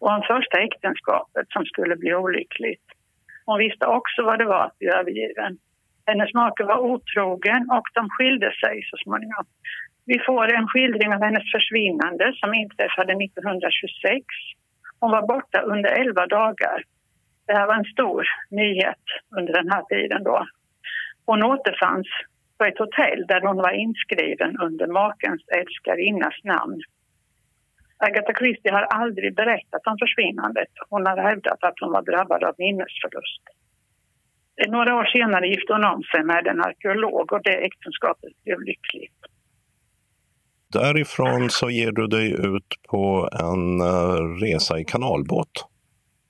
och 0.00 0.10
om 0.10 0.22
första 0.22 0.56
äktenskapet 0.60 1.46
som 1.48 1.64
skulle 1.64 1.96
bli 1.96 2.14
olyckligt. 2.14 2.86
Hon 3.46 3.58
visste 3.58 3.86
också 3.86 4.22
vad 4.22 4.38
det 4.38 4.44
var 4.44 4.64
att 4.64 4.78
bli 4.78 4.88
övergiven. 4.88 5.58
Hennes 6.08 6.34
make 6.34 6.64
var 6.64 6.78
otrogen 6.78 7.70
och 7.70 7.86
de 7.94 8.08
skilde 8.10 8.50
sig 8.62 8.82
så 8.90 8.96
småningom. 9.04 9.44
Vi 10.10 10.18
får 10.26 10.54
en 10.54 10.68
skildring 10.68 11.14
av 11.14 11.22
hennes 11.22 11.50
försvinnande 11.56 12.26
som 12.40 12.54
inträffade 12.54 13.12
1926. 13.24 14.24
Hon 15.00 15.10
var 15.10 15.26
borta 15.26 15.60
under 15.60 15.90
11 15.90 16.26
dagar. 16.26 16.78
Det 17.46 17.52
här 17.58 17.66
var 17.66 17.74
en 17.74 17.92
stor 17.94 18.26
nyhet 18.50 19.04
under 19.38 19.52
den 19.52 19.70
här 19.72 19.82
tiden 19.82 20.24
då. 20.24 20.46
Hon 21.26 21.42
återfanns 21.42 22.08
på 22.58 22.64
ett 22.64 22.78
hotell 22.78 23.20
där 23.28 23.40
hon 23.40 23.56
var 23.56 23.72
inskriven 23.84 24.52
under 24.66 24.86
makens 24.86 25.42
älskarinnas 25.58 26.36
namn. 26.44 26.80
Agatha 27.96 28.32
Christie 28.38 28.72
har 28.72 28.82
aldrig 28.82 29.34
berättat 29.34 29.86
om 29.86 29.96
försvinnandet. 29.98 30.72
Hon 30.90 31.06
har 31.06 31.16
hävdat 31.28 31.64
att 31.64 31.80
hon 31.80 31.92
var 31.92 32.02
drabbad 32.02 32.44
av 32.44 32.54
minnesförlust. 32.58 33.44
Några 34.68 34.96
år 34.96 35.04
senare 35.04 35.48
gifte 35.48 35.72
hon 35.72 35.84
om 35.84 36.02
sig 36.02 36.22
med 36.24 36.46
en 36.46 36.60
arkeolog 36.60 37.32
och 37.32 37.42
det 37.42 37.64
äktenskapet 37.68 38.32
blev 38.44 38.60
lyckligt. 38.60 39.18
Därifrån 40.72 41.50
så 41.50 41.70
ger 41.70 41.92
du 41.92 42.06
dig 42.06 42.32
ut 42.32 42.70
på 42.88 43.28
en 43.32 43.80
eh, 43.80 44.42
resa 44.42 44.78
i 44.78 44.84
kanalbåt. 44.84 45.68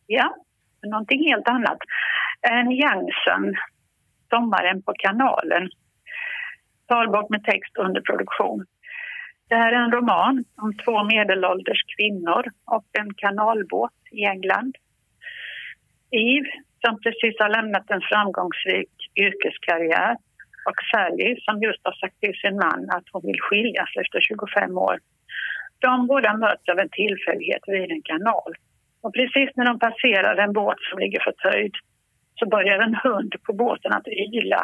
Ja, 0.06 0.34
någonting 0.82 1.28
helt 1.28 1.48
annat. 1.48 1.78
En 2.40 2.70
Jansen, 2.70 3.54
Sommaren 4.30 4.82
på 4.82 4.92
kanalen. 4.98 5.70
Talbok 6.88 7.30
med 7.30 7.44
text 7.44 7.76
under 7.78 8.00
produktion. 8.00 8.66
Det 9.48 9.54
här 9.54 9.72
är 9.72 9.84
en 9.84 9.92
roman 9.92 10.44
om 10.62 10.76
två 10.84 11.04
medelålders 11.04 11.82
kvinnor 11.96 12.44
och 12.64 12.86
en 12.92 13.14
kanalbåt 13.14 13.98
i 14.10 14.24
England. 14.24 14.76
Eve, 16.10 16.50
som 16.86 17.00
precis 17.00 17.36
har 17.38 17.48
lämnat 17.48 17.90
en 17.90 18.00
framgångsrik 18.10 18.90
yrkeskarriär 19.16 20.16
och 20.68 20.80
Sally 20.90 21.30
som 21.46 21.56
just 21.66 21.82
har 21.88 21.96
sagt 22.00 22.20
till 22.20 22.36
sin 22.42 22.56
man 22.64 22.80
att 22.96 23.06
hon 23.12 23.22
vill 23.28 23.40
skiljas 23.46 23.92
efter 24.02 24.20
25 24.20 24.78
år. 24.78 24.96
De 25.86 26.06
båda 26.06 26.36
möts 26.36 26.68
av 26.72 26.78
en 26.78 26.94
tillfällighet 27.00 27.64
vid 27.66 27.90
en 27.90 28.02
kanal. 28.10 28.52
Och 29.02 29.14
precis 29.18 29.50
när 29.56 29.66
de 29.70 29.78
passerar 29.78 30.36
en 30.36 30.52
båt 30.52 30.80
som 30.90 30.98
ligger 30.98 31.20
förtöjd 31.28 31.74
så 32.38 32.46
börjar 32.46 32.78
en 32.78 32.94
hund 32.94 33.32
på 33.46 33.52
båten 33.52 33.92
att 33.92 34.08
yla. 34.08 34.62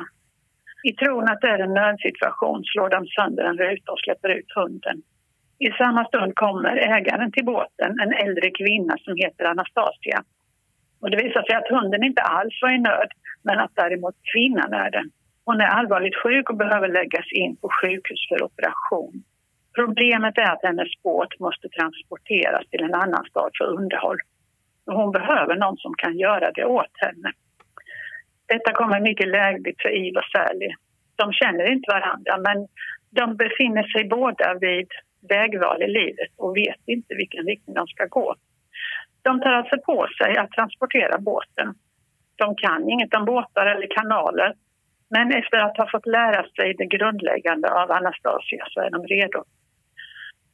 I 0.89 0.93
tron 0.93 1.29
att 1.29 1.41
det 1.41 1.49
är 1.49 1.59
en 1.59 1.75
nödsituation 1.75 2.65
slår 2.65 2.89
de 2.89 3.07
sönder 3.07 3.45
en 3.45 3.59
ruta 3.59 3.93
och 3.93 3.99
släpper 4.05 4.29
ut 4.29 4.51
hunden. 4.55 5.03
I 5.59 5.71
samma 5.81 6.05
stund 6.05 6.35
kommer 6.35 6.77
ägaren 6.77 7.33
till 7.33 7.45
båten, 7.45 8.01
en 8.01 8.13
äldre 8.13 8.51
kvinna 8.51 8.95
som 9.05 9.15
heter 9.17 9.45
Anastasia. 9.45 10.21
Och 11.01 11.11
det 11.11 11.17
visar 11.17 11.43
sig 11.43 11.55
att 11.57 11.75
hunden 11.77 12.05
inte 12.05 12.23
alls 12.23 12.63
var 12.63 12.75
i 12.75 12.79
nöd, 12.79 13.11
men 13.43 13.59
att 13.59 13.75
däremot 13.75 14.15
kvinnan 14.33 14.73
är 14.73 14.91
det. 14.91 15.05
Hon 15.45 15.61
är 15.61 15.67
allvarligt 15.67 16.17
sjuk 16.23 16.51
och 16.51 16.57
behöver 16.57 16.89
läggas 16.89 17.33
in 17.33 17.57
på 17.57 17.69
sjukhus 17.81 18.29
för 18.29 18.43
operation. 18.43 19.25
Problemet 19.75 20.39
är 20.39 20.51
att 20.53 20.63
hennes 20.63 21.03
båt 21.03 21.39
måste 21.39 21.69
transporteras 21.69 22.69
till 22.71 22.83
en 22.83 22.95
annan 22.95 23.25
stad 23.25 23.51
för 23.59 23.65
underhåll. 23.65 24.19
Hon 24.87 25.13
behöver 25.13 25.57
någon 25.57 25.77
som 25.77 25.95
kan 25.95 26.19
göra 26.19 26.51
det 26.51 26.65
åt 26.65 26.95
henne. 26.97 27.33
Detta 28.47 28.73
kommer 28.73 29.01
mycket 29.01 29.29
lägligt 29.29 29.83
för 29.83 29.89
Eve 29.89 30.19
och 30.19 30.31
Sally. 30.33 30.71
De 31.17 31.33
känner 31.33 31.73
inte 31.73 31.91
varandra 31.93 32.39
men 32.39 32.69
de 33.11 33.37
befinner 33.37 33.83
sig 33.83 34.05
båda 34.09 34.55
vid 34.55 34.89
vägval 35.29 35.83
i 35.83 35.89
livet 35.89 36.33
och 36.37 36.57
vet 36.57 36.81
inte 36.87 37.15
vilken 37.15 37.45
riktning 37.47 37.75
de 37.75 37.87
ska 37.87 38.07
gå. 38.07 38.35
De 39.23 39.41
tar 39.41 39.53
alltså 39.53 39.77
på 39.87 40.07
sig 40.19 40.37
att 40.37 40.51
transportera 40.51 41.19
båten. 41.19 41.75
De 42.37 42.57
kan 42.57 42.89
inget 42.89 43.15
om 43.15 43.25
båtar 43.25 43.67
eller 43.67 43.87
kanaler 43.97 44.55
men 45.11 45.33
efter 45.33 45.59
att 45.59 45.77
ha 45.77 45.91
fått 45.91 46.07
lära 46.07 46.47
sig 46.57 46.75
det 46.79 46.87
grundläggande 46.87 47.69
av 47.69 47.91
Anastasia 47.93 48.65
så 48.71 48.81
är 48.81 48.91
de 48.91 49.07
redo. 49.07 49.45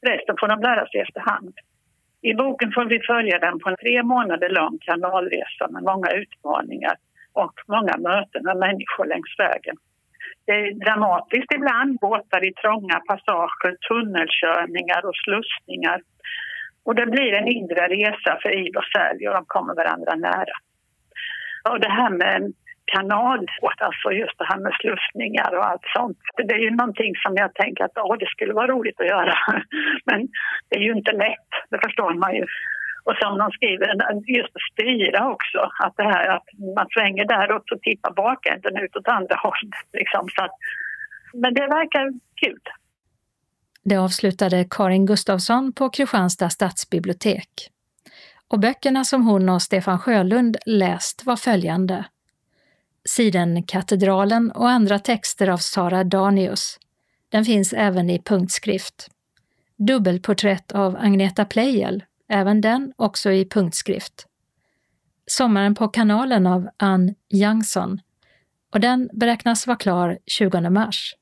Resten 0.06 0.36
får 0.40 0.48
de 0.48 0.60
lära 0.60 0.86
sig 0.86 1.00
efterhand. 1.00 1.54
I 2.22 2.34
boken 2.34 2.72
får 2.72 2.84
vi 2.84 3.00
följa 3.00 3.38
dem 3.38 3.58
på 3.60 3.68
en 3.68 3.76
tre 3.76 4.02
månader 4.02 4.48
lång 4.48 4.78
kanalresa 4.80 5.68
med 5.70 5.82
många 5.82 6.10
utmaningar 6.10 6.96
och 7.32 7.54
många 7.68 7.96
möten 8.08 8.42
med 8.44 8.56
människor 8.56 9.06
längs 9.06 9.34
vägen. 9.38 9.76
Det 10.46 10.52
är 10.52 10.72
dramatiskt 10.84 11.52
ibland, 11.54 11.98
båtar 12.00 12.48
i 12.48 12.52
trånga 12.52 13.00
passager, 13.08 13.76
tunnelkörningar 13.88 15.06
och 15.08 15.16
slussningar. 15.24 16.00
Och 16.84 16.94
det 16.94 17.06
blir 17.06 17.32
en 17.32 17.48
inre 17.48 17.88
resa 17.88 18.38
för 18.42 18.50
Eve 18.50 18.78
och 18.78 18.90
Sally 18.92 19.28
och 19.28 19.34
de 19.34 19.44
kommer 19.46 19.74
varandra 19.74 20.14
nära. 20.14 20.56
Och 21.70 21.80
det 21.80 21.90
här 21.90 22.10
med 22.10 22.52
kanal, 22.94 23.46
alltså 23.86 24.08
just 24.22 24.38
det 24.38 24.48
här 24.50 24.60
med 24.66 24.74
slussningar 24.80 25.50
och 25.56 25.66
allt 25.70 25.86
sånt. 25.96 26.18
Det 26.36 26.54
är 26.54 26.64
ju 26.68 26.70
någonting 26.70 27.12
som 27.24 27.32
jag 27.42 27.54
tänker 27.54 27.84
att 27.84 27.96
åh, 27.96 28.16
det 28.18 28.26
skulle 28.34 28.52
vara 28.52 28.72
roligt 28.74 29.00
att 29.00 29.12
göra. 29.14 29.34
Men 30.08 30.20
det 30.68 30.76
är 30.80 30.84
ju 30.88 30.92
inte 30.92 31.12
lätt, 31.12 31.50
det 31.70 31.78
förstår 31.84 32.14
man 32.14 32.34
ju. 32.34 32.46
Och 33.04 33.16
som 33.22 33.38
de 33.38 33.50
skriver, 33.50 33.88
just 34.38 34.56
att 34.56 34.68
styra 34.72 35.20
också. 35.34 35.60
Att 35.84 35.94
det 35.96 36.08
här 36.14 36.26
att 36.36 36.48
man 36.76 36.86
svänger 36.94 37.24
däråt 37.24 37.70
och 37.72 37.82
tippar 37.82 38.12
bakänden 38.12 38.76
ut 38.84 38.96
åt 38.96 39.08
andra 39.08 39.36
hållet. 39.44 39.86
Liksom. 39.92 40.28
Så 40.34 40.44
att, 40.44 40.54
men 41.34 41.54
det 41.54 41.66
verkar 41.66 42.04
kul. 42.42 42.60
Det 43.84 43.96
avslutade 43.96 44.66
Karin 44.70 45.06
Gustafsson 45.06 45.72
på 45.72 45.90
Kristianstad 45.90 46.50
stadsbibliotek. 46.50 47.50
Och 48.48 48.60
böckerna 48.60 49.04
som 49.04 49.26
hon 49.26 49.48
och 49.48 49.62
Stefan 49.62 49.98
Sjölund 49.98 50.56
läst 50.66 51.26
var 51.26 51.36
följande. 51.36 52.04
Sidenkatedralen 53.08 54.50
och 54.50 54.70
andra 54.70 54.98
texter 54.98 55.48
av 55.48 55.56
Sara 55.58 56.04
Danius. 56.04 56.78
Den 57.28 57.44
finns 57.44 57.72
även 57.72 58.10
i 58.10 58.22
punktskrift. 58.22 59.10
Dubbelporträtt 59.76 60.72
av 60.72 60.96
Agneta 60.96 61.44
Pleijel, 61.44 62.04
även 62.28 62.60
den 62.60 62.92
också 62.96 63.30
i 63.30 63.48
punktskrift. 63.48 64.26
Sommaren 65.26 65.74
på 65.74 65.88
kanalen 65.88 66.46
av 66.46 66.68
Ann 66.76 67.14
Jansson 67.28 68.00
och 68.72 68.80
den 68.80 69.10
beräknas 69.12 69.66
vara 69.66 69.76
klar 69.76 70.18
20 70.26 70.70
mars. 70.70 71.16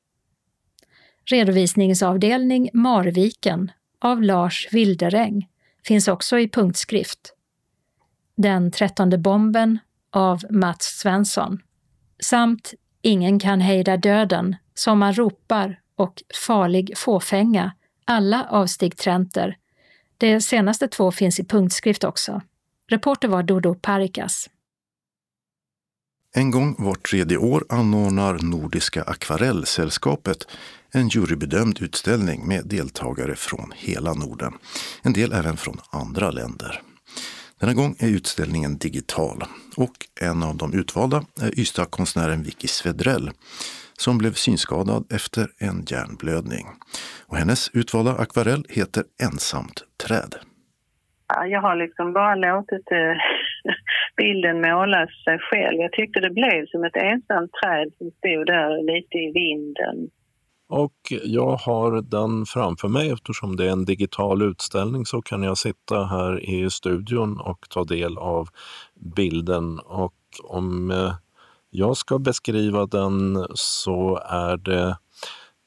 Redovisningsavdelning 1.25 2.69
Marviken 2.73 3.71
av 3.99 4.23
Lars 4.23 4.67
Wilderäng 4.71 5.47
finns 5.87 6.07
också 6.07 6.39
i 6.39 6.49
punktskrift. 6.49 7.33
Den 8.35 8.71
trettonde 8.71 9.17
bomben 9.17 9.79
av 10.11 10.39
Mats 10.49 10.85
Svensson 10.85 11.61
samt 12.19 12.73
Ingen 13.01 13.39
kan 13.39 13.61
hejda 13.61 13.97
döden, 13.97 14.55
Som 14.73 14.99
man 14.99 15.13
ropar 15.13 15.79
och 15.95 16.23
Farlig 16.47 16.97
fåfänga, 16.97 17.71
alla 18.05 18.47
av 18.49 18.67
Stig 18.67 18.97
Trenter, 18.97 19.57
De 20.17 20.41
senaste 20.41 20.87
två 20.87 21.11
finns 21.11 21.39
i 21.39 21.43
punktskrift 21.43 22.03
också. 22.03 22.41
Reporter 22.89 23.27
var 23.27 23.43
Dodo 23.43 23.75
Parikas. 23.75 24.49
En 26.35 26.51
gång 26.51 26.75
vart 26.77 27.09
tredje 27.09 27.37
år 27.37 27.65
anordnar 27.69 28.39
Nordiska 28.41 29.03
akvarellsällskapet 29.03 30.47
en 30.91 31.07
jurybedömd 31.07 31.81
utställning 31.81 32.47
med 32.47 32.67
deltagare 32.67 33.35
från 33.35 33.73
hela 33.75 34.13
Norden. 34.13 34.53
En 35.01 35.13
del 35.13 35.33
även 35.33 35.57
från 35.57 35.77
andra 35.91 36.31
länder. 36.31 36.81
Denna 37.59 37.73
gång 37.73 37.95
är 37.99 38.09
utställningen 38.17 38.77
digital 38.77 39.37
och 39.77 39.97
en 40.21 40.43
av 40.43 40.57
de 40.57 40.79
utvalda 40.79 41.17
är 41.41 41.59
Ystad-konstnären 41.59 42.43
Vicky 42.43 42.67
Svedrell 42.67 43.29
som 44.03 44.17
blev 44.17 44.31
synskadad 44.31 45.03
efter 45.13 45.47
en 45.67 45.77
hjärnblödning. 45.89 46.65
Och 47.27 47.37
hennes 47.37 47.69
utvalda 47.73 48.11
akvarell 48.11 48.63
heter 48.69 49.03
Ensamt 49.23 49.77
träd. 50.03 50.35
Jag 51.53 51.61
har 51.61 51.75
liksom 51.75 52.13
bara 52.13 52.35
låtit 52.35 52.91
eh, 52.91 53.15
bilden 54.17 54.61
målas 54.61 55.09
sig 55.23 55.39
själv. 55.39 55.77
Jag 55.85 55.91
tyckte 55.91 56.19
det 56.19 56.29
blev 56.29 56.65
som 56.65 56.83
ett 56.83 56.95
ensamt 56.95 57.51
träd 57.59 57.87
som 57.97 58.11
stod 58.11 58.45
där 58.45 58.69
lite 58.91 59.17
i 59.17 59.31
vinden. 59.41 59.97
Och 60.69 61.13
jag 61.23 61.55
har 61.55 62.01
den 62.01 62.45
framför 62.45 62.87
mig. 62.87 63.09
Eftersom 63.09 63.55
det 63.55 63.65
är 63.65 63.71
en 63.71 63.85
digital 63.85 64.41
utställning 64.41 65.05
så 65.05 65.21
kan 65.21 65.43
jag 65.43 65.57
sitta 65.57 66.05
här 66.05 66.49
i 66.49 66.69
studion 66.69 67.39
och 67.39 67.65
ta 67.69 67.83
del 67.83 68.17
av 68.17 68.49
bilden. 69.15 69.79
Och 69.79 70.13
om 70.43 70.91
eh, 70.91 71.13
jag 71.69 71.97
ska 71.97 72.19
beskriva 72.19 72.85
den 72.85 73.47
så 73.53 74.19
är 74.25 74.57
det 74.57 74.97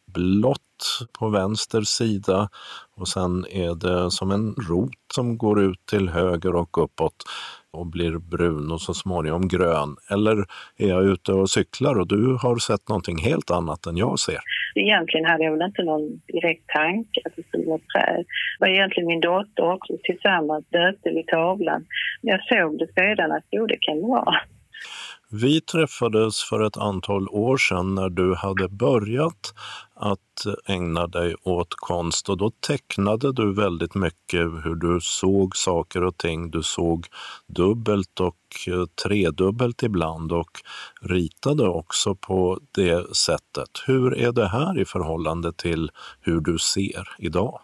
blått 0.07 1.09
på 1.19 1.29
vänster 1.29 1.83
sida. 1.83 2.49
Och 2.97 3.09
sen 3.09 3.47
är 3.51 3.75
det 3.75 4.11
som 4.11 4.31
en 4.31 4.55
rot 4.55 4.95
som 5.15 5.39
går 5.39 5.61
ut 5.61 5.87
till 5.87 6.09
höger 6.09 6.55
och 6.55 6.85
uppåt 6.85 7.25
och 7.73 7.87
blir 7.87 8.19
brun 8.19 8.71
och 8.71 8.81
så 8.81 8.95
småningom 8.95 9.49
grön. 9.49 9.97
Eller 10.11 10.37
är 10.79 10.89
jag 10.89 11.05
ute 11.05 11.33
och 11.33 11.51
cyklar 11.51 11.99
och 12.01 12.09
du 12.09 12.39
har 12.43 12.57
sett 12.57 12.89
någonting 12.89 13.19
helt 13.19 13.51
annat 13.51 13.87
än 13.87 13.97
jag 13.97 14.19
ser? 14.19 14.41
Egentligen 14.75 15.27
hade 15.27 15.45
jag 15.45 15.53
väl 15.53 15.63
inte 15.63 15.83
någon 15.83 16.21
direkt 16.33 16.67
tanke 16.67 17.21
att 17.25 17.37
det 17.37 17.47
skulle 17.49 17.67
vara 17.67 17.79
träd. 17.95 18.25
Det 18.59 18.61
var 18.61 18.69
egentligen 18.69 19.07
min 19.07 19.21
dotter 19.21 19.73
också. 19.73 19.93
Tillsammans 20.03 20.65
döpte 20.69 21.11
vi 21.11 21.23
tavlan. 21.25 21.85
Jag 22.21 22.41
såg 22.45 22.79
det 22.79 22.89
sedan 22.99 23.33
att 23.33 23.47
jo, 23.51 23.67
det 23.67 23.79
kan 23.81 23.97
det 23.97 24.07
vara. 24.07 24.35
Vi 25.35 25.61
träffades 25.61 26.45
för 26.49 26.67
ett 26.67 26.77
antal 26.77 27.29
år 27.29 27.57
sedan 27.57 27.95
när 27.95 28.09
du 28.09 28.35
hade 28.35 28.69
börjat 28.69 29.55
att 29.95 30.69
ägna 30.69 31.07
dig 31.07 31.35
åt 31.45 31.75
konst 31.75 32.29
och 32.29 32.39
då 32.39 32.51
tecknade 32.51 33.33
du 33.33 33.55
väldigt 33.55 33.95
mycket 33.95 34.41
hur 34.41 34.75
du 34.75 34.99
såg 35.01 35.57
saker 35.57 36.05
och 36.05 36.19
ting. 36.19 36.51
Du 36.51 36.63
såg 36.63 37.07
dubbelt 37.47 38.21
och 38.21 38.37
eh, 38.69 38.85
tredubbelt 39.09 39.83
ibland 39.83 40.33
och 40.33 40.51
ritade 41.03 41.69
också 41.69 42.15
på 42.15 42.59
det 42.75 43.17
sättet. 43.17 43.71
Hur 43.87 44.19
är 44.19 44.33
det 44.33 44.49
här 44.49 44.81
i 44.81 44.85
förhållande 44.85 45.53
till 45.53 45.91
hur 46.21 46.41
du 46.41 46.59
ser 46.59 47.09
idag? 47.19 47.61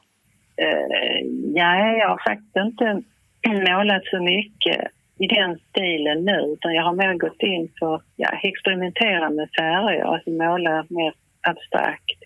Uh, 0.61 1.31
ja, 1.55 1.77
jag 1.77 2.09
har 2.09 2.23
faktiskt 2.29 2.57
inte 2.57 3.03
målat 3.47 4.03
så 4.05 4.23
mycket 4.23 4.98
i 5.19 5.27
den 5.27 5.59
stilen 5.71 6.25
nu 6.25 6.39
utan 6.53 6.75
jag 6.75 6.83
har 6.83 6.93
mer 6.93 7.15
gått 7.15 7.43
in 7.43 7.69
för 7.79 8.03
ja, 8.17 8.29
experimentera 8.43 9.31
med 9.31 9.49
färger, 9.59 10.05
alltså 10.05 10.31
måla 10.31 10.87
mer 10.89 11.13
abstrakt. 11.41 12.19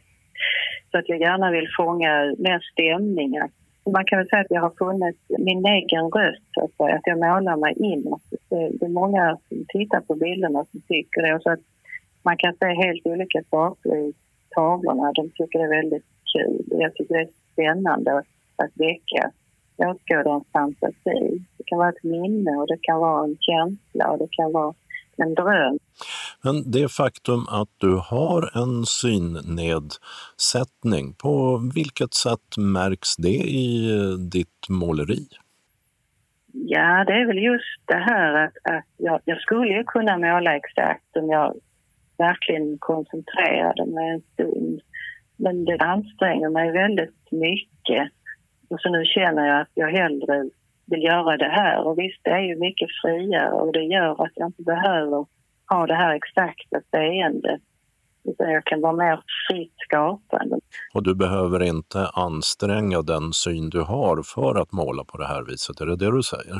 Så 0.90 0.98
att 0.98 1.08
jag 1.08 1.20
gärna 1.20 1.50
vill 1.50 1.68
fånga 1.76 2.34
mer 2.38 2.60
stämningar. 2.72 3.48
Man 3.92 4.04
kan 4.04 4.18
väl 4.18 4.28
säga 4.28 4.40
att 4.40 4.56
jag 4.56 4.60
har 4.60 4.74
funnit 4.78 5.16
min 5.38 5.66
egen 5.66 6.10
röst, 6.10 6.42
så 6.54 6.64
att, 6.64 6.72
säga, 6.72 6.94
att 6.94 7.06
jag 7.06 7.18
målar 7.18 7.56
mig 7.56 7.74
inåt. 7.76 8.22
Det 8.50 8.68
det 8.78 8.86
är 8.86 9.00
många 9.02 9.38
som 9.48 9.64
tittar 9.68 10.00
på 10.00 10.14
bilderna 10.14 10.64
som 10.70 10.80
tycker 10.80 11.22
det. 11.22 11.34
Och 11.34 11.42
så 11.42 11.50
att 11.50 11.64
man 12.22 12.36
kan 12.36 12.54
se 12.54 12.66
helt 12.66 13.06
olika 13.06 13.42
saker 13.50 13.96
i 13.96 14.12
tavlorna. 14.54 15.12
De 15.12 15.30
tycker 15.30 15.58
det 15.58 15.64
är 15.64 15.80
väldigt 15.80 16.06
kul. 16.32 16.64
Jag 16.66 16.94
tycker 16.94 17.14
det 17.14 17.20
är 17.20 17.28
spännande 17.52 18.18
att 18.56 18.72
väcka 18.74 19.30
åskådarens 19.76 20.46
fantasi. 20.52 21.44
Det 21.58 21.64
kan 21.66 21.78
vara 21.78 21.88
ett 21.88 22.02
minne 22.02 22.50
och 22.50 22.66
det 22.66 22.78
kan 22.82 22.98
vara 22.98 23.24
en 23.24 23.36
känsla 23.40 24.10
och 24.10 24.18
det 24.18 24.28
kan 24.30 24.52
vara 24.52 24.74
en 25.16 25.34
dröm. 25.34 25.78
Men 26.44 26.70
det 26.70 26.92
faktum 26.92 27.46
att 27.48 27.68
du 27.78 27.96
har 27.96 28.62
en 28.62 28.86
synnedsättning, 28.86 31.14
på 31.22 31.60
vilket 31.74 32.14
sätt 32.14 32.56
märks 32.58 33.16
det 33.16 33.42
i 33.68 33.90
ditt 34.32 34.68
måleri? 34.68 35.26
Ja, 36.52 37.04
det 37.06 37.12
är 37.12 37.26
väl 37.26 37.38
just 37.38 37.80
det 37.84 38.04
här 38.10 38.44
att, 38.44 38.52
att 38.64 38.84
jag, 38.96 39.20
jag 39.24 39.40
skulle 39.40 39.72
ju 39.72 39.84
kunna 39.84 40.18
måla 40.18 40.56
exakt 40.56 41.16
om 41.16 41.28
jag 41.28 41.54
verkligen 42.18 42.78
koncentrerade 42.78 43.86
mig 43.86 44.10
en 44.10 44.22
stund. 44.32 44.80
Men 45.36 45.64
det 45.64 45.78
anstränger 45.78 46.48
mig 46.48 46.72
väldigt 46.72 47.30
mycket. 47.30 48.12
Och 48.72 48.80
så 48.80 48.88
nu 48.88 49.04
känner 49.04 49.46
jag 49.46 49.60
att 49.60 49.70
jag 49.74 49.88
hellre 49.88 50.50
vill 50.86 51.02
göra 51.02 51.36
det 51.36 51.52
här. 51.60 51.86
Och 51.86 51.98
visst, 51.98 52.20
det 52.22 52.30
är 52.30 52.40
ju 52.40 52.56
mycket 52.58 52.88
friare 53.02 53.52
och 53.52 53.72
det 53.72 53.84
gör 53.84 54.24
att 54.24 54.32
jag 54.34 54.48
inte 54.48 54.62
behöver 54.62 55.26
ha 55.68 55.86
det 55.86 55.94
här 55.94 56.14
exakta 56.14 56.80
seendet. 56.90 57.60
Utan 58.24 58.50
jag 58.50 58.64
kan 58.64 58.80
vara 58.80 58.92
mer 58.92 59.20
fritt 59.48 59.74
skapande. 59.76 60.56
Och 60.94 61.02
du 61.02 61.14
behöver 61.14 61.62
inte 61.62 62.08
anstränga 62.14 63.02
den 63.02 63.32
syn 63.32 63.70
du 63.70 63.80
har 63.80 64.22
för 64.34 64.60
att 64.62 64.72
måla 64.72 65.04
på 65.04 65.18
det 65.18 65.26
här 65.26 65.42
viset, 65.42 65.80
är 65.80 65.86
det 65.86 65.96
det 65.96 66.16
du 66.16 66.22
säger? 66.22 66.56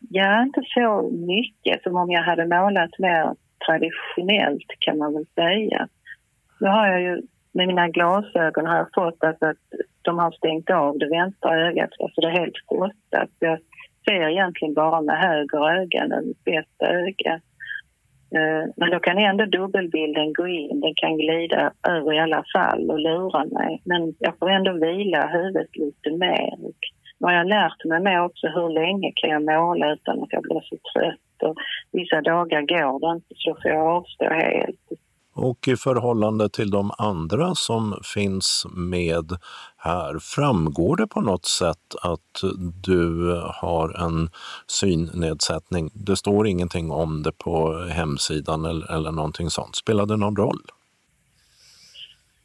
Ja, 0.00 0.42
inte 0.42 0.62
så 0.74 1.10
mycket 1.12 1.82
som 1.82 1.96
om 1.96 2.10
jag 2.10 2.22
hade 2.22 2.46
målat 2.46 2.98
mer 2.98 3.34
traditionellt 3.66 4.70
kan 4.78 4.98
man 4.98 5.14
väl 5.14 5.26
säga. 5.34 5.88
Nu 6.60 6.68
har 6.68 6.86
jag 6.86 7.00
ju 7.02 7.22
med 7.52 7.66
mina 7.66 7.88
glasögon 7.88 8.66
har 8.66 8.76
jag 8.76 8.88
fått 8.94 9.24
att, 9.24 9.42
att 9.42 9.56
de 10.04 10.18
har 10.18 10.30
stängt 10.30 10.70
av 10.70 10.98
det 10.98 11.08
vänstra 11.08 11.66
ögat, 11.66 11.90
alltså 12.00 12.20
det 12.20 12.26
är 12.26 12.40
helt 12.40 12.60
frostat. 12.68 13.30
Jag 13.38 13.58
ser 14.04 14.28
egentligen 14.28 14.74
bara 14.74 15.00
med 15.00 15.18
höger 15.18 15.80
öga 15.80 16.00
än 16.02 16.26
mitt 16.26 16.44
bästa 16.44 16.86
öga. 16.86 17.40
Eh, 18.36 18.64
men 18.76 18.90
då 18.90 18.98
kan 18.98 19.18
ändå 19.18 19.44
dubbelbilden 19.44 20.32
gå 20.32 20.46
in, 20.46 20.80
den 20.80 20.94
kan 20.94 21.16
glida 21.16 21.72
över 21.88 22.12
i 22.12 22.18
alla 22.18 22.44
fall 22.54 22.90
och 22.90 22.98
lura 22.98 23.44
mig. 23.44 23.82
Men 23.84 24.14
jag 24.18 24.38
får 24.38 24.50
ändå 24.50 24.72
vila 24.72 25.26
huvudet 25.26 25.76
lite 25.76 26.10
mer. 26.10 26.52
Och 26.52 26.80
nu 27.18 27.26
har 27.26 27.34
jag 27.34 27.46
lärt 27.46 27.84
mig 27.84 28.00
med 28.00 28.22
också 28.22 28.46
hur 28.48 28.68
länge 28.68 29.12
kan 29.14 29.30
jag 29.30 29.44
måla 29.44 29.92
utan 29.92 30.22
att 30.22 30.32
jag 30.32 30.42
blir 30.42 30.60
så 30.60 30.76
trött. 30.92 31.42
Och 31.42 31.56
vissa 31.92 32.20
dagar 32.20 32.60
går 32.60 33.00
det 33.00 33.16
inte 33.16 33.34
så 33.36 33.56
får 33.62 33.70
jag 33.70 33.86
avstå 33.96 34.24
helt. 34.24 35.03
Och 35.34 35.68
i 35.68 35.76
förhållande 35.76 36.48
till 36.48 36.70
de 36.70 36.90
andra 36.98 37.54
som 37.54 38.00
finns 38.14 38.66
med 38.76 39.32
här, 39.76 40.18
framgår 40.18 40.96
det 40.96 41.06
på 41.06 41.20
något 41.20 41.44
sätt 41.44 41.94
att 42.02 42.42
du 42.84 43.30
har 43.54 44.06
en 44.06 44.28
synnedsättning? 44.66 45.90
Det 45.94 46.16
står 46.16 46.46
ingenting 46.46 46.90
om 46.90 47.22
det 47.22 47.32
på 47.32 47.78
hemsidan 47.78 48.64
eller, 48.64 48.92
eller 48.94 49.12
någonting 49.12 49.50
sånt. 49.50 49.76
Spelar 49.76 50.06
det 50.06 50.16
någon 50.16 50.36
roll? 50.36 50.60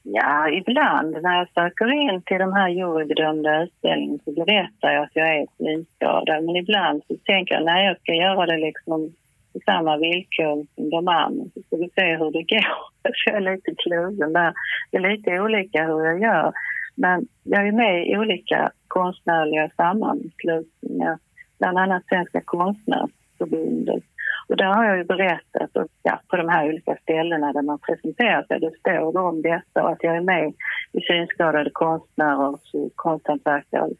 Ja, 0.04 0.50
ibland 0.50 1.12
när 1.22 1.38
jag 1.38 1.48
söker 1.54 1.92
in 1.92 2.22
till 2.22 2.38
de 2.38 2.54
här 2.54 2.70
jurybedömda 2.70 3.64
utställningarna 3.64 4.20
så 4.26 4.32
berättar 4.32 4.92
jag 4.92 5.04
att 5.04 5.16
jag 5.16 5.36
är 5.36 5.46
synskadad. 5.58 6.44
Men 6.44 6.56
ibland 6.56 7.02
så 7.08 7.16
tänker 7.26 7.56
jag 7.56 7.66
nej, 7.66 7.86
jag 7.86 8.00
ska 8.00 8.14
göra 8.14 8.46
det 8.46 8.58
liksom 8.58 9.14
på 9.60 9.72
samma 9.72 9.98
villkor 9.98 10.66
som 10.76 10.90
de 10.90 11.08
andra. 11.08 11.44
Så 11.54 11.62
ska 11.62 11.76
vi 11.76 11.90
se 11.96 12.18
hur 12.18 12.32
det 12.32 12.44
går. 12.44 12.76
Så 13.04 13.24
jag 13.26 13.36
är 13.36 13.56
lite 13.56 13.76
kluven 13.76 14.34
där. 14.34 14.54
Det 14.92 14.98
är 14.98 15.12
lite 15.12 15.42
olika 15.42 15.88
hur 15.88 16.06
jag 16.06 16.22
gör. 16.22 16.54
Men 16.96 17.28
jag 17.44 17.68
är 17.68 17.72
med 17.72 18.08
i 18.08 18.18
olika 18.18 18.72
konstnärliga 18.88 19.70
sammanslutningar. 19.70 21.18
Bland 21.60 21.78
annat 21.78 22.04
Svenska 22.10 22.42
konstnärsförbundet. 22.46 24.04
Och 24.48 24.58
där 24.58 24.66
har 24.66 24.86
jag 24.86 24.98
ju 24.98 25.04
berättat 25.04 25.78
och, 25.78 25.88
ja, 26.04 26.20
på 26.28 26.38
de 26.38 26.50
här 26.50 26.70
olika 26.70 26.96
ställena 27.02 27.54
där 27.54 27.62
man 27.62 27.80
presenterar 27.80 28.44
sig. 28.44 28.60
Det 28.60 28.72
står 28.80 29.14
det 29.14 29.20
om 29.20 29.42
detta 29.42 29.84
och 29.84 29.92
att 29.92 30.04
jag 30.04 30.18
är 30.18 30.22
med 30.22 30.54
i 30.92 31.02
Synskadade 31.02 31.70
konstnärers 31.74 32.92
konsthantverkares 32.96 33.98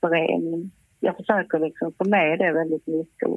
förening. 0.00 0.70
Jag 1.00 1.16
försöker 1.16 1.58
liksom 1.58 1.92
få 1.98 2.04
med 2.04 2.38
det 2.38 2.52
väldigt 2.52 2.86
mycket. 2.86 3.28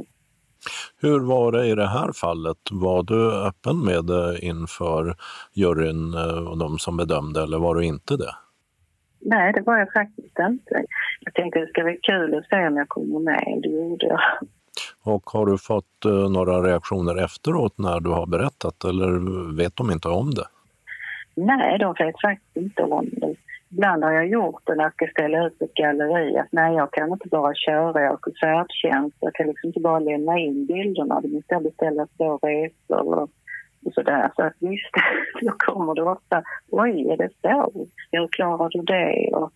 Hur 1.01 1.19
var 1.19 1.51
det 1.51 1.65
i 1.65 1.75
det 1.75 1.87
här 1.87 2.11
fallet? 2.11 2.57
Var 2.71 3.03
du 3.03 3.31
öppen 3.47 3.85
med 3.85 4.05
det 4.05 4.39
inför 4.41 5.15
juryn 5.53 6.13
eh, 6.13 6.47
och 6.47 6.57
de 6.57 6.79
som 6.79 6.97
bedömde 6.97 7.43
eller 7.43 7.59
var 7.59 7.75
du 7.75 7.85
inte 7.85 8.17
det? 8.17 8.35
Nej, 9.21 9.53
det 9.53 9.61
var 9.61 9.77
jag 9.77 9.93
faktiskt 9.93 10.39
inte. 10.39 10.85
Jag 11.19 11.33
tänkte 11.33 11.59
det 11.59 11.67
ska 11.67 11.83
bli 11.83 11.99
kul 12.01 12.35
att 12.35 12.45
se 12.45 12.67
om 12.67 12.77
jag 12.77 12.89
kommer 12.89 13.19
med. 13.19 13.59
Det 13.63 13.69
gjorde 13.69 14.05
jag. 14.05 14.19
Och 15.03 15.29
har 15.29 15.45
du 15.45 15.57
fått 15.57 16.05
eh, 16.05 16.29
några 16.29 16.63
reaktioner 16.63 17.23
efteråt 17.23 17.77
när 17.77 17.99
du 17.99 18.09
har 18.09 18.27
berättat 18.27 18.83
eller 18.83 19.09
vet 19.57 19.75
de 19.75 19.91
inte 19.91 20.07
om 20.07 20.33
det? 20.33 20.45
Nej, 21.35 21.79
de 21.79 21.95
vet 21.99 22.21
faktiskt 22.21 22.57
inte 22.57 22.83
om 22.83 23.09
det 23.11 23.35
ibland 23.75 24.03
har 24.03 24.11
jag 24.11 24.27
gjort 24.27 24.61
det 24.65 24.75
när 24.75 24.83
jag 24.83 24.93
ska 24.93 25.07
ställa 25.07 25.47
ut 25.47 25.61
ett 25.61 25.73
galleri 25.73 26.37
att 26.37 26.51
nej, 26.51 26.75
jag 26.75 26.91
kan 26.91 27.11
inte 27.11 27.27
bara 27.29 27.53
köra, 27.55 28.01
jag 28.01 28.09
har 28.09 28.39
färdtjänst, 28.41 29.17
jag 29.19 29.33
kan 29.33 29.47
liksom 29.47 29.67
inte 29.67 29.79
bara 29.79 29.99
lämna 29.99 30.39
in 30.39 30.65
bilderna, 30.65 31.21
det 31.21 31.27
måste 31.27 31.59
beställa 31.69 32.07
två 32.17 32.37
resor 32.37 33.19
och, 33.19 33.29
och 33.85 33.93
sådär. 33.93 34.31
Så 34.35 34.41
att 34.43 34.53
visst, 34.59 34.93
då 35.41 35.51
kommer 35.57 35.95
det 35.95 36.03
ofta, 36.03 36.43
oj, 36.69 37.07
är 37.11 37.17
det 37.17 37.29
så? 37.41 37.87
Hur 38.11 38.27
klarar 38.27 38.69
du 38.69 38.81
det? 38.81 39.35
Och, 39.35 39.51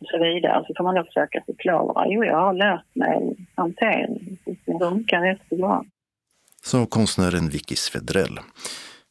och 0.00 0.06
så 0.06 0.18
vidare. 0.18 0.64
Så 0.66 0.74
får 0.76 0.84
man 0.84 0.94
då 0.94 1.04
försöka 1.04 1.42
förklara, 1.46 2.04
jo, 2.08 2.24
jag 2.24 2.36
har 2.36 2.54
lärt 2.54 2.94
mig 2.94 3.36
hantering, 3.54 4.38
det 4.44 4.78
funkar 4.78 5.20
rätt 5.20 5.48
bra. 5.50 5.84
Sa 6.62 6.86
konstnären 6.86 7.48
Vicky 7.48 7.76
Svedrell. 7.76 8.38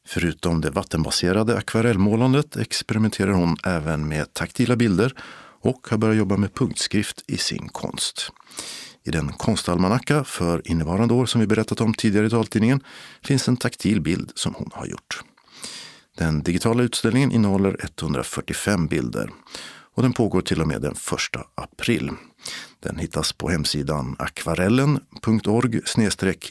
Förutom 0.10 0.62
det 0.62 0.70
vattenbaserade 0.70 1.58
akvarellmålandet 1.58 2.58
experimenterar 2.58 3.32
hon 3.32 3.58
även 3.64 4.08
med 4.08 4.34
taktila 4.34 4.76
bilder 4.76 5.14
och 5.62 5.88
har 5.90 5.98
börjat 5.98 6.18
jobba 6.18 6.38
med 6.38 6.54
punktskrift 6.54 7.24
i 7.28 7.38
sin 7.38 7.70
konst. 7.70 8.32
I 9.04 9.12
den 9.12 9.34
konstalmanacka 9.34 10.24
för 10.24 10.62
innevarande 10.66 11.14
år 11.14 11.26
som 11.26 11.42
vi 11.42 11.48
berättat 11.48 11.82
om 11.82 11.94
tidigare 11.94 12.28
i 12.28 12.30
taltidningen 12.30 12.84
finns 13.24 13.48
en 13.48 13.58
taktil 13.58 14.02
bild 14.02 14.32
som 14.36 14.54
hon 14.54 14.70
har 14.74 14.86
gjort. 14.86 15.22
Den 16.18 16.44
digitala 16.44 16.84
utställningen 16.84 17.32
innehåller 17.32 17.78
145 17.82 18.88
bilder 18.88 19.30
och 19.98 20.04
den 20.04 20.14
pågår 20.14 20.42
till 20.42 20.62
och 20.62 20.68
med 20.68 20.82
den 20.82 20.92
1 20.92 20.98
april. 21.56 22.12
Den 22.80 22.98
hittas 22.98 23.34
på 23.34 23.50
hemsidan 23.50 24.16
akvarellen.org 24.20 25.82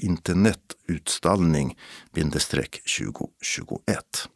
internetutstallning 0.00 1.76
2021. 2.14 4.28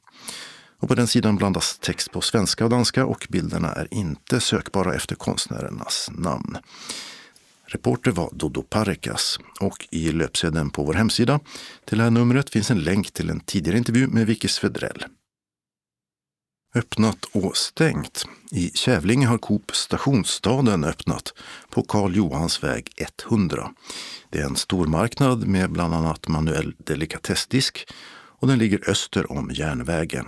Och 0.81 0.89
på 0.89 0.95
den 0.95 1.07
sidan 1.07 1.37
blandas 1.37 1.79
text 1.79 2.13
på 2.13 2.21
svenska 2.21 2.65
och 2.65 2.71
danska 2.71 3.07
och 3.07 3.27
bilderna 3.31 3.73
är 3.73 3.89
inte 3.91 4.41
sökbara 4.41 4.95
efter 4.95 5.15
konstnärernas 5.15 6.11
namn. 6.13 6.57
Reporter 7.65 8.11
var 8.11 8.31
Dodo 8.33 8.63
Parekas 8.63 9.39
och 9.61 9.89
i 9.91 10.13
löpsedeln 10.13 10.71
på 10.71 10.85
vår 10.85 10.95
hemsida 10.95 11.41
till 11.85 11.99
det 11.99 12.05
här 12.05 12.11
numret 12.11 12.51
finns 12.51 12.71
en 12.71 12.81
länk 12.81 13.11
till 13.11 13.31
en 13.31 13.41
tidigare 13.41 13.79
intervju 13.79 14.07
med 14.07 14.27
Vicky 14.27 14.49
Svedrell. 14.49 15.05
Öppnat 16.75 17.25
och 17.33 17.57
stängt. 17.57 18.25
I 18.51 18.71
Kävlinge 18.75 19.27
har 19.27 19.39
Coop 19.39 19.77
Stationsstaden 19.77 20.85
öppnat 20.85 21.35
på 21.71 21.83
Karl 21.83 22.17
Johans 22.17 22.65
väg 22.65 22.93
100. 22.97 23.71
Det 24.31 24.39
är 24.39 24.45
en 24.45 24.57
stormarknad 24.57 25.47
med 25.47 25.71
bland 25.71 25.95
annat 25.95 26.29
manuell 26.29 26.75
delikatessdisk 26.79 27.89
och 28.13 28.49
den 28.49 28.59
ligger 28.59 28.91
öster 28.91 29.33
om 29.33 29.51
järnvägen. 29.55 30.27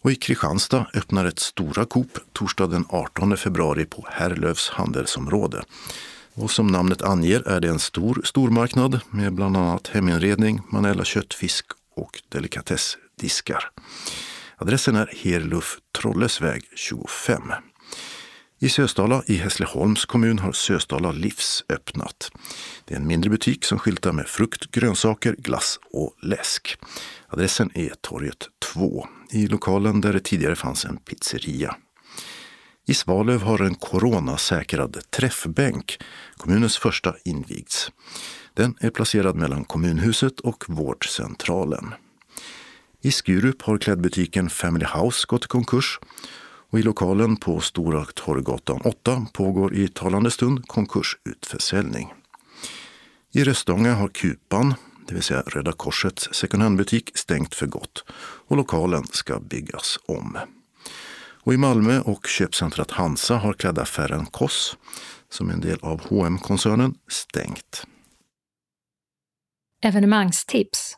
Och 0.00 0.10
i 0.10 0.14
Kristianstad 0.14 0.86
öppnar 0.94 1.24
ett 1.24 1.38
stora 1.38 1.84
Coop 1.84 2.18
torsdag 2.32 2.66
den 2.66 2.84
18 2.88 3.36
februari 3.36 3.84
på 3.84 4.06
Herrlövs 4.10 4.68
handelsområde. 4.68 5.64
Och 6.34 6.50
som 6.50 6.66
namnet 6.66 7.02
anger 7.02 7.48
är 7.48 7.60
det 7.60 7.68
en 7.68 7.78
stor 7.78 8.20
stormarknad 8.24 9.00
med 9.10 9.32
bland 9.32 9.56
annat 9.56 9.88
heminredning, 9.88 10.60
manuella 10.68 11.04
köttfisk 11.04 11.66
och 11.94 12.22
delikatessdiskar. 12.28 13.70
Adressen 14.60 14.96
är 14.96 15.12
Herluf 15.16 15.78
Trollesväg 15.98 16.62
25. 16.74 17.42
I 18.58 18.68
Sösdala 18.68 19.22
i 19.26 19.36
Hässleholms 19.36 20.04
kommun 20.04 20.38
har 20.38 20.52
Sösdala 20.52 21.12
Livs 21.12 21.64
öppnat. 21.68 22.30
Det 22.84 22.94
är 22.94 22.98
en 22.98 23.06
mindre 23.06 23.30
butik 23.30 23.64
som 23.64 23.78
skyltar 23.78 24.12
med 24.12 24.26
frukt, 24.26 24.70
grönsaker, 24.70 25.36
glass 25.38 25.80
och 25.92 26.14
läsk. 26.22 26.78
Adressen 27.28 27.70
är 27.74 27.92
Torget 28.00 28.48
2, 28.74 29.06
i 29.30 29.46
lokalen 29.46 30.00
där 30.00 30.12
det 30.12 30.20
tidigare 30.20 30.56
fanns 30.56 30.84
en 30.84 30.96
pizzeria. 30.96 31.76
I 32.86 32.94
Svalöv 32.94 33.42
har 33.42 33.62
en 33.62 33.74
coronasäkrad 33.74 34.98
träffbänk, 35.10 35.98
kommunens 36.36 36.78
första, 36.78 37.14
invigts. 37.24 37.92
Den 38.54 38.76
är 38.80 38.90
placerad 38.90 39.36
mellan 39.36 39.64
kommunhuset 39.64 40.40
och 40.40 40.64
vårdcentralen. 40.68 41.94
I 43.02 43.10
Skurup 43.10 43.62
har 43.62 43.78
klädbutiken 43.78 44.50
Family 44.50 44.86
House 44.94 45.26
gått 45.28 45.44
i 45.44 45.48
konkurs 45.48 45.98
och 46.70 46.78
i 46.78 46.82
lokalen 46.82 47.36
på 47.36 47.60
Stora 47.60 48.04
Torggatan 48.04 48.80
8 48.84 49.26
pågår 49.32 49.74
i 49.74 49.88
talande 49.88 50.30
stund 50.30 50.68
konkursutförsäljning. 50.68 52.14
I 53.32 53.44
Röstånga 53.44 53.94
har 53.94 54.08
Kupan, 54.08 54.74
det 55.06 55.14
vill 55.14 55.22
säga 55.22 55.42
Röda 55.46 55.72
Korsets 55.72 56.28
second 56.32 56.62
hand-butik, 56.62 57.10
stängt 57.14 57.54
för 57.54 57.66
gott 57.66 58.04
och 58.48 58.56
lokalen 58.56 59.04
ska 59.06 59.40
byggas 59.40 59.98
om. 60.06 60.38
Och 61.42 61.54
i 61.54 61.56
Malmö 61.56 62.00
och 62.00 62.26
köpcentrat 62.26 62.90
Hansa 62.90 63.36
har 63.36 63.52
klädaffären 63.52 64.26
Koss, 64.26 64.76
som 65.28 65.48
är 65.50 65.52
en 65.54 65.60
del 65.60 65.78
av 65.82 66.00
hm 66.08 66.38
koncernen 66.38 66.94
stängt. 67.08 67.86
Evenemangstips 69.82 70.97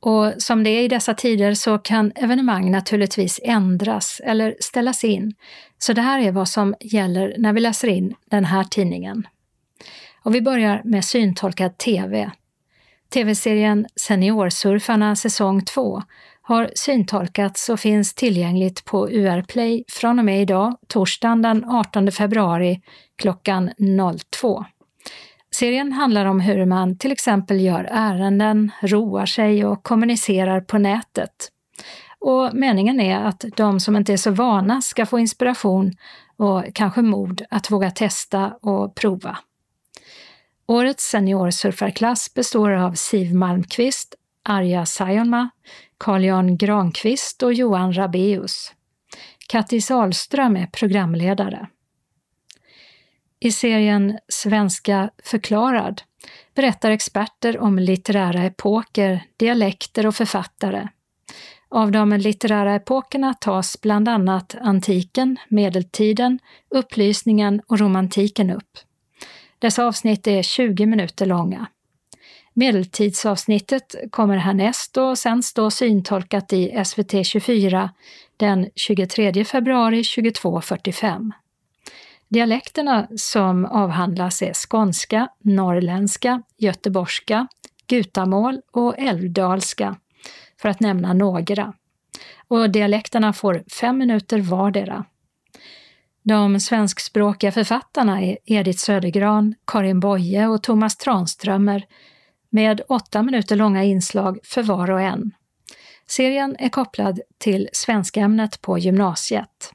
och 0.00 0.32
som 0.38 0.64
det 0.64 0.70
är 0.70 0.82
i 0.82 0.88
dessa 0.88 1.14
tider 1.14 1.54
så 1.54 1.78
kan 1.78 2.12
evenemang 2.14 2.70
naturligtvis 2.70 3.40
ändras 3.42 4.20
eller 4.24 4.56
ställas 4.60 5.04
in. 5.04 5.34
Så 5.78 5.92
det 5.92 6.02
här 6.02 6.20
är 6.20 6.32
vad 6.32 6.48
som 6.48 6.74
gäller 6.80 7.34
när 7.38 7.52
vi 7.52 7.60
läser 7.60 7.88
in 7.88 8.14
den 8.30 8.44
här 8.44 8.64
tidningen. 8.64 9.26
Och 10.22 10.34
vi 10.34 10.42
börjar 10.42 10.82
med 10.84 11.04
syntolkad 11.04 11.78
TV. 11.78 12.30
TV-serien 13.14 13.86
Seniorsurfarna 13.96 15.16
säsong 15.16 15.64
2 15.64 16.02
har 16.42 16.70
syntolkats 16.74 17.68
och 17.68 17.80
finns 17.80 18.14
tillgängligt 18.14 18.84
på 18.84 19.08
UR 19.10 19.42
Play 19.42 19.84
från 19.88 20.18
och 20.18 20.24
med 20.24 20.42
idag, 20.42 20.76
torsdagen 20.86 21.42
den 21.42 21.64
18 21.64 22.12
februari 22.12 22.80
klockan 23.16 23.70
02. 24.30 24.64
Serien 25.50 25.92
handlar 25.92 26.26
om 26.26 26.40
hur 26.40 26.66
man 26.66 26.98
till 26.98 27.12
exempel 27.12 27.60
gör 27.60 27.88
ärenden, 27.90 28.70
roar 28.82 29.26
sig 29.26 29.64
och 29.64 29.82
kommunicerar 29.82 30.60
på 30.60 30.78
nätet. 30.78 31.52
Och 32.20 32.54
meningen 32.54 33.00
är 33.00 33.24
att 33.24 33.44
de 33.56 33.80
som 33.80 33.96
inte 33.96 34.12
är 34.12 34.16
så 34.16 34.30
vana 34.30 34.82
ska 34.82 35.06
få 35.06 35.18
inspiration 35.18 35.92
och 36.36 36.64
kanske 36.74 37.02
mod 37.02 37.42
att 37.50 37.70
våga 37.70 37.90
testa 37.90 38.52
och 38.62 38.94
prova. 38.94 39.38
Årets 40.66 41.04
seniorsurfarklass 41.04 42.34
består 42.34 42.70
av 42.70 42.92
Siv 42.92 43.34
Malmqvist, 43.34 44.14
Arja 44.42 44.86
Sajonma, 44.86 45.50
Carl-Jan 45.98 46.56
Granqvist 46.56 47.42
och 47.42 47.52
Johan 47.52 47.92
Rabeus. 47.92 48.72
Kattis 49.48 49.90
Ahlström 49.90 50.56
är 50.56 50.66
programledare. 50.66 51.68
I 53.40 53.52
serien 53.52 54.18
Svenska 54.28 55.10
förklarad 55.24 56.02
berättar 56.54 56.90
experter 56.90 57.58
om 57.58 57.78
litterära 57.78 58.42
epoker, 58.42 59.24
dialekter 59.36 60.06
och 60.06 60.14
författare. 60.14 60.88
Av 61.68 61.92
de 61.92 62.12
litterära 62.12 62.74
epokerna 62.74 63.34
tas 63.34 63.80
bland 63.80 64.08
annat 64.08 64.54
antiken, 64.60 65.36
medeltiden, 65.48 66.38
upplysningen 66.70 67.60
och 67.66 67.78
romantiken 67.78 68.50
upp. 68.50 68.78
Dessa 69.58 69.84
avsnitt 69.84 70.26
är 70.26 70.42
20 70.42 70.86
minuter 70.86 71.26
långa. 71.26 71.66
Medeltidsavsnittet 72.54 73.94
kommer 74.10 74.36
härnäst 74.36 74.96
och 74.96 75.18
sen 75.18 75.42
då 75.54 75.70
syntolkat 75.70 76.52
i 76.52 76.84
SVT 76.84 77.26
24 77.26 77.90
den 78.36 78.70
23 78.74 79.44
februari 79.44 80.02
22.45. 80.02 81.30
Dialekterna 82.28 83.08
som 83.16 83.64
avhandlas 83.64 84.42
är 84.42 84.52
skånska, 84.54 85.28
norrländska, 85.40 86.42
göteborgska, 86.58 87.46
gutamål 87.86 88.60
och 88.72 88.98
älvdalska, 88.98 89.96
för 90.60 90.68
att 90.68 90.80
nämna 90.80 91.12
några. 91.12 91.72
Och 92.48 92.70
dialekterna 92.70 93.32
får 93.32 93.64
fem 93.80 93.98
minuter 93.98 94.38
vardera. 94.38 95.04
De 96.22 96.60
svenskspråkiga 96.60 97.52
författarna 97.52 98.22
är 98.22 98.38
Edith 98.44 98.78
Södergran, 98.78 99.54
Karin 99.66 100.00
Boye 100.00 100.46
och 100.46 100.62
Thomas 100.62 100.96
Tranströmer 100.96 101.86
med 102.50 102.80
åtta 102.88 103.22
minuter 103.22 103.56
långa 103.56 103.84
inslag 103.84 104.38
för 104.44 104.62
var 104.62 104.90
och 104.90 105.00
en. 105.00 105.30
Serien 106.06 106.56
är 106.58 106.68
kopplad 106.68 107.20
till 107.38 107.68
svenskämnet 107.72 108.60
på 108.60 108.78
gymnasiet. 108.78 109.72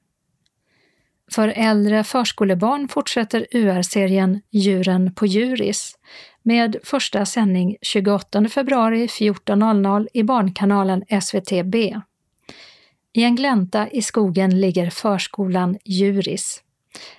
För 1.36 1.47
äldre 1.47 2.03
förskolebarn 2.03 2.88
fortsätter 2.88 3.47
UR-serien 3.51 4.41
Djuren 4.51 5.13
på 5.13 5.25
Djuris 5.25 5.97
med 6.43 6.75
första 6.84 7.25
sändning 7.25 7.77
28 7.81 8.49
februari 8.49 9.07
14.00 9.07 10.07
i 10.13 10.23
barnkanalen 10.23 11.03
SVT 11.21 11.65
B. 11.65 11.99
I 13.13 13.23
en 13.23 13.36
glänta 13.36 13.89
i 13.89 14.01
skogen 14.01 14.61
ligger 14.61 14.89
förskolan 14.89 15.77
Djuris. 15.86 16.63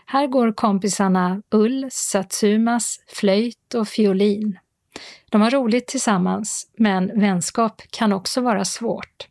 Här 0.07 0.27
går 0.27 0.53
kompisarna 0.53 1.43
Ull, 1.51 1.89
Satsumas, 1.91 3.01
flöjt 3.07 3.75
och 3.75 3.89
fiolin. 3.89 4.59
De 5.31 5.41
har 5.41 5.51
roligt 5.51 5.87
tillsammans, 5.87 6.71
men 6.79 7.21
vänskap 7.21 7.83
kan 7.91 8.13
också 8.13 8.41
vara 8.41 8.65
svårt. 8.65 9.29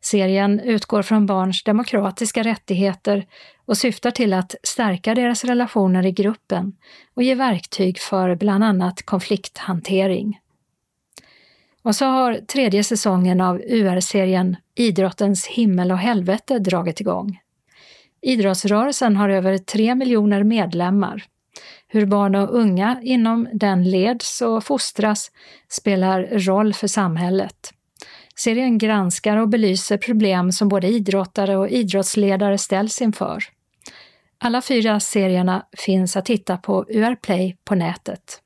Serien 0.00 0.60
utgår 0.60 1.02
från 1.02 1.26
barns 1.26 1.64
demokratiska 1.64 2.42
rättigheter 2.42 3.26
och 3.66 3.76
syftar 3.76 4.10
till 4.10 4.32
att 4.32 4.54
stärka 4.62 5.14
deras 5.14 5.44
relationer 5.44 6.06
i 6.06 6.12
gruppen 6.12 6.72
och 7.14 7.22
ge 7.22 7.34
verktyg 7.34 7.98
för 7.98 8.34
bland 8.34 8.64
annat 8.64 9.02
konflikthantering. 9.02 10.40
Och 11.82 11.96
så 11.96 12.04
har 12.04 12.34
tredje 12.34 12.84
säsongen 12.84 13.40
av 13.40 13.60
UR-serien 13.60 14.56
Idrottens 14.74 15.46
himmel 15.46 15.92
och 15.92 15.98
helvete 15.98 16.58
dragit 16.58 17.00
igång. 17.00 17.38
Idrottsrörelsen 18.20 19.16
har 19.16 19.28
över 19.28 19.58
tre 19.58 19.94
miljoner 19.94 20.42
medlemmar. 20.42 21.24
Hur 21.88 22.06
barn 22.06 22.34
och 22.34 22.54
unga 22.54 23.00
inom 23.02 23.48
den 23.52 23.90
leds 23.90 24.42
och 24.42 24.64
fostras 24.64 25.30
spelar 25.68 26.22
roll 26.22 26.74
för 26.74 26.86
samhället. 26.86 27.72
Serien 28.38 28.78
granskar 28.78 29.36
och 29.36 29.48
belyser 29.48 29.96
problem 29.96 30.52
som 30.52 30.68
både 30.68 30.86
idrottare 30.86 31.56
och 31.56 31.68
idrottsledare 31.68 32.58
ställs 32.58 33.02
inför. 33.02 33.44
Alla 34.38 34.62
fyra 34.62 35.00
serierna 35.00 35.66
finns 35.78 36.16
att 36.16 36.24
titta 36.24 36.56
på 36.56 36.84
UR 36.88 37.14
Play 37.14 37.56
på 37.64 37.74
nätet. 37.74 38.40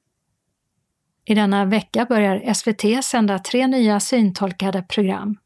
I 1.24 1.34
denna 1.34 1.64
vecka 1.64 2.05
börjar 2.05 2.55
SVT 2.55 3.05
sända 3.05 3.38
tre 3.38 3.66
nya 3.66 4.01
syntolkade 4.01 4.82
program. 4.82 5.36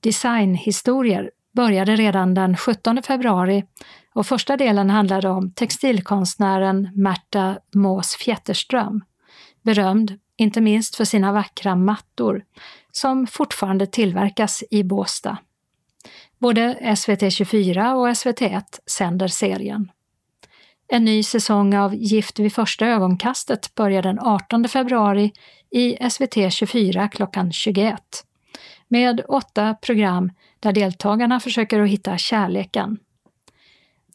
Designhistorier 0.00 1.30
började 1.52 1.96
redan 1.96 2.34
den 2.34 2.56
17 2.56 3.02
februari 3.02 3.64
och 4.14 4.26
första 4.26 4.56
delen 4.56 4.90
handlade 4.90 5.28
om 5.28 5.52
textilkonstnären 5.52 6.90
Märta 6.94 7.58
Mås 7.74 8.16
Fjätterström, 8.16 9.04
berömd 9.62 10.18
inte 10.36 10.60
minst 10.60 10.96
för 10.96 11.04
sina 11.04 11.32
vackra 11.32 11.76
mattor 11.76 12.44
som 12.98 13.26
fortfarande 13.26 13.86
tillverkas 13.86 14.64
i 14.70 14.82
Båstad. 14.82 15.38
Både 16.38 16.78
SVT24 16.80 17.92
och 17.92 18.08
SVT1 18.08 18.62
sänder 18.86 19.28
serien. 19.28 19.90
En 20.88 21.04
ny 21.04 21.22
säsong 21.22 21.74
av 21.74 21.94
Gift 21.94 22.38
vid 22.38 22.52
första 22.52 22.86
ögonkastet 22.86 23.74
börjar 23.74 24.02
den 24.02 24.18
18 24.18 24.68
februari 24.68 25.32
i 25.70 26.10
SVT 26.10 26.52
24 26.52 27.08
klockan 27.08 27.52
21 27.52 28.00
med 28.88 29.20
åtta 29.28 29.74
program 29.74 30.32
där 30.60 30.72
deltagarna 30.72 31.40
försöker 31.40 31.80
att 31.80 31.88
hitta 31.88 32.18
kärleken. 32.18 32.98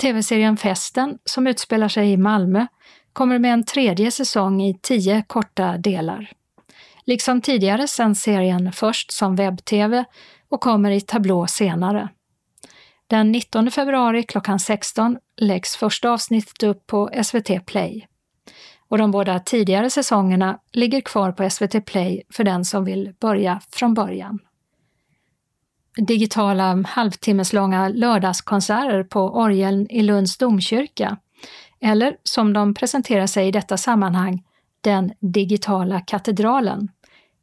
TV-serien 0.02 0.58
Festen, 0.58 1.18
som 1.26 1.48
utspelar 1.48 1.88
sig 1.88 2.12
i 2.12 2.18
Malmö, 2.18 2.68
kommer 3.14 3.40
med 3.40 3.54
en 3.54 3.66
tredje 3.66 4.12
säsong 4.12 4.62
i 4.62 4.80
tio 4.82 5.24
korta 5.28 5.78
delar. 5.78 6.32
Liksom 7.06 7.42
tidigare 7.42 7.88
sänds 7.88 8.22
serien 8.22 8.72
först 8.72 9.12
som 9.12 9.36
webb-tv 9.36 10.06
och 10.50 10.62
kommer 10.62 10.92
i 10.92 11.02
tablå 11.02 11.48
senare. 11.48 12.10
Den 13.08 13.32
19 13.32 13.72
februari 13.72 14.24
klockan 14.24 14.60
16 14.60 15.18
läggs 15.38 15.76
första 15.76 16.10
avsnittet 16.10 16.64
upp 16.64 16.88
på 16.88 17.10
SVT 17.24 17.66
Play. 17.66 18.08
Och 18.88 18.98
de 18.98 19.12
båda 19.12 19.40
tidigare 19.40 19.90
säsongerna 19.90 20.60
ligger 20.72 21.02
kvar 21.02 21.32
på 21.32 21.50
SVT 21.50 21.86
Play 21.86 22.24
för 22.34 22.44
den 22.44 22.66
som 22.66 22.86
vill 22.86 23.14
börja 23.20 23.62
från 23.72 23.94
början. 23.94 24.40
Digitala 25.98 26.84
halvtimmeslånga 26.88 27.90
lördagskonserter 27.90 29.04
på 29.04 29.20
orgeln 29.20 29.88
i 29.90 30.04
Lunds 30.04 30.38
domkyrka, 30.38 31.18
eller 31.82 32.18
som 32.24 32.54
de 32.54 32.74
presenterar 32.74 33.28
sig 33.28 33.48
i 33.48 33.52
detta 33.52 33.78
sammanhang, 33.78 34.44
den 34.84 35.14
digitala 35.20 36.00
katedralen, 36.00 36.88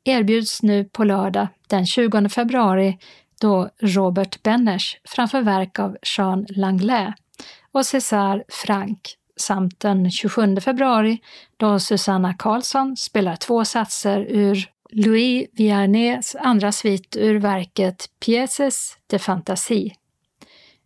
erbjuds 0.05 0.63
nu 0.63 0.85
på 0.85 1.05
lördag 1.05 1.49
den 1.69 1.87
20 1.87 2.29
februari 2.29 2.99
då 3.41 3.71
Robert 3.81 4.43
Benners 4.43 4.97
framför 5.05 5.43
verk 5.43 5.79
av 5.79 5.97
Jean 6.17 6.47
Langlais 6.49 7.15
och 7.73 7.87
César 7.87 8.45
Frank 8.49 9.01
samt 9.37 9.81
den 9.81 10.11
27 10.11 10.57
februari 10.61 11.19
då 11.57 11.79
Susanna 11.79 12.35
Karlsson 12.35 12.97
spelar 12.97 13.37
två 13.37 13.65
satser 13.65 14.21
ur 14.21 14.69
Louis 14.93 15.49
Viernets 15.53 16.37
andra 16.37 16.73
svit 16.73 17.17
ur 17.17 17.39
verket 17.39 18.07
Pièces 18.27 18.97
de 19.07 19.19
Fantasie. 19.19 19.95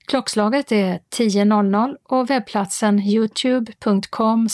Klockslaget 0.06 0.72
är 0.72 1.00
10.00 1.16 1.96
och 2.02 2.30
webbplatsen 2.30 3.00
youtube.com 3.00 4.48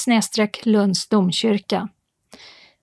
Lunds 0.62 1.08
domkyrka. 1.08 1.88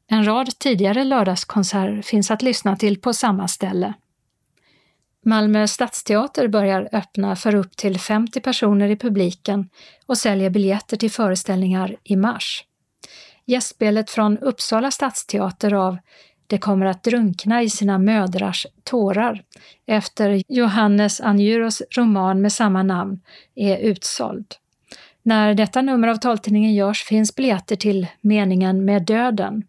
En 0.07 0.25
rad 0.27 0.59
tidigare 0.59 1.03
lördagskonserter 1.03 2.01
finns 2.01 2.31
att 2.31 2.41
lyssna 2.41 2.75
till 2.75 3.01
på 3.01 3.13
samma 3.13 3.47
ställe. 3.47 3.93
Malmö 5.25 5.67
stadsteater 5.67 6.47
börjar 6.47 6.89
öppna 6.91 7.35
för 7.35 7.55
upp 7.55 7.77
till 7.77 7.99
50 7.99 8.39
personer 8.39 8.89
i 8.89 8.97
publiken 8.97 9.69
och 10.05 10.17
säljer 10.17 10.49
biljetter 10.49 10.97
till 10.97 11.11
föreställningar 11.11 11.95
i 12.03 12.15
mars. 12.15 12.63
Gästspelet 13.45 14.09
från 14.09 14.37
Uppsala 14.37 14.91
stadsteater 14.91 15.73
av 15.73 15.97
det 16.47 16.57
kommer 16.57 16.85
att 16.85 17.03
drunkna 17.03 17.63
i 17.63 17.69
sina 17.69 17.97
mödrars 17.97 18.67
tårar 18.83 19.43
efter 19.85 20.43
Johannes 20.47 21.21
Anjuros 21.21 21.81
roman 21.97 22.41
med 22.41 22.53
samma 22.53 22.83
namn 22.83 23.19
är 23.55 23.77
utsåld. 23.77 24.45
När 25.23 25.53
detta 25.53 25.81
nummer 25.81 26.07
av 26.07 26.15
taltidningen 26.15 26.73
görs 26.73 27.03
finns 27.03 27.35
biljetter 27.35 27.75
till 27.75 28.07
Meningen 28.21 28.85
med 28.85 29.05
döden, 29.05 29.63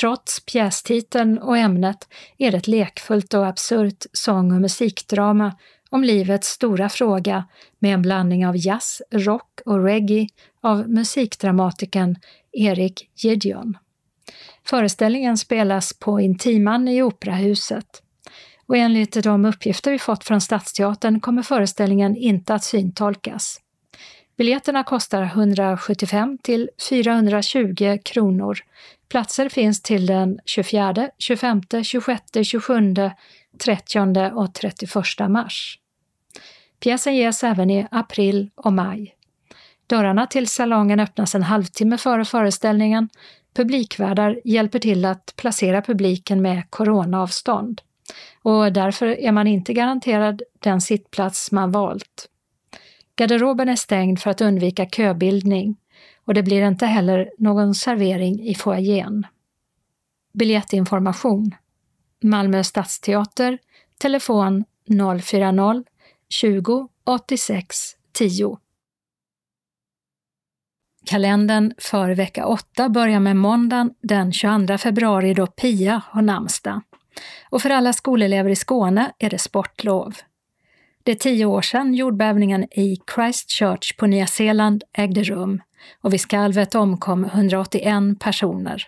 Trots 0.00 0.44
pjästiteln 0.44 1.38
och 1.38 1.58
ämnet 1.58 2.08
är 2.38 2.50
det 2.50 2.56
ett 2.56 2.68
lekfullt 2.68 3.34
och 3.34 3.46
absurt 3.46 4.06
sång 4.12 4.52
och 4.52 4.60
musikdrama 4.60 5.56
om 5.90 6.04
livets 6.04 6.48
stora 6.48 6.88
fråga 6.88 7.44
med 7.78 7.94
en 7.94 8.02
blandning 8.02 8.46
av 8.46 8.56
jazz, 8.56 9.02
rock 9.10 9.60
och 9.66 9.84
reggae 9.84 10.26
av 10.60 10.88
musikdramatikern 10.88 12.16
Erik 12.52 13.10
Gideon. 13.14 13.76
Föreställningen 14.66 15.38
spelas 15.38 15.98
på 15.98 16.20
Intiman 16.20 16.88
i 16.88 17.02
Operahuset 17.02 18.02
och 18.66 18.76
enligt 18.76 19.22
de 19.22 19.44
uppgifter 19.44 19.90
vi 19.90 19.98
fått 19.98 20.24
från 20.24 20.40
Stadsteatern 20.40 21.20
kommer 21.20 21.42
föreställningen 21.42 22.16
inte 22.16 22.54
att 22.54 22.64
syntolkas. 22.64 23.60
Biljetterna 24.36 24.84
kostar 24.84 25.22
175 25.22 26.38
till 26.42 26.70
420 26.88 27.98
kronor 28.04 28.58
Platser 29.14 29.48
finns 29.48 29.82
till 29.82 30.06
den 30.06 30.38
24, 30.44 31.10
25, 31.18 31.62
26, 31.82 32.22
27, 32.42 32.94
30 33.64 34.30
och 34.34 34.54
31 34.54 35.28
mars. 35.28 35.78
Pjäsen 36.80 37.16
ges 37.16 37.44
även 37.44 37.70
i 37.70 37.86
april 37.90 38.50
och 38.54 38.72
maj. 38.72 39.14
Dörrarna 39.86 40.26
till 40.26 40.48
salongen 40.48 41.00
öppnas 41.00 41.34
en 41.34 41.42
halvtimme 41.42 41.98
före 41.98 42.24
föreställningen. 42.24 43.08
Publikvärdar 43.54 44.40
hjälper 44.44 44.78
till 44.78 45.04
att 45.04 45.32
placera 45.36 45.82
publiken 45.82 46.42
med 46.42 46.70
coronaavstånd 46.70 47.80
och 48.42 48.72
därför 48.72 49.06
är 49.06 49.32
man 49.32 49.46
inte 49.46 49.72
garanterad 49.72 50.42
den 50.58 50.80
sittplats 50.80 51.52
man 51.52 51.72
valt. 51.72 52.28
Garderoben 53.16 53.68
är 53.68 53.76
stängd 53.76 54.20
för 54.20 54.30
att 54.30 54.40
undvika 54.40 54.86
köbildning 54.86 55.76
och 56.24 56.34
det 56.34 56.42
blir 56.42 56.68
inte 56.68 56.86
heller 56.86 57.30
någon 57.38 57.74
servering 57.74 58.40
i 58.40 58.54
foajén. 58.54 59.26
Biljettinformation 60.32 61.54
Malmö 62.22 62.64
stadsteater, 62.64 63.58
telefon 63.98 64.64
040 65.22 65.84
20 66.28 66.88
86 67.04 67.76
10. 68.12 68.58
Kalendern 71.04 71.72
för 71.78 72.10
vecka 72.10 72.46
8 72.46 72.88
börjar 72.88 73.20
med 73.20 73.36
måndagen 73.36 73.90
den 74.02 74.32
22 74.32 74.78
februari 74.78 75.34
då 75.34 75.46
Pia 75.46 76.02
har 76.10 76.22
namnsdag. 76.22 76.80
Och 77.50 77.62
för 77.62 77.70
alla 77.70 77.92
skolelever 77.92 78.50
i 78.50 78.56
Skåne 78.56 79.12
är 79.18 79.30
det 79.30 79.38
sportlov. 79.38 80.14
Det 81.02 81.12
är 81.12 81.16
tio 81.16 81.44
år 81.44 81.62
sedan 81.62 81.94
jordbävningen 81.94 82.64
i 82.64 82.96
Christchurch 83.14 83.96
på 83.96 84.06
Nya 84.06 84.26
Zeeland 84.26 84.84
ägde 84.92 85.22
rum 85.22 85.62
och 86.00 86.12
vid 86.12 86.20
skalvet 86.20 86.74
omkom 86.74 87.24
181 87.24 88.20
personer. 88.20 88.86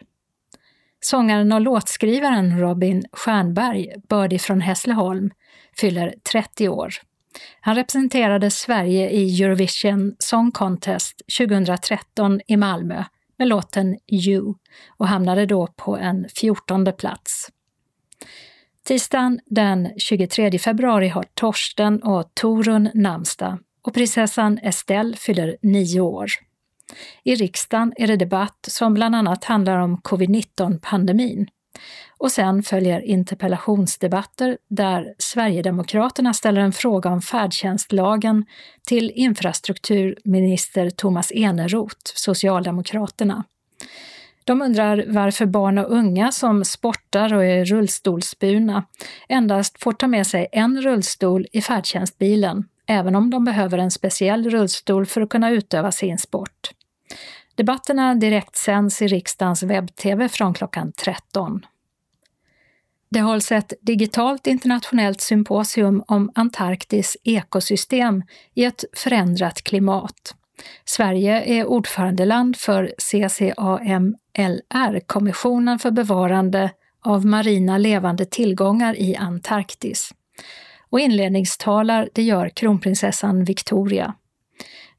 Sångaren 1.01 1.53
och 1.53 1.61
låtskrivaren 1.61 2.61
Robin 2.61 3.05
Stjernberg, 3.13 3.95
bördig 4.09 4.41
från 4.41 4.61
Hässleholm, 4.61 5.31
fyller 5.77 6.15
30 6.33 6.69
år. 6.69 6.95
Han 7.61 7.75
representerade 7.77 8.51
Sverige 8.51 9.11
i 9.11 9.43
Eurovision 9.43 10.17
Song 10.19 10.53
Contest 10.53 11.23
2013 11.39 12.41
i 12.47 12.57
Malmö 12.57 13.05
med 13.39 13.49
låten 13.49 13.97
You 14.13 14.55
och 14.97 15.09
hamnade 15.09 15.47
då 15.47 15.67
på 15.67 15.97
en 15.97 16.29
fjortonde 16.29 16.93
plats. 16.93 17.49
Tisdagen 18.85 19.41
den 19.47 19.89
23 19.99 20.59
februari 20.59 21.09
har 21.09 21.25
Torsten 21.35 22.03
och 22.03 22.31
Torun 22.35 22.91
namnsdag 22.95 23.59
och 23.83 23.95
prinsessan 23.95 24.59
Estelle 24.63 25.17
fyller 25.17 25.57
nio 25.63 26.01
år. 26.01 26.27
I 27.23 27.35
riksdagen 27.35 27.93
är 27.97 28.07
det 28.07 28.17
debatt 28.17 28.67
som 28.69 28.95
bland 28.95 29.15
annat 29.15 29.45
handlar 29.45 29.79
om 29.79 29.97
covid-19-pandemin 29.97 31.47
och 32.19 32.33
sen 32.33 32.63
följer 32.63 33.01
interpellationsdebatter 33.01 34.59
där 34.69 35.15
Sverigedemokraterna 35.19 36.35
ställer 36.35 36.61
en 36.61 36.73
fråga 36.73 37.11
om 37.11 37.23
färdtjänstlagen 37.23 38.45
till 38.87 39.13
infrastrukturminister 39.15 40.91
Thomas 40.91 41.33
Eneroth, 41.35 42.13
Socialdemokraterna. 42.15 43.45
De 44.45 44.63
undrar 44.63 45.05
varför 45.09 45.47
barn 45.47 45.79
och 45.79 45.93
unga 45.93 46.33
som 46.33 46.65
sportar 46.65 47.35
och 47.35 47.45
är 47.45 47.65
rullstolsburna 47.65 48.85
endast 49.29 49.83
får 49.83 49.93
ta 49.93 50.07
med 50.07 50.27
sig 50.27 50.47
en 50.53 50.83
rullstol 50.83 51.47
i 51.53 51.63
färdtjänstbilen, 51.63 52.65
även 52.87 53.17
om 53.17 53.31
de 53.31 53.45
behöver 53.45 53.79
en 53.79 53.91
speciell 53.91 54.51
rullstol 54.51 55.07
för 55.07 55.21
att 55.21 55.29
kunna 55.29 55.51
utöva 55.51 55.93
sin 55.93 56.19
sport. 56.19 56.71
Debatterna 57.55 58.15
direktsänds 58.15 59.03
i 59.03 59.07
riksdagens 59.07 59.63
webb-tv 59.63 60.29
från 60.29 60.55
klockan 60.55 60.93
13. 60.93 61.67
Det 63.17 63.23
hålls 63.23 63.53
ett 63.53 63.73
digitalt 63.81 64.47
internationellt 64.47 65.21
symposium 65.21 66.05
om 66.07 66.31
Antarktis 66.35 67.17
ekosystem 67.25 68.23
i 68.55 68.65
ett 68.65 68.85
förändrat 68.97 69.63
klimat. 69.63 70.35
Sverige 70.85 71.45
är 71.45 71.67
ordförandeland 71.67 72.57
för 72.57 72.93
CCAMLR, 72.99 75.01
Kommissionen 75.07 75.79
för 75.79 75.91
bevarande 75.91 76.71
av 77.05 77.27
marina 77.27 77.79
levande 77.79 78.25
tillgångar 78.25 78.97
i 78.97 79.17
Antarktis. 79.17 80.11
Och 80.91 81.01
inledningstalar 81.01 82.09
det 82.13 82.23
gör 82.23 82.49
kronprinsessan 82.49 83.45
Victoria. 83.45 84.15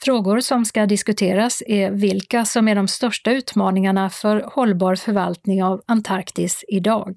Frågor 0.03 0.39
som 0.39 0.65
ska 0.65 0.86
diskuteras 0.86 1.63
är 1.68 1.91
vilka 1.91 2.45
som 2.45 2.68
är 2.68 2.76
de 2.76 2.88
största 2.88 3.32
utmaningarna 3.32 4.09
för 4.09 4.49
hållbar 4.53 4.95
förvaltning 4.95 5.63
av 5.63 5.82
Antarktis 5.86 6.65
idag. 6.68 7.15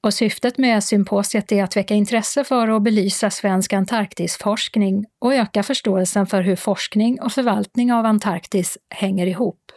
Och 0.00 0.14
syftet 0.14 0.58
med 0.58 0.84
symposiet 0.84 1.52
är 1.52 1.64
att 1.64 1.76
väcka 1.76 1.94
intresse 1.94 2.44
för 2.44 2.70
och 2.70 2.82
belysa 2.82 3.30
svensk 3.30 3.72
Antarktisforskning 3.72 5.04
och 5.18 5.34
öka 5.34 5.62
förståelsen 5.62 6.26
för 6.26 6.42
hur 6.42 6.56
forskning 6.56 7.20
och 7.20 7.32
förvaltning 7.32 7.92
av 7.92 8.06
Antarktis 8.06 8.78
hänger 8.90 9.26
ihop. 9.26 9.72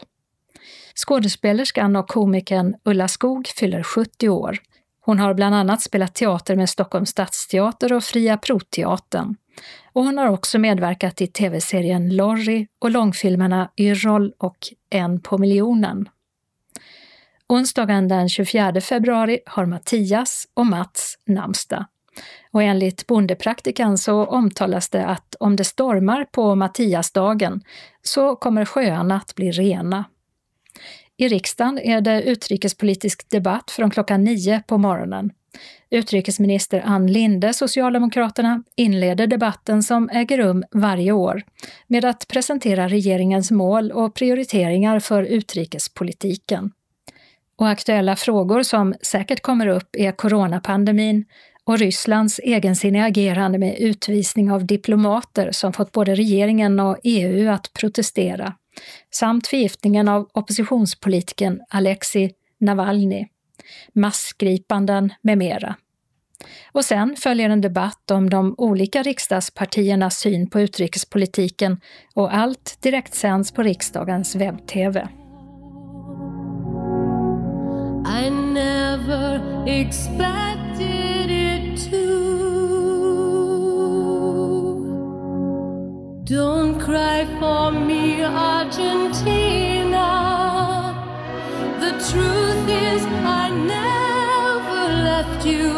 Skådespelerskan 0.96 1.96
och 1.96 2.08
komikern 2.08 2.76
Ulla 2.86 3.08
Skog 3.08 3.48
fyller 3.48 3.84
70 3.84 4.30
år. 4.30 4.58
Hon 5.06 5.20
har 5.20 5.34
bland 5.34 5.56
annat 5.56 5.82
spelat 5.82 6.16
teater 6.16 6.56
med 6.56 6.70
Stockholms 6.70 7.10
stadsteater 7.10 7.94
och 7.94 8.04
Fria 8.04 8.38
Proteatern. 8.38 9.36
Och 9.94 10.04
hon 10.04 10.18
har 10.18 10.28
också 10.28 10.60
medverkat 10.60 11.22
i 11.22 11.28
tv-serien 11.28 12.16
Lorry 12.16 12.68
och 12.80 12.92
långfilmerna 12.92 13.72
Yrrol 13.78 14.34
och 14.38 14.58
En 14.90 15.22
på 15.22 15.38
miljonen. 15.38 16.10
Onsdagen 17.52 18.08
den 18.08 18.30
24 18.30 18.82
februari 18.82 19.40
har 19.46 19.66
Mattias 19.66 20.48
och 20.54 20.66
Mats 20.66 21.18
namnsdag. 21.26 21.86
Och 22.52 22.64
enligt 22.64 23.08
bondepraktikan 23.08 23.98
så 23.98 24.26
omtalas 24.26 24.90
det 24.90 25.06
att 25.06 25.36
om 25.40 25.56
det 25.56 25.64
stormar 25.64 26.26
på 26.32 26.56
Mattiasdagen 26.56 27.62
så 28.02 28.36
kommer 28.36 28.66
sjöarna 28.66 29.16
att 29.16 29.36
bli 29.36 29.52
rena. 29.52 30.06
I 31.18 31.28
riksdagen 31.28 31.80
är 31.80 32.02
det 32.02 32.24
utrikespolitisk 32.24 33.30
debatt 33.30 33.72
från 33.72 33.92
klockan 33.92 34.24
nio 34.24 34.64
på 34.68 34.78
morgonen. 34.78 35.32
Utrikesminister 35.90 36.84
Ann 36.86 37.08
Linde, 37.08 37.54
Socialdemokraterna, 37.54 38.64
inleder 38.76 39.28
debatten 39.28 39.84
som 39.84 40.10
äger 40.10 40.38
rum 40.38 40.64
varje 40.72 41.12
år 41.12 41.44
med 41.88 42.06
att 42.06 42.28
presentera 42.28 42.88
regeringens 42.88 43.52
mål 43.52 43.92
och 43.92 44.16
prioriteringar 44.16 45.00
för 45.00 45.24
utrikespolitiken. 45.24 46.72
Och 47.62 47.70
aktuella 47.70 48.16
frågor 48.16 48.64
som 48.64 48.94
säkert 49.02 49.42
kommer 49.42 49.68
upp 49.68 49.90
är 49.94 50.12
coronapandemin 50.12 51.26
och 51.64 51.78
Rysslands 51.78 52.40
egensinniga 52.40 53.06
agerande 53.06 53.58
med 53.60 53.78
utvisning 53.80 54.52
av 54.52 54.66
diplomater 54.66 55.52
som 55.52 55.74
fått 55.74 55.92
både 55.92 56.16
regeringen 56.16 56.80
och 56.80 56.98
EU 57.04 57.50
att 57.50 57.74
protestera, 57.74 58.54
samt 59.12 59.48
förgiftningen 59.48 60.08
av 60.08 60.30
oppositionspolitikern 60.34 61.60
Alexei 61.70 62.32
Navalny, 62.60 63.28
massgripanden 63.94 65.14
med 65.22 65.38
mera. 65.38 65.76
Och 66.72 66.86
sen 66.86 67.16
följer 67.16 67.50
en 67.50 67.62
debatt 67.62 68.12
om 68.12 68.30
de 68.30 68.56
olika 68.58 69.04
riksdagspartiernas 69.04 70.18
syn 70.18 70.50
på 70.50 70.62
utrikespolitiken 70.62 71.82
och 72.14 72.36
allt 72.36 72.78
direktsänds 72.82 73.52
på 73.52 73.64
riksdagens 73.64 74.36
webb-tv. 74.36 75.08
I 78.04 78.30
never 78.30 79.64
expected 79.68 81.30
it 81.30 81.78
to. 81.90 82.22
Don't 86.24 86.80
cry 86.80 87.26
for 87.40 87.72
me, 87.72 88.24
Argentina. 88.24 90.08
The 91.80 91.92
truth 92.10 92.70
is, 92.70 93.06
I 93.06 93.50
never 93.50 94.94
left 95.10 95.46
you. 95.46 95.72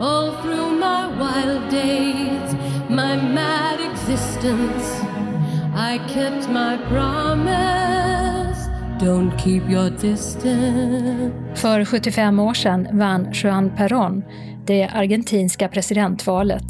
All 0.00 0.40
through 0.42 0.78
my 0.78 1.06
wild 1.18 1.68
days, 1.70 2.54
my 2.88 3.16
mad 3.16 3.80
existence, 3.80 4.86
I 5.74 5.98
kept 6.08 6.48
my 6.48 6.76
promise. 6.88 8.13
För 11.54 11.84
75 11.84 12.38
år 12.38 12.54
sedan 12.54 12.88
vann 12.92 13.28
Juan 13.32 13.70
Perón 13.76 14.22
det 14.66 14.90
argentinska 14.94 15.68
presidentvalet. 15.68 16.64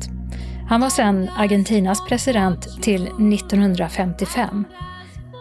Han 0.69 0.81
var 0.81 0.91
sedan 0.91 1.29
Argentinas 1.37 2.09
president 2.09 2.83
till 2.83 3.03
1955. 3.03 4.65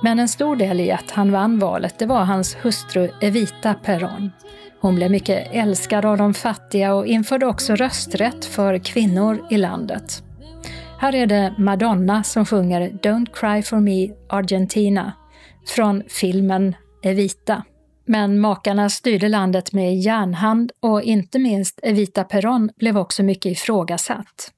Men 0.04 0.20
en 0.20 0.28
stor 0.28 0.56
del 0.56 0.80
i 0.80 0.92
att 0.92 1.12
han 1.12 1.32
vann 1.32 1.60
valet 1.60 2.00
det 2.00 2.06
var 2.06 2.24
hans 2.24 2.58
hustru 2.62 3.10
Evita 3.22 3.76
Perón. 3.86 4.30
Hon 4.82 4.96
blev 4.96 5.12
mycket 5.12 5.48
älskad 5.52 6.06
av 6.06 6.18
de 6.18 6.34
fattiga 6.34 6.94
och 6.94 7.08
införde 7.08 7.46
också 7.46 7.76
rösträtt 7.76 8.46
för 8.46 8.78
kvinnor 8.78 9.46
i 9.50 9.58
landet. 9.58 10.24
Här 11.00 11.16
är 11.16 11.26
det 11.26 11.54
Madonna 11.58 12.24
som 12.24 12.46
sjunger 12.46 12.90
Don't 12.90 13.28
cry 13.34 13.64
for 13.64 13.80
me 13.80 14.10
Argentina 14.30 15.14
från 15.68 16.04
filmen 16.08 16.76
Evita. 17.06 17.64
Men 18.06 18.40
makarna 18.40 18.90
styrde 18.90 19.30
landet 19.30 19.74
med 19.74 20.00
järnhand 20.00 20.72
och 20.80 21.02
inte 21.02 21.40
minst 21.40 21.80
Evita 21.84 22.24
Peron 22.24 22.70
blev 22.76 22.98
också 22.98 23.24
mycket 23.24 23.52
ifrågasatt. 23.52 24.52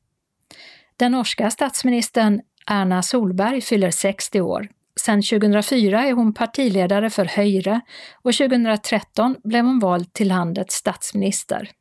Den 0.98 1.12
norska 1.12 1.50
statsministern 1.50 2.42
Erna 2.68 3.02
Solberg 3.02 3.62
fyller 3.62 3.92
60 3.92 4.42
år. 4.42 4.68
Sedan 5.00 5.22
2004 5.22 6.08
är 6.08 6.14
hon 6.14 6.34
partiledare 6.34 7.10
för 7.10 7.26
Höyre 7.26 7.82
och 8.24 8.34
2013 8.34 9.36
blev 9.44 9.66
hon 9.66 9.80
vald 9.80 10.14
till 10.14 10.28
landets 10.28 10.76
statsminister. 10.76 11.72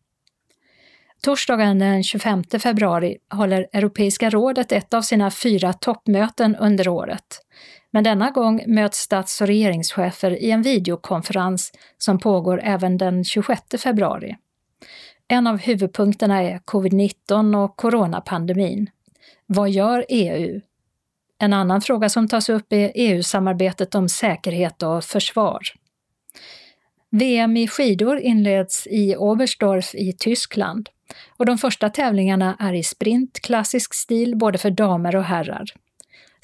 Torsdagen 1.23 1.79
den 1.79 2.03
25 2.03 2.45
februari 2.63 3.17
håller 3.31 3.67
Europeiska 3.73 4.31
rådet 4.31 4.73
ett 4.73 4.95
av 4.95 5.03
sina 5.03 5.31
fyra 5.31 5.73
toppmöten 5.73 6.57
under 6.57 6.89
året. 6.89 7.41
Men 7.95 8.05
denna 8.05 8.31
gång 8.31 8.65
möts 8.67 8.99
stats 8.99 9.41
och 9.41 9.47
regeringschefer 9.47 10.31
i 10.31 10.51
en 10.51 10.63
videokonferens 10.63 11.73
som 11.99 12.19
pågår 12.19 12.61
även 12.65 12.99
den 12.99 13.25
26 13.25 13.63
februari. 13.79 14.37
En 15.29 15.47
av 15.47 15.59
huvudpunkterna 15.59 16.43
är 16.43 16.59
covid-19 16.59 17.65
och 17.65 17.77
coronapandemin. 17.77 18.91
Vad 19.47 19.71
gör 19.71 20.05
EU? 20.09 20.61
En 21.39 21.53
annan 21.53 21.81
fråga 21.81 22.09
som 22.09 22.29
tas 22.29 22.49
upp 22.49 22.73
är 22.73 22.93
EU-samarbetet 22.95 23.95
om 23.95 24.09
säkerhet 24.09 24.83
och 24.83 25.05
försvar. 25.05 25.61
VM 27.11 27.57
i 27.57 27.69
skidor 27.69 28.19
inleds 28.19 28.87
i 28.87 29.17
Oberstdorf 29.17 29.95
i 29.95 30.13
Tyskland 30.13 30.89
och 31.37 31.47
de 31.47 31.59
första 31.59 31.91
tävlingarna 31.91 32.57
är 32.61 32.73
i 32.73 32.83
sprint, 32.83 33.41
klassisk 33.41 33.95
stil 33.95 34.37
både 34.37 34.59
för 34.59 34.71
damer 34.71 35.17
och 35.17 35.25
herrar. 35.25 35.84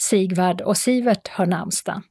Sigvard 0.00 0.60
och 0.60 0.76
Sivert 0.76 1.28
har 1.28 1.46
namnsdag. 1.46 2.02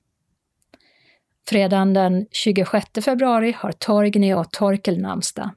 Fredagen 1.50 1.94
den 1.94 2.26
26 2.32 2.86
februari 3.06 3.56
har 3.58 3.72
Torgny 3.72 4.34
och 4.34 4.52
Torkel 4.52 5.02
namnsdag. 5.02 5.50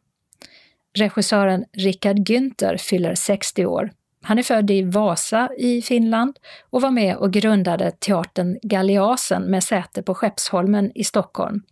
Regissören 0.95 1.65
Richard 1.73 2.17
Günther 2.19 2.77
fyller 2.77 3.15
60 3.15 3.67
år. 3.67 3.91
Han 4.23 4.39
är 4.39 4.43
född 4.43 4.71
i 4.71 4.83
Vasa 4.83 5.49
i 5.59 5.83
Finland 5.83 6.39
och 6.71 6.83
var 6.83 6.91
med 6.91 7.17
och 7.17 7.33
grundade 7.33 7.91
teatern 7.91 8.59
Galeasen 8.63 9.43
med 9.43 9.65
säte 9.65 10.03
på 10.03 10.15
Skeppsholmen 10.15 10.93
i 10.95 11.05
Stockholm, 11.05 11.63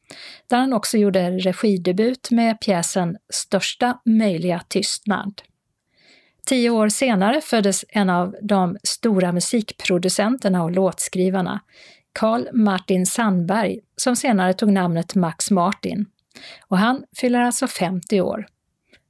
där 0.47 0.57
han 0.57 0.73
också 0.73 0.99
gjorde 0.99 1.31
regidebut 1.31 2.31
med 2.31 2.61
pjäsen 2.61 3.17
Största 3.33 3.99
möjliga 4.05 4.63
tystnad. 4.69 5.43
Tio 6.47 6.71
år 6.71 6.89
senare 6.89 7.41
föddes 7.41 7.85
en 7.89 8.11
av 8.11 8.37
de 8.43 8.77
stora 8.83 9.33
musikproducenterna 9.33 10.63
och 10.63 10.71
låtskrivarna, 10.71 11.61
Carl 12.13 12.49
Martin 12.53 13.07
Sandberg, 13.07 13.79
som 13.97 14.17
senare 14.17 14.53
tog 14.53 14.73
namnet 14.73 15.15
Max 15.15 15.51
Martin. 15.51 16.07
Och 16.69 16.79
han 16.79 17.05
fyller 17.17 17.41
alltså 17.41 17.67
50 17.67 18.21
år. 18.21 18.47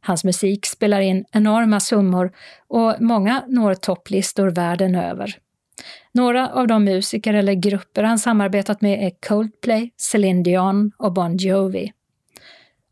Hans 0.00 0.24
musik 0.24 0.66
spelar 0.66 1.00
in 1.00 1.24
enorma 1.32 1.80
summor 1.80 2.32
och 2.68 2.96
många 3.00 3.44
når 3.48 3.74
topplistor 3.74 4.50
världen 4.50 4.94
över. 4.94 5.36
Några 6.12 6.48
av 6.48 6.66
de 6.66 6.84
musiker 6.84 7.34
eller 7.34 7.52
grupper 7.52 8.02
han 8.02 8.18
samarbetat 8.18 8.80
med 8.80 9.06
är 9.06 9.12
Coldplay, 9.28 9.92
Celine 9.96 10.42
Dion 10.42 10.92
och 10.98 11.12
Bon 11.12 11.36
Jovi. 11.36 11.92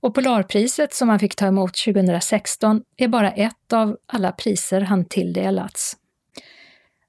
Och 0.00 0.14
Polarpriset 0.14 0.94
som 0.94 1.08
han 1.08 1.18
fick 1.18 1.36
ta 1.36 1.46
emot 1.46 1.74
2016 1.84 2.82
är 2.96 3.08
bara 3.08 3.32
ett 3.32 3.72
av 3.72 3.96
alla 4.06 4.32
priser 4.32 4.80
han 4.80 5.04
tilldelats. 5.04 5.96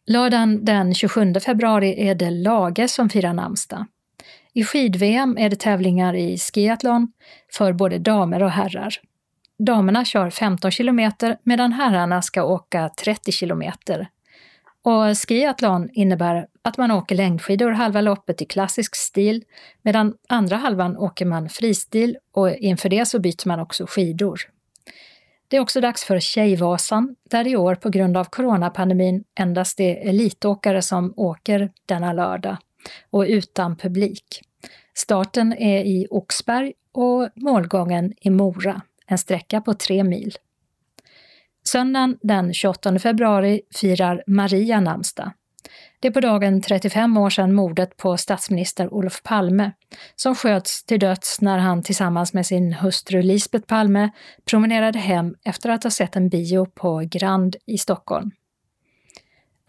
Lördagen 0.07 0.65
den 0.65 0.93
27 0.93 1.33
februari 1.45 2.07
är 2.09 2.15
det 2.15 2.29
Lage 2.29 2.89
som 2.89 3.09
firar 3.09 3.33
namnsdag. 3.33 3.85
I 4.53 4.63
skid-VM 4.63 5.37
är 5.37 5.49
det 5.49 5.55
tävlingar 5.55 6.15
i 6.15 6.37
skiathlon 6.37 7.11
för 7.53 7.73
både 7.73 7.99
damer 7.99 8.43
och 8.43 8.51
herrar. 8.51 8.93
Damerna 9.59 10.05
kör 10.05 10.29
15 10.29 10.71
kilometer 10.71 11.37
medan 11.43 11.73
herrarna 11.73 12.21
ska 12.21 12.43
åka 12.43 12.89
30 12.89 13.31
kilometer. 13.31 14.09
Och 14.83 15.17
skiathlon 15.17 15.89
innebär 15.93 16.47
att 16.69 16.77
man 16.77 16.91
åker 16.91 17.15
längdskidor 17.15 17.71
halva 17.71 18.01
loppet 18.01 18.41
i 18.41 18.45
klassisk 18.45 18.95
stil 18.95 19.43
medan 19.81 20.13
andra 20.29 20.55
halvan 20.55 20.97
åker 20.97 21.25
man 21.25 21.49
fristil 21.49 22.17
och 22.31 22.51
inför 22.51 22.89
det 22.89 23.05
så 23.05 23.19
byter 23.19 23.47
man 23.47 23.59
också 23.59 23.85
skidor. 23.87 24.39
Det 25.47 25.57
är 25.57 25.61
också 25.61 25.81
dags 25.81 26.03
för 26.03 26.19
Tjejvasan, 26.19 27.15
där 27.29 27.47
i 27.47 27.55
år 27.55 27.75
på 27.75 27.89
grund 27.89 28.17
av 28.17 28.25
coronapandemin 28.25 29.23
endast 29.39 29.77
det 29.77 29.83
är 29.83 30.09
elitåkare 30.09 30.81
som 30.81 31.13
åker 31.17 31.71
denna 31.85 32.13
lördag 32.13 32.57
och 33.09 33.25
utan 33.27 33.75
publik. 33.75 34.41
Starten 34.93 35.53
är 35.53 35.83
i 35.83 36.07
Oxberg 36.09 36.73
och 36.91 37.29
målgången 37.35 38.13
i 38.21 38.29
Mora, 38.29 38.81
en 39.05 39.17
sträcka 39.17 39.61
på 39.61 39.73
tre 39.73 40.03
mil. 40.03 40.33
Söndagen 41.63 42.17
den 42.21 42.53
28 42.53 42.99
februari 42.99 43.61
firar 43.75 44.23
Maria 44.27 44.79
namnsdag. 44.79 45.31
Det 46.01 46.07
är 46.07 46.11
på 46.11 46.19
dagen 46.19 46.61
35 46.61 47.17
år 47.17 47.29
sedan 47.29 47.53
mordet 47.53 47.97
på 47.97 48.17
statsminister 48.17 48.93
Olof 48.93 49.23
Palme, 49.23 49.71
som 50.15 50.35
sköts 50.35 50.83
till 50.83 50.99
döds 50.99 51.41
när 51.41 51.57
han 51.57 51.83
tillsammans 51.83 52.33
med 52.33 52.45
sin 52.45 52.73
hustru 52.73 53.21
Lisbeth 53.21 53.65
Palme 53.65 54.09
promenerade 54.45 54.99
hem 54.99 55.35
efter 55.43 55.69
att 55.69 55.83
ha 55.83 55.91
sett 55.91 56.15
en 56.15 56.29
bio 56.29 56.65
på 56.65 57.03
Grand 57.11 57.55
i 57.65 57.77
Stockholm. 57.77 58.31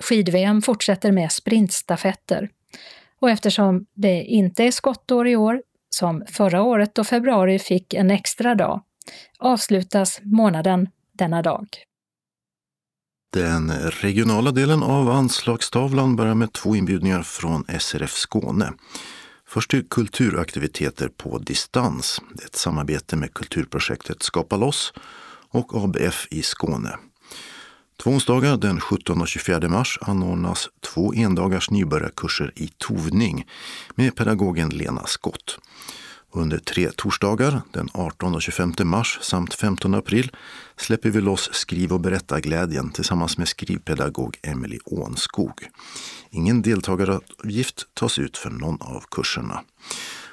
Skid-VM 0.03 0.63
fortsätter 0.63 1.13
med 1.13 1.33
sprintstafetter. 1.33 2.51
Och 3.21 3.31
eftersom 3.31 3.87
det 3.95 4.23
inte 4.23 4.65
är 4.65 4.71
skottår 4.71 5.29
i 5.29 5.37
år, 5.37 5.63
som 5.91 6.25
förra 6.29 6.63
året 6.63 6.95
då 6.95 7.05
februari 7.05 7.59
fick 7.59 7.95
en 7.95 8.11
extra 8.11 8.55
dag, 8.55 8.83
avslutas 9.39 10.21
månaden 10.23 10.89
denna 11.13 11.43
dag. 11.43 11.67
Den 13.33 13.71
regionala 13.91 14.51
delen 14.51 14.83
av 14.83 15.11
anslagstavlan 15.11 16.17
börjar 16.17 16.35
med 16.35 16.53
två 16.53 16.77
inbjudningar 16.77 17.23
från 17.23 17.65
SRF 17.81 18.13
Skåne. 18.13 18.73
Först 19.47 19.71
till 19.71 19.89
kulturaktiviteter 19.89 21.09
på 21.09 21.39
distans. 21.39 22.21
Det 22.35 22.43
är 22.43 22.47
ett 22.47 22.57
samarbete 22.57 23.17
med 23.17 23.35
kulturprojektet 23.35 24.23
Skapa 24.23 24.57
loss 24.57 24.93
och 25.51 25.85
ABF 25.85 26.27
i 26.31 26.43
Skåne. 26.43 26.97
Två 28.03 28.11
onsdagar 28.11 28.57
den 28.57 28.81
17 28.81 29.21
och 29.21 29.29
24 29.29 29.69
mars 29.69 29.99
anordnas 30.03 30.69
två 30.81 31.15
endagars 31.15 31.71
nybörjarkurser 31.71 32.53
i 32.57 32.69
tovning 32.79 33.47
med 33.95 34.17
pedagogen 34.17 34.69
Lena 34.69 35.07
Skott. 35.07 35.59
Under 36.33 36.59
tre 36.59 36.91
torsdagar, 36.97 37.63
den 37.73 37.89
18 37.95 38.35
och 38.35 38.43
25 38.43 38.73
mars 38.85 39.19
samt 39.23 39.55
15 39.55 39.95
april, 39.95 40.31
släpper 40.77 41.11
vi 41.11 41.21
loss 41.21 41.51
skriv 41.53 41.93
och 41.93 42.01
berättarglädjen 42.01 42.91
tillsammans 42.91 43.39
med 43.39 43.49
skrivpedagog 43.49 44.39
Emily 44.43 44.79
Ånskog. 44.85 45.69
Ingen 46.31 46.63
deltagaravgift 46.63 47.87
tas 47.95 48.19
ut 48.19 48.37
för 48.37 48.51
någon 48.51 48.83
av 48.83 49.05
kurserna. 49.11 49.63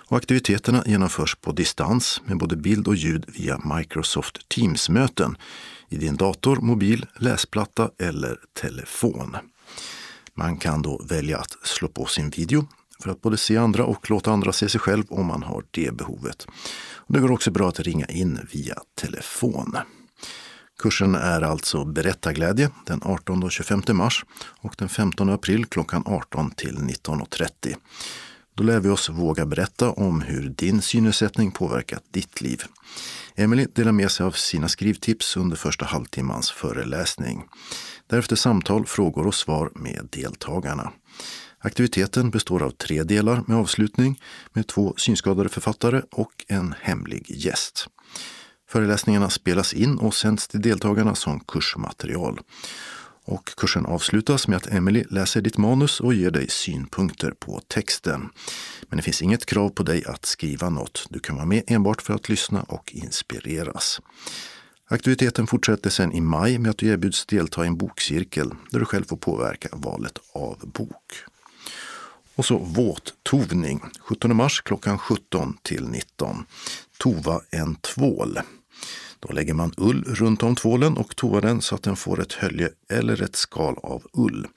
Och 0.09 0.17
aktiviteterna 0.17 0.83
genomförs 0.85 1.35
på 1.35 1.51
distans 1.51 2.21
med 2.25 2.37
både 2.37 2.55
bild 2.55 2.87
och 2.87 2.95
ljud 2.95 3.25
via 3.27 3.61
Microsoft 3.75 4.49
Teams-möten 4.49 5.37
i 5.89 5.97
din 5.97 6.15
dator, 6.15 6.55
mobil, 6.55 7.05
läsplatta 7.19 7.89
eller 7.99 8.39
telefon. 8.61 9.37
Man 10.33 10.57
kan 10.57 10.81
då 10.81 11.01
välja 11.09 11.37
att 11.37 11.57
slå 11.63 11.87
på 11.87 12.05
sin 12.05 12.29
video 12.29 12.67
för 13.03 13.09
att 13.09 13.21
både 13.21 13.37
se 13.37 13.57
andra 13.57 13.85
och 13.85 14.09
låta 14.09 14.31
andra 14.31 14.53
se 14.53 14.69
sig 14.69 14.79
själv 14.79 15.03
om 15.09 15.25
man 15.25 15.43
har 15.43 15.63
det 15.71 15.95
behovet. 15.95 16.47
Det 17.07 17.19
går 17.19 17.31
också 17.31 17.51
bra 17.51 17.69
att 17.69 17.79
ringa 17.79 18.05
in 18.05 18.39
via 18.51 18.75
telefon. 18.95 19.77
Kursen 20.79 21.15
är 21.15 21.41
alltså 21.41 21.85
Berättarglädje 21.85 22.69
den 22.85 23.01
18 23.03 23.43
och 23.43 23.51
25 23.51 23.81
mars 23.93 24.25
och 24.61 24.75
den 24.77 24.89
15 24.89 25.29
april 25.29 25.65
klockan 25.65 26.03
18 26.05 26.51
till 26.51 26.77
19.30. 26.77 27.75
Då 28.55 28.63
lär 28.63 28.79
vi 28.79 28.89
oss 28.89 29.09
våga 29.09 29.45
berätta 29.45 29.91
om 29.91 30.21
hur 30.21 30.49
din 30.49 30.81
synnedsättning 30.81 31.51
påverkat 31.51 32.03
ditt 32.11 32.41
liv. 32.41 32.63
Emily 33.35 33.67
delar 33.73 33.91
med 33.91 34.11
sig 34.11 34.25
av 34.25 34.31
sina 34.31 34.67
skrivtips 34.67 35.37
under 35.37 35.55
första 35.55 35.85
halvtimmans 35.85 36.51
föreläsning. 36.51 37.43
Därefter 38.07 38.35
samtal, 38.35 38.85
frågor 38.85 39.27
och 39.27 39.35
svar 39.35 39.71
med 39.75 40.07
deltagarna. 40.11 40.91
Aktiviteten 41.67 42.29
består 42.29 42.63
av 42.63 42.71
tre 42.71 43.03
delar 43.03 43.43
med 43.47 43.57
avslutning 43.57 44.21
med 44.53 44.67
två 44.67 44.93
synskadade 44.97 45.49
författare 45.49 46.01
och 46.11 46.45
en 46.47 46.75
hemlig 46.81 47.25
gäst. 47.27 47.87
Föreläsningarna 48.69 49.29
spelas 49.29 49.73
in 49.73 49.97
och 49.97 50.15
sänds 50.15 50.47
till 50.47 50.61
deltagarna 50.61 51.15
som 51.15 51.39
kursmaterial. 51.39 52.39
Och 53.25 53.55
kursen 53.57 53.85
avslutas 53.85 54.47
med 54.47 54.57
att 54.57 54.67
Emily 54.67 55.03
läser 55.09 55.41
ditt 55.41 55.57
manus 55.57 55.99
och 55.99 56.13
ger 56.13 56.31
dig 56.31 56.49
synpunkter 56.49 57.31
på 57.31 57.61
texten. 57.67 58.29
Men 58.89 58.97
det 58.97 59.03
finns 59.03 59.21
inget 59.21 59.45
krav 59.45 59.69
på 59.69 59.83
dig 59.83 60.05
att 60.05 60.25
skriva 60.25 60.69
något. 60.69 61.07
Du 61.09 61.19
kan 61.19 61.35
vara 61.35 61.45
med 61.45 61.63
enbart 61.67 62.01
för 62.01 62.13
att 62.13 62.29
lyssna 62.29 62.63
och 62.63 62.91
inspireras. 62.93 64.01
Aktiviteten 64.89 65.47
fortsätter 65.47 65.89
sen 65.89 66.11
i 66.13 66.21
maj 66.21 66.57
med 66.57 66.71
att 66.71 66.77
du 66.77 66.87
erbjuds 66.87 67.25
delta 67.25 67.63
i 67.63 67.67
en 67.67 67.77
bokcirkel 67.77 68.51
där 68.71 68.79
du 68.79 68.85
själv 68.85 69.05
får 69.05 69.17
påverka 69.17 69.69
valet 69.71 70.19
av 70.33 70.71
bok. 70.73 71.23
Och 72.37 72.45
så 72.45 72.57
våttovning 72.57 73.81
17 73.99 74.35
mars 74.35 74.61
klockan 74.61 74.97
17 74.97 75.57
till 75.61 75.87
19. 75.87 76.45
Tova 76.97 77.41
en 77.49 77.75
tvål. 77.75 78.39
Då 79.19 79.33
lägger 79.33 79.53
man 79.53 79.73
ull 79.77 80.03
runt 80.03 80.43
om 80.43 80.55
tvålen 80.55 80.97
och 80.97 81.15
tovar 81.15 81.41
den 81.41 81.61
så 81.61 81.75
att 81.75 81.83
den 81.83 81.95
får 81.95 82.21
ett 82.21 82.33
hölje 82.33 82.69
eller 82.89 83.21
ett 83.21 83.35
skal 83.35 83.75
av 83.83 84.03
ull. 84.13 84.47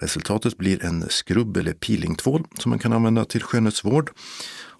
Resultatet 0.00 0.58
blir 0.58 0.84
en 0.84 1.08
skrubb 1.08 1.56
eller 1.56 1.72
peelingtvål 1.72 2.44
som 2.58 2.70
man 2.70 2.78
kan 2.78 2.92
använda 2.92 3.24
till 3.24 3.42
skönhetsvård 3.42 4.10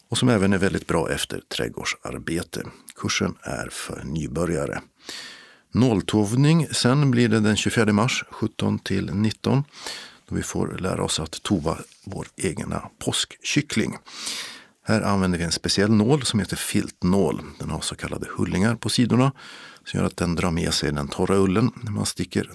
och 0.09 0.19
som 0.19 0.29
även 0.29 0.53
är 0.53 0.59
väldigt 0.59 0.87
bra 0.87 1.11
efter 1.11 1.41
trädgårdsarbete. 1.57 2.63
Kursen 2.97 3.35
är 3.43 3.69
för 3.73 4.03
nybörjare. 4.05 4.81
Nåltovning 5.75 6.67
sen 6.73 7.11
blir 7.11 7.29
det 7.29 7.41
den 7.41 7.57
24 7.57 7.93
mars 7.93 8.25
17 8.31 8.79
till 8.79 9.15
19 9.15 9.65
då 10.29 10.35
vi 10.35 10.43
får 10.43 10.79
lära 10.79 11.05
oss 11.05 11.21
att 11.21 11.43
tova 11.43 11.79
vår 12.05 12.27
egna 12.37 12.91
påskkyckling. 12.99 13.97
Här 14.85 15.01
använder 15.01 15.39
vi 15.39 15.45
en 15.45 15.53
speciell 15.53 15.91
nål 15.91 16.23
som 16.23 16.41
heter 16.41 16.57
filtnål. 16.57 17.43
Den 17.59 17.71
har 17.71 17.81
så 17.81 17.95
kallade 17.95 18.27
hullingar 18.37 18.75
på 18.75 18.89
sidorna 18.89 19.33
som 19.85 20.01
gör 20.01 20.07
att 20.07 20.17
den 20.17 20.35
drar 20.35 20.51
med 20.51 20.75
sig 20.75 20.93
den 20.93 21.09
torra 21.09 21.37
ullen 21.37 21.71
när 21.83 21.91
man 21.91 22.07
sticker 22.07 22.51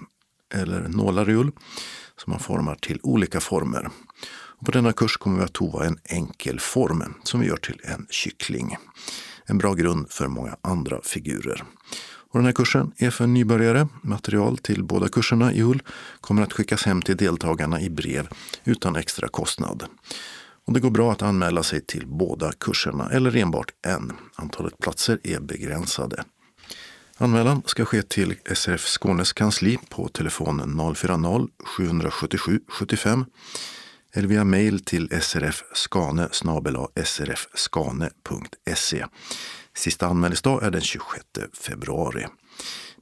eller 0.53 0.87
nålar 0.87 1.29
i 1.29 1.33
ull. 1.33 1.51
som 2.17 2.31
man 2.31 2.39
formar 2.39 2.75
till 2.75 2.99
olika 3.03 3.39
former. 3.39 3.89
Och 4.61 4.65
på 4.65 4.71
denna 4.71 4.93
kurs 4.93 5.17
kommer 5.17 5.37
vi 5.37 5.43
att 5.43 5.53
tova 5.53 5.85
en 5.85 5.99
enkel 6.03 6.59
form 6.59 7.13
som 7.23 7.39
vi 7.39 7.47
gör 7.47 7.57
till 7.57 7.79
en 7.83 8.07
kyckling. 8.09 8.77
En 9.45 9.57
bra 9.57 9.73
grund 9.73 10.11
för 10.11 10.27
många 10.27 10.57
andra 10.61 11.01
figurer. 11.03 11.63
Och 12.31 12.39
den 12.39 12.45
här 12.45 12.53
kursen 12.53 12.91
är 12.97 13.09
för 13.09 13.27
nybörjare. 13.27 13.87
Material 14.01 14.57
till 14.57 14.83
båda 14.83 15.09
kurserna 15.09 15.53
i 15.53 15.61
Hull 15.61 15.83
kommer 16.21 16.41
att 16.41 16.53
skickas 16.53 16.83
hem 16.83 17.01
till 17.01 17.17
deltagarna 17.17 17.81
i 17.81 17.89
brev 17.89 18.27
utan 18.63 18.95
extra 18.95 19.27
kostnad. 19.27 19.83
Och 20.65 20.73
det 20.73 20.79
går 20.79 20.89
bra 20.89 21.11
att 21.11 21.21
anmäla 21.21 21.63
sig 21.63 21.81
till 21.81 22.07
båda 22.07 22.51
kurserna 22.51 23.09
eller 23.09 23.35
enbart 23.35 23.71
en. 23.87 24.11
Antalet 24.35 24.77
platser 24.77 25.19
är 25.23 25.39
begränsade. 25.39 26.23
Anmälan 27.17 27.61
ska 27.65 27.85
ske 27.85 28.01
till 28.01 28.35
SRF 28.55 28.85
Skånes 28.85 29.33
kansli 29.33 29.79
på 29.89 30.07
telefon 30.07 30.61
040-777 30.61 32.59
75 32.67 33.25
eller 34.13 34.27
via 34.27 34.43
mejl 34.43 34.79
till 34.79 35.21
srfskane 35.21 36.29
srfskane.se. 37.03 38.25
Sista 39.75 40.07
anmälningsdag 40.07 40.63
är 40.63 40.71
den 40.71 40.81
26 40.81 41.25
februari. 41.53 42.25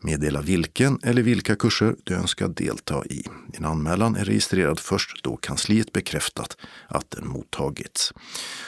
Meddela 0.01 0.41
vilken 0.41 0.99
eller 1.03 1.21
vilka 1.21 1.55
kurser 1.55 1.95
du 2.03 2.13
önskar 2.13 2.47
delta 2.47 3.05
i. 3.05 3.23
Din 3.47 3.65
anmälan 3.65 4.15
är 4.15 4.25
registrerad 4.25 4.79
först 4.79 5.23
då 5.23 5.37
kansliet 5.37 5.93
bekräftat 5.93 6.57
att 6.87 7.11
den 7.11 7.27
mottagits. 7.27 8.13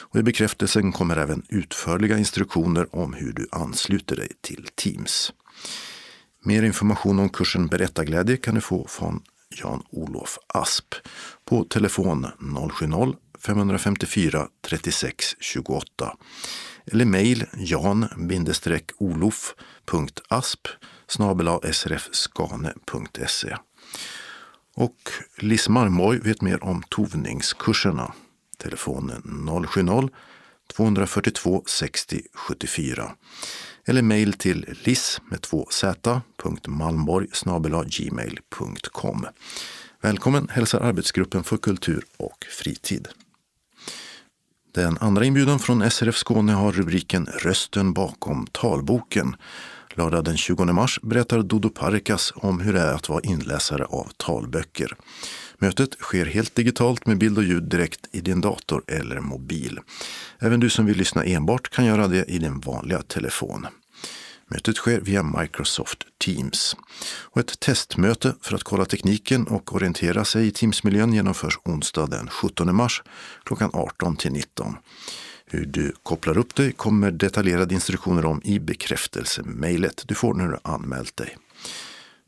Och 0.00 0.18
I 0.18 0.22
bekräftelsen 0.22 0.92
kommer 0.92 1.16
även 1.16 1.42
utförliga 1.48 2.18
instruktioner 2.18 2.96
om 2.96 3.14
hur 3.14 3.32
du 3.32 3.48
ansluter 3.52 4.16
dig 4.16 4.28
till 4.40 4.68
Teams. 4.74 5.32
Mer 6.44 6.62
information 6.62 7.18
om 7.18 7.28
kursen 7.28 7.66
Berättarglädje 7.66 8.36
kan 8.36 8.54
du 8.54 8.60
få 8.60 8.86
från 8.88 9.22
Jan-Olof 9.56 10.38
Asp 10.46 10.94
på 11.44 11.64
telefon 11.64 12.26
070-554 12.40 14.48
36 14.62 15.36
28 15.40 16.16
eller 16.86 17.04
mejl 17.04 17.44
jan-olof.asp 17.56 18.18
srfskane.se. 21.72 23.56
Och 24.74 24.98
Lis 25.38 25.68
Marmorg 25.68 26.18
vet 26.18 26.42
mer 26.42 26.64
om 26.64 26.82
tovningskurserna. 26.82 28.14
Telefonen 28.58 29.22
242 30.76 31.62
60 31.66 32.22
74 32.34 33.12
eller 33.86 34.02
mejl 34.02 34.32
till 34.32 34.76
liss 34.84 35.20
med 35.30 35.40
två 35.40 35.68
gmail.com. 37.86 39.26
Välkommen 40.00 40.48
hälsar 40.48 40.80
arbetsgruppen 40.80 41.44
för 41.44 41.56
kultur 41.56 42.04
och 42.16 42.46
fritid. 42.50 43.08
Den 44.74 44.98
andra 45.00 45.24
inbjudan 45.24 45.58
från 45.58 45.90
SRF 45.90 46.16
Skåne 46.16 46.52
har 46.52 46.72
rubriken 46.72 47.26
Rösten 47.26 47.92
bakom 47.92 48.46
talboken. 48.52 49.36
Lördag 49.94 50.24
den 50.24 50.36
20 50.36 50.64
mars 50.64 51.00
berättar 51.02 51.42
Dodo 51.42 51.70
Parikas 51.70 52.32
om 52.36 52.60
hur 52.60 52.72
det 52.72 52.80
är 52.80 52.94
att 52.94 53.08
vara 53.08 53.20
inläsare 53.20 53.84
av 53.84 54.08
talböcker. 54.16 54.96
Mötet 55.62 55.94
sker 55.94 56.26
helt 56.26 56.54
digitalt 56.54 57.06
med 57.06 57.18
bild 57.18 57.38
och 57.38 57.44
ljud 57.44 57.62
direkt 57.62 58.08
i 58.12 58.20
din 58.20 58.40
dator 58.40 58.82
eller 58.86 59.20
mobil. 59.20 59.80
Även 60.38 60.60
du 60.60 60.70
som 60.70 60.86
vill 60.86 60.96
lyssna 60.96 61.24
enbart 61.24 61.68
kan 61.68 61.84
göra 61.84 62.08
det 62.08 62.24
i 62.24 62.38
din 62.38 62.60
vanliga 62.60 63.02
telefon. 63.02 63.66
Mötet 64.48 64.76
sker 64.76 65.00
via 65.00 65.22
Microsoft 65.22 65.98
Teams. 66.24 66.76
Och 67.04 67.40
ett 67.40 67.60
testmöte 67.60 68.34
för 68.40 68.54
att 68.54 68.62
kolla 68.62 68.84
tekniken 68.84 69.46
och 69.46 69.74
orientera 69.74 70.24
sig 70.24 70.46
i 70.46 70.50
Teams-miljön 70.50 71.12
genomförs 71.12 71.58
onsdag 71.64 72.06
den 72.06 72.28
17 72.28 72.76
mars 72.76 73.02
klockan 73.44 73.70
18 73.72 74.16
till 74.16 74.32
19. 74.32 74.76
Hur 75.46 75.66
du 75.66 75.92
kopplar 76.02 76.38
upp 76.38 76.54
dig 76.54 76.72
kommer 76.72 77.10
detaljerade 77.10 77.74
instruktioner 77.74 78.24
om 78.24 78.40
i 78.44 78.58
bekräftelsemejlet 78.58 80.04
du 80.06 80.14
får 80.14 80.34
när 80.34 80.48
du 80.48 80.58
anmält 80.62 81.16
dig. 81.16 81.36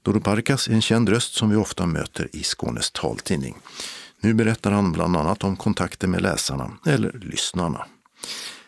Doro 0.05 0.20
Parkas 0.20 0.68
är 0.68 0.72
en 0.72 0.82
känd 0.82 1.09
röst 1.09 1.35
som 1.35 1.51
vi 1.51 1.56
ofta 1.56 1.86
möter 1.86 2.28
i 2.32 2.43
Skånes 2.43 2.90
taltidning. 2.90 3.56
Nu 4.20 4.35
berättar 4.35 4.70
han 4.70 4.93
bland 4.93 5.16
annat 5.16 5.44
om 5.44 5.56
kontakter 5.56 6.09
med 6.09 6.22
läsarna 6.22 6.70
eller 6.86 7.12
lyssnarna. 7.12 7.86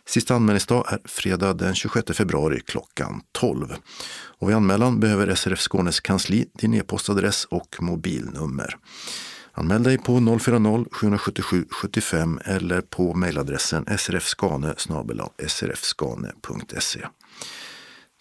Sista 0.06 0.34
anmälningsdag 0.34 0.84
är 0.92 0.98
fredag 1.04 1.54
den 1.54 1.74
26 1.74 2.16
februari 2.16 2.60
klockan 2.66 3.20
12. 3.32 3.74
Och 4.38 4.48
vid 4.48 4.56
anmälan 4.56 5.00
behöver 5.00 5.34
SRF 5.34 5.60
Skånes 5.60 6.00
kansli 6.00 6.46
din 6.52 6.74
e-postadress 6.74 7.44
och 7.44 7.76
mobilnummer. 7.80 8.76
Anmäl 9.52 9.82
dig 9.82 9.98
på 9.98 10.12
040-777 10.12 11.66
75 11.70 12.40
eller 12.44 12.80
på 12.80 13.14
mejladressen 13.14 13.98
srfskane 13.98 14.74
srfskane.se. 15.46 17.00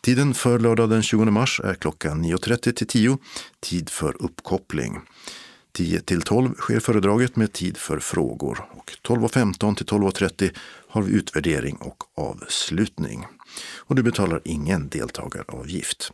Tiden 0.05 0.33
för 0.33 0.59
lördag 0.59 0.89
den 0.89 1.03
20 1.03 1.25
mars 1.25 1.61
är 1.63 1.73
klockan 1.73 2.25
9.30 2.25 2.71
till 2.71 2.87
10, 2.87 3.17
tid 3.59 3.89
för 3.89 4.23
uppkoppling. 4.23 4.99
10 5.71 5.99
till 5.99 6.21
12 6.21 6.55
sker 6.55 6.79
föredraget 6.79 7.35
med 7.35 7.53
tid 7.53 7.77
för 7.77 7.99
frågor 7.99 8.65
och 8.71 8.97
12.15 9.03 9.75
till 9.75 9.85
12.30 9.85 10.55
har 10.89 11.01
vi 11.01 11.13
utvärdering 11.13 11.75
och 11.75 12.03
avslutning. 12.15 13.25
Och 13.77 13.95
du 13.95 14.03
betalar 14.03 14.41
ingen 14.43 14.89
deltagaravgift. 14.89 16.11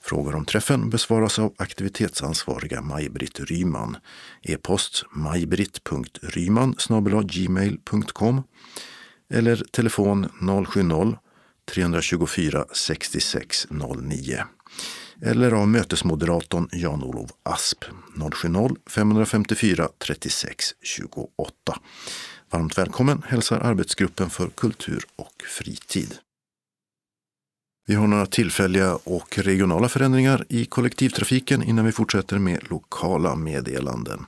Frågor 0.00 0.34
om 0.34 0.44
träffen 0.44 0.90
besvaras 0.90 1.38
av 1.38 1.54
aktivitetsansvariga 1.56 2.80
Maj-Britt 2.80 3.40
Ryman. 3.40 3.96
E-post 4.42 5.04
majbritt.ryman 5.10 6.76
gmail.com 7.24 8.42
eller 9.30 9.56
telefon 9.56 10.28
070 10.66 11.16
070-324 11.72 12.64
6609 12.72 14.44
eller 15.22 15.52
av 15.52 15.68
mötesmoderatorn 15.68 16.68
Jan-Olof 16.72 17.30
Asp 17.42 17.84
070-554 18.14 19.88
36 19.98 20.64
28. 20.82 21.30
Varmt 22.50 22.78
välkommen 22.78 23.22
hälsar 23.26 23.60
arbetsgruppen 23.60 24.30
för 24.30 24.48
kultur 24.48 25.04
och 25.16 25.42
fritid. 25.58 26.14
Vi 27.86 27.94
har 27.94 28.06
några 28.06 28.26
tillfälliga 28.26 28.94
och 28.94 29.38
regionala 29.38 29.88
förändringar 29.88 30.44
i 30.48 30.64
kollektivtrafiken 30.64 31.62
innan 31.62 31.84
vi 31.84 31.92
fortsätter 31.92 32.38
med 32.38 32.70
lokala 32.70 33.36
meddelanden. 33.36 34.26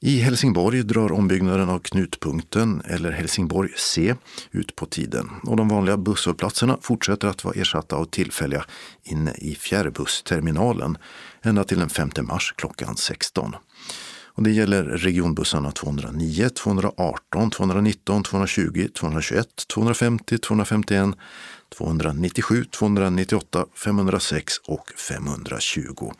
I 0.00 0.20
Helsingborg 0.20 0.82
drar 0.82 1.12
ombyggnaden 1.12 1.68
av 1.68 1.78
Knutpunkten, 1.78 2.82
eller 2.84 3.10
Helsingborg 3.10 3.70
C, 3.76 4.14
ut 4.50 4.76
på 4.76 4.86
tiden 4.86 5.30
och 5.42 5.56
de 5.56 5.68
vanliga 5.68 5.96
busshållplatserna 5.96 6.78
fortsätter 6.82 7.28
att 7.28 7.44
vara 7.44 7.54
ersatta 7.54 7.96
av 7.96 8.04
tillfälliga 8.04 8.64
inne 9.02 9.34
i 9.38 9.54
fjärrbussterminalen 9.54 10.98
ända 11.42 11.64
till 11.64 11.78
den 11.78 11.88
5 11.88 12.10
mars 12.22 12.54
klockan 12.56 12.96
16. 12.96 13.54
Och 14.24 14.42
det 14.42 14.50
gäller 14.50 14.84
regionbussarna 14.84 15.72
209, 15.72 16.48
218, 16.48 17.50
219, 17.50 18.22
220, 18.22 18.88
221, 18.94 19.48
250, 19.74 20.38
251, 20.38 21.16
297, 21.78 22.64
298, 22.64 23.66
506 23.74 24.54
och 24.64 24.92
520 24.96 26.12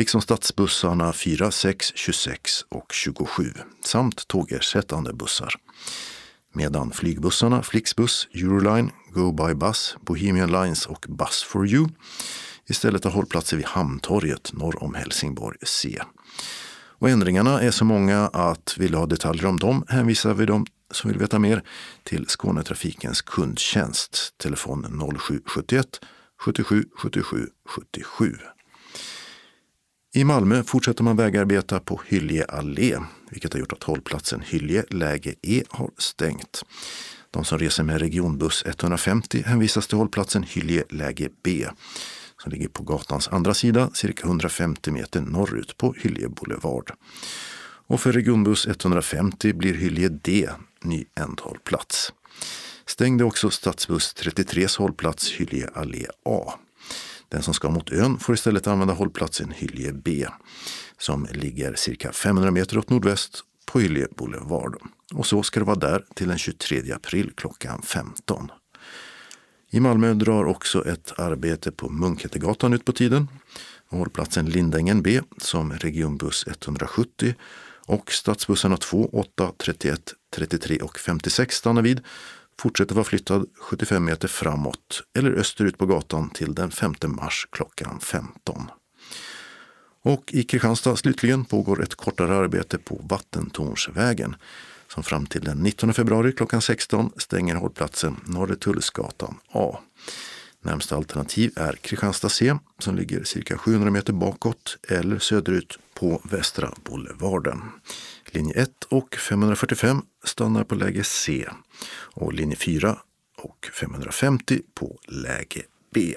liksom 0.00 0.20
stadsbussarna 0.20 1.12
4, 1.12 1.50
6, 1.50 1.92
26 1.94 2.64
och 2.68 2.92
27 2.92 3.52
samt 3.84 4.28
tågersättande 4.28 5.12
bussar. 5.12 5.54
Medan 6.54 6.90
flygbussarna 6.90 7.62
Flixbus, 7.62 8.28
Euroline, 8.34 8.90
Go 9.12 9.32
By 9.32 9.54
Bus, 9.54 9.96
Bohemian 10.00 10.52
Lines 10.52 10.86
och 10.86 11.06
Bus 11.08 11.42
for 11.42 11.66
You 11.66 11.88
istället 12.68 13.04
har 13.04 13.10
hållplatser 13.10 13.56
vid 13.56 13.66
Hamntorget 13.66 14.52
norr 14.52 14.82
om 14.82 14.94
Helsingborg 14.94 15.58
C. 15.62 16.02
Och 16.98 17.10
ändringarna 17.10 17.60
är 17.60 17.70
så 17.70 17.84
många 17.84 18.26
att 18.28 18.74
vill 18.78 18.92
du 18.92 18.98
ha 18.98 19.06
detaljer 19.06 19.46
om 19.46 19.58
dem 19.58 19.84
hänvisar 19.88 20.34
vi 20.34 20.46
dem 20.46 20.66
som 20.90 21.10
vill 21.10 21.18
veta 21.18 21.38
mer 21.38 21.62
till 22.02 22.26
Skånetrafikens 22.26 23.22
kundtjänst, 23.22 24.34
telefon 24.38 25.02
0771 25.20 26.00
77 26.38 26.84
77 26.96 27.48
77. 27.68 28.36
I 30.12 30.24
Malmö 30.24 30.62
fortsätter 30.62 31.04
man 31.04 31.16
vägarbeta 31.16 31.80
på 31.80 32.00
Hyllie 32.06 32.44
allé, 32.44 32.98
vilket 33.30 33.52
har 33.52 33.60
gjort 33.60 33.72
att 33.72 33.82
hållplatsen 33.82 34.40
Hyllie 34.40 34.84
läge 34.88 35.34
E 35.42 35.62
har 35.68 35.90
stängt. 35.98 36.64
De 37.30 37.44
som 37.44 37.58
reser 37.58 37.84
med 37.84 38.00
regionbuss 38.00 38.64
150 38.66 39.42
hänvisas 39.46 39.86
till 39.86 39.98
hållplatsen 39.98 40.42
Hyllie 40.42 40.84
läge 40.90 41.28
B 41.42 41.66
som 42.42 42.52
ligger 42.52 42.68
på 42.68 42.82
gatans 42.82 43.28
andra 43.28 43.54
sida, 43.54 43.90
cirka 43.94 44.26
150 44.26 44.90
meter 44.90 45.20
norrut 45.20 45.76
på 45.76 45.94
Hyllie 45.98 46.28
Boulevard. 46.28 46.92
Och 47.86 48.00
för 48.00 48.12
regionbuss 48.12 48.66
150 48.66 49.52
blir 49.52 49.74
Hyllie 49.74 50.08
D 50.08 50.48
ny 50.82 51.04
ändhållplats. 51.20 52.12
Stängde 52.86 53.24
också 53.24 53.50
stadsbuss 53.50 54.14
33 54.14 54.66
hållplats 54.78 55.30
Hyllie 55.30 55.68
allé 55.74 56.06
A. 56.24 56.54
Den 57.30 57.42
som 57.42 57.54
ska 57.54 57.70
mot 57.70 57.92
ön 57.92 58.18
får 58.18 58.34
istället 58.34 58.66
använda 58.66 58.94
hållplatsen 58.94 59.50
Hyllie 59.50 59.92
B 59.92 60.26
som 60.98 61.26
ligger 61.32 61.74
cirka 61.74 62.12
500 62.12 62.50
meter 62.50 62.78
åt 62.78 62.90
nordväst 62.90 63.44
på 63.66 63.80
Hyllie 63.80 64.06
Boulevard. 64.16 64.76
Och 65.14 65.26
så 65.26 65.42
ska 65.42 65.60
det 65.60 65.66
vara 65.66 65.78
där 65.78 66.04
till 66.14 66.28
den 66.28 66.38
23 66.38 66.92
april 66.92 67.32
klockan 67.36 67.82
15. 67.82 68.50
I 69.70 69.80
Malmö 69.80 70.14
drar 70.14 70.44
också 70.44 70.86
ett 70.88 71.18
arbete 71.18 71.72
på 71.72 71.88
Munkhättegatan 71.88 72.72
ut 72.72 72.84
på 72.84 72.92
tiden. 72.92 73.28
Hållplatsen 73.88 74.46
Lindängen 74.46 75.02
B 75.02 75.20
som 75.38 75.72
regionbuss 75.72 76.46
170 76.46 77.34
och 77.86 78.12
stadsbussarna 78.12 78.76
2, 78.76 79.10
8, 79.12 79.52
31, 79.58 80.14
33 80.34 80.78
och 80.78 80.98
56 80.98 81.56
stannar 81.56 81.82
vid 81.82 82.00
fortsätter 82.60 82.94
vara 82.94 83.04
flyttad 83.04 83.46
75 83.60 84.04
meter 84.04 84.28
framåt 84.28 85.02
eller 85.18 85.32
österut 85.32 85.78
på 85.78 85.86
gatan 85.86 86.30
till 86.30 86.54
den 86.54 86.70
5 86.70 86.94
mars 87.06 87.48
klockan 87.52 88.00
15. 88.00 88.70
Och 90.02 90.24
i 90.32 90.42
Kristianstad 90.42 90.96
slutligen 90.96 91.44
pågår 91.44 91.82
ett 91.82 91.94
kortare 91.94 92.36
arbete 92.36 92.78
på 92.78 93.00
Vattentornsvägen 93.08 94.36
som 94.88 95.02
fram 95.02 95.26
till 95.26 95.40
den 95.40 95.58
19 95.58 95.94
februari 95.94 96.32
klockan 96.32 96.62
16 96.62 97.12
stänger 97.16 97.54
hållplatsen 97.54 98.16
Norre 98.24 98.56
Tullsgatan 98.56 99.36
A. 99.52 99.78
Närmsta 100.62 100.96
alternativ 100.96 101.52
är 101.56 101.72
Kristianstad 101.72 102.28
C 102.28 102.54
som 102.78 102.96
ligger 102.96 103.24
cirka 103.24 103.58
700 103.58 103.90
meter 103.90 104.12
bakåt 104.12 104.78
eller 104.88 105.18
söderut 105.18 105.78
på 105.94 106.20
Västra 106.24 106.74
Boulevarden. 106.84 107.62
Linje 108.32 108.54
1 108.54 108.84
och 108.88 109.14
545 109.14 110.02
stannar 110.24 110.64
på 110.64 110.74
läge 110.74 111.04
C 111.04 111.48
och 111.92 112.32
linje 112.32 112.56
4 112.56 112.98
och 113.38 113.70
550 113.72 114.60
på 114.74 114.98
läge 115.08 115.62
B. 115.94 116.14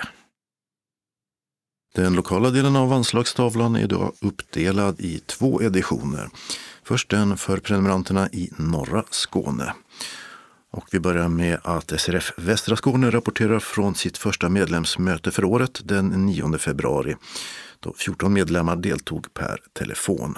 Den 1.95 2.14
lokala 2.14 2.49
delen 2.49 2.76
av 2.76 2.94
anslagstavlan 2.94 3.76
är 3.76 3.88
då 3.88 4.14
uppdelad 4.22 4.99
i 4.99 5.19
två 5.19 5.61
editioner. 5.61 6.30
Först 6.84 7.10
den 7.10 7.38
för 7.38 7.57
prenumeranterna 7.57 8.30
i 8.30 8.49
norra 8.57 9.03
Skåne. 9.10 9.73
Och 10.74 10.88
vi 10.91 11.00
börjar 11.00 11.30
med 11.30 11.60
att 11.64 12.02
SRF 12.02 12.34
Västra 12.38 12.76
Skåne 12.76 13.12
rapporterar 13.12 13.60
från 13.60 13.95
sitt 13.95 14.18
första 14.18 14.50
medlemsmöte 14.50 15.32
för 15.32 15.45
året 15.45 15.82
den 15.84 16.08
9 16.08 16.58
februari 16.58 17.16
då 17.80 17.94
14 17.98 18.34
medlemmar 18.34 18.76
deltog 18.76 19.34
per 19.34 19.60
telefon. 19.74 20.36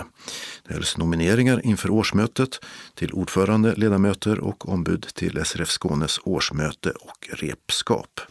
Det 0.68 0.74
hölls 0.74 0.98
nomineringar 0.98 1.66
inför 1.66 1.90
årsmötet 1.90 2.60
till 2.95 3.14
ordförande, 3.14 3.76
ledamöter 3.76 4.40
och 4.40 4.70
ombud 4.70 5.07
till 5.14 5.45
SRF 5.45 5.70
Skånes 5.70 6.20
årsmöte 6.24 6.90
och 6.90 7.30
repskap. 7.32 8.22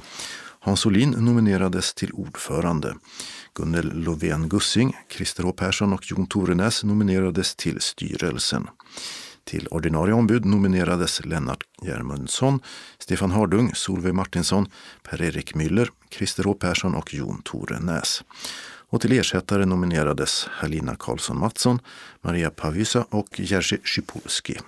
Hans 0.60 0.86
Olin 0.86 1.10
nominerades 1.10 1.94
till 1.94 2.12
ordförande. 2.12 2.94
Gunnel 3.54 3.92
Lovén 3.94 4.48
Gussing, 4.48 4.96
Christer 5.10 5.42
H 5.42 5.52
Persson 5.52 5.92
och 5.92 6.10
Jon 6.10 6.26
Torenäs 6.26 6.84
nominerades 6.84 7.56
till 7.56 7.80
styrelsen. 7.80 8.68
Till 9.44 9.68
ordinarie 9.70 10.14
ombud 10.14 10.44
nominerades 10.44 11.24
Lennart 11.24 11.62
Järmundsson, 11.82 12.60
Stefan 12.98 13.30
Hardung, 13.30 13.74
Solveig 13.74 14.14
Martinsson, 14.14 14.68
Per-Erik 15.02 15.54
Müller, 15.54 15.90
Christer 16.10 16.44
H 16.44 16.54
Persson 16.54 16.94
och 16.94 17.14
Jon 17.14 17.42
Torenäs. 17.42 18.24
Och 18.88 19.00
till 19.00 19.12
ersättare 19.12 19.64
nominerades 19.64 20.46
Halina 20.50 20.96
Karlsson 20.98 21.38
Mattsson, 21.38 21.78
Maria 22.20 22.50
Pavysa 22.50 23.06
och 23.10 23.40
Jerzy 23.40 23.78
Szypulski. 23.84 24.58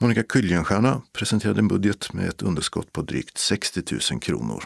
Monica 0.00 0.22
Kuljenstierna 0.22 1.02
presenterade 1.12 1.58
en 1.58 1.68
budget 1.68 2.12
med 2.12 2.28
ett 2.28 2.42
underskott 2.42 2.92
på 2.92 3.02
drygt 3.02 3.38
60 3.38 3.82
000 4.10 4.20
kronor. 4.20 4.64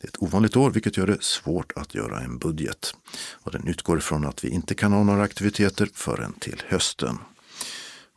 Det 0.00 0.06
är 0.06 0.08
ett 0.08 0.22
ovanligt 0.22 0.56
år 0.56 0.70
vilket 0.70 0.96
gör 0.96 1.06
det 1.06 1.22
svårt 1.22 1.72
att 1.76 1.94
göra 1.94 2.20
en 2.20 2.38
budget. 2.38 2.94
Och 3.32 3.52
den 3.52 3.68
utgår 3.68 3.98
ifrån 3.98 4.26
att 4.26 4.44
vi 4.44 4.48
inte 4.48 4.74
kan 4.74 4.92
ha 4.92 5.04
några 5.04 5.22
aktiviteter 5.22 5.88
förrän 5.94 6.32
till 6.32 6.62
hösten. 6.68 7.18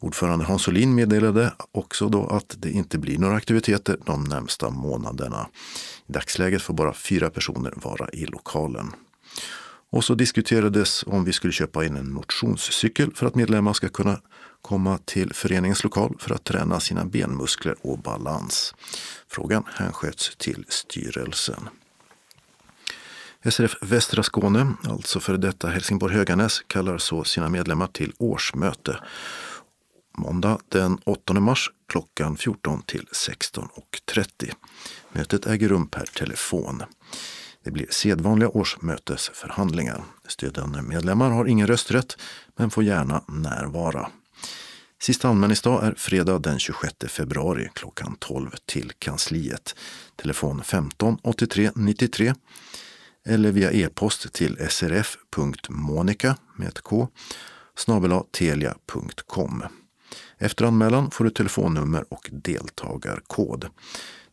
Ordförande 0.06 0.46
Hans 0.46 0.68
Olin 0.68 0.96
meddelade 0.96 1.54
också 1.72 2.10
då 2.10 2.28
att 2.28 2.56
det 2.58 2.72
inte 2.72 2.98
blir 2.98 3.18
några 3.18 3.36
aktiviteter 3.36 3.98
de 4.06 4.24
närmsta 4.24 4.70
månaderna. 4.70 5.48
I 6.08 6.12
dagsläget 6.12 6.62
får 6.62 6.74
bara 6.74 6.94
fyra 6.94 7.30
personer 7.30 7.74
vara 7.76 8.10
i 8.10 8.26
lokalen. 8.26 8.92
Och 9.90 10.04
så 10.04 10.16
diskuterades 10.16 11.04
om 11.08 11.24
vi 11.24 11.34
skulle 11.34 11.54
köpa 11.54 11.86
in 11.86 11.96
en 11.96 12.14
motionscykel 12.14 13.12
för 13.16 13.26
att 13.26 13.36
medlemmar 13.36 13.74
ska 13.74 13.90
kunna 13.90 14.20
komma 14.62 14.98
till 14.98 15.34
föreningens 15.34 15.84
lokal 15.84 16.16
för 16.20 16.36
att 16.36 16.44
träna 16.44 16.80
sina 16.80 17.06
benmuskler 17.06 17.76
och 17.82 18.00
balans. 18.00 18.76
Frågan 19.28 19.64
hänsköts 19.68 20.36
till 20.38 20.66
styrelsen. 20.70 21.70
SRF 23.50 23.76
Västra 23.82 24.24
Skåne, 24.24 24.74
alltså 24.90 25.20
före 25.20 25.38
detta 25.38 25.68
Helsingborg 25.68 26.14
Höganäs, 26.14 26.62
kallar 26.68 26.98
så 26.98 27.24
sina 27.24 27.50
medlemmar 27.50 27.88
till 27.88 28.14
årsmöte. 28.18 29.00
Måndag 30.18 30.60
den 30.70 31.00
8 31.06 31.34
mars 31.34 31.72
klockan 31.88 32.38
14 32.38 32.82
till 32.82 33.08
16.30. 33.12 34.54
Mötet 35.12 35.46
äger 35.46 35.70
rum 35.70 35.88
per 35.88 36.06
telefon. 36.06 36.84
Det 37.64 37.72
blir 37.72 37.88
sedvanliga 37.90 38.50
årsmötesförhandlingar. 38.50 40.04
Stödjande 40.28 40.82
medlemmar 40.82 41.30
har 41.30 41.46
ingen 41.46 41.68
rösträtt 41.68 42.18
men 42.56 42.70
får 42.70 42.84
gärna 42.84 43.24
närvara. 43.28 44.10
Sista 45.02 45.28
anmälningsdag 45.28 45.84
är 45.84 45.94
fredag 45.98 46.40
den 46.40 46.60
26 46.60 46.96
februari 47.08 47.70
klockan 47.74 48.16
12 48.20 48.52
till 48.66 48.92
kansliet. 49.00 49.76
Telefon 50.16 50.64
15 50.64 51.18
83 51.24 51.72
93 51.76 52.34
eller 53.26 53.52
via 53.52 53.72
e-post 53.72 54.34
till 54.34 54.58
srf.monica 54.70 56.38
med 56.56 56.68
ett 56.68 56.82
k 56.82 57.08
telia.com. 58.32 59.64
Efter 60.38 60.66
anmälan 60.66 61.12
får 61.12 61.24
du 61.24 61.30
telefonnummer 61.30 62.06
och 62.10 62.30
deltagarkod. 62.32 63.68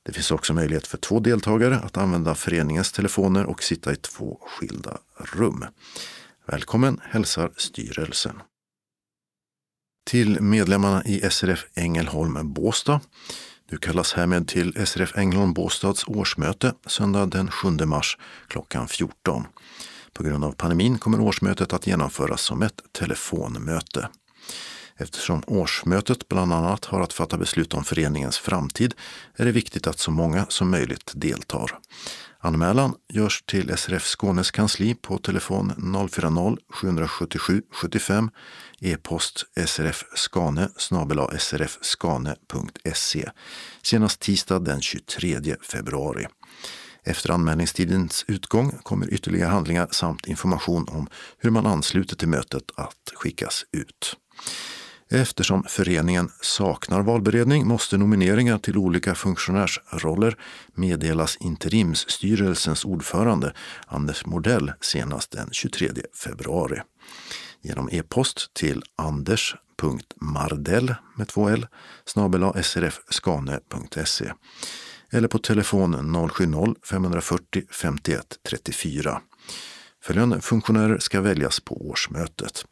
Det 0.02 0.12
finns 0.12 0.30
också 0.30 0.54
möjlighet 0.54 0.86
för 0.86 0.98
två 0.98 1.20
deltagare 1.20 1.76
att 1.76 1.96
använda 1.96 2.34
föreningens 2.34 2.92
telefoner 2.92 3.46
och 3.46 3.62
sitta 3.62 3.92
i 3.92 3.96
två 3.96 4.38
skilda 4.40 4.98
rum. 5.16 5.64
Välkommen 6.46 7.00
hälsar 7.04 7.52
styrelsen. 7.56 8.42
Till 10.10 10.40
medlemmarna 10.40 11.04
i 11.04 11.30
SRF 11.30 11.66
Ängelholm 11.74 12.52
Båstad. 12.52 13.00
Du 13.70 13.78
kallas 13.78 14.12
härmed 14.12 14.48
till 14.48 14.86
SRF 14.86 15.16
Ängelholm 15.16 15.52
Båstads 15.52 16.04
årsmöte 16.08 16.74
söndag 16.86 17.26
den 17.26 17.50
7 17.50 17.68
mars 17.68 18.18
klockan 18.48 18.88
14. 18.88 19.46
På 20.12 20.22
grund 20.22 20.44
av 20.44 20.52
pandemin 20.52 20.98
kommer 20.98 21.20
årsmötet 21.20 21.72
att 21.72 21.86
genomföras 21.86 22.42
som 22.42 22.62
ett 22.62 22.80
telefonmöte. 22.92 24.08
Eftersom 24.96 25.42
årsmötet 25.46 26.28
bland 26.28 26.52
annat 26.52 26.84
har 26.84 27.00
att 27.00 27.12
fatta 27.12 27.38
beslut 27.38 27.74
om 27.74 27.84
föreningens 27.84 28.38
framtid 28.38 28.94
är 29.36 29.44
det 29.44 29.52
viktigt 29.52 29.86
att 29.86 29.98
så 29.98 30.10
många 30.10 30.46
som 30.48 30.70
möjligt 30.70 31.12
deltar. 31.14 31.78
Anmälan 32.44 32.94
görs 33.08 33.42
till 33.42 33.76
SRF 33.76 34.04
Skånes 34.04 34.50
kansli 34.50 34.94
på 34.94 35.18
telefon 35.18 35.72
040-777 36.72 37.62
75 37.72 38.30
e-post 38.80 39.44
srfskane 39.66 40.68
srfskane.se 41.38 43.30
senast 43.82 44.20
tisdag 44.20 44.58
den 44.58 44.80
23 44.80 45.56
februari. 45.62 46.26
Efter 47.04 47.30
anmälningstidens 47.30 48.24
utgång 48.28 48.70
kommer 48.82 49.12
ytterligare 49.14 49.48
handlingar 49.50 49.88
samt 49.90 50.26
information 50.26 50.88
om 50.88 51.08
hur 51.38 51.50
man 51.50 51.66
ansluter 51.66 52.16
till 52.16 52.28
mötet 52.28 52.70
att 52.76 53.12
skickas 53.14 53.64
ut. 53.72 54.16
Eftersom 55.14 55.64
föreningen 55.68 56.30
saknar 56.40 57.02
valberedning 57.02 57.66
måste 57.66 57.98
nomineringar 57.98 58.58
till 58.58 58.76
olika 58.76 59.14
funktionärsroller 59.14 60.36
meddelas 60.74 61.36
interimsstyrelsens 61.36 62.84
ordförande 62.84 63.54
Anders 63.86 64.26
Mordell 64.26 64.72
senast 64.80 65.30
den 65.30 65.48
23 65.52 65.88
februari. 66.24 66.80
Genom 67.62 67.88
e-post 67.92 68.54
till 68.54 68.82
anders.mardell 68.96 70.94
med 71.16 71.28
två 71.28 71.48
L 71.48 71.66
snabel 72.04 72.62
srfskane.se 72.64 74.32
eller 75.10 75.28
på 75.28 75.38
telefon 75.38 75.94
070-540 75.94 77.62
51 77.70 78.38
34. 78.48 79.20
Följande 80.02 80.40
funktionärer 80.40 80.98
ska 80.98 81.20
väljas 81.20 81.60
på 81.60 81.88
årsmötet. 81.88 82.64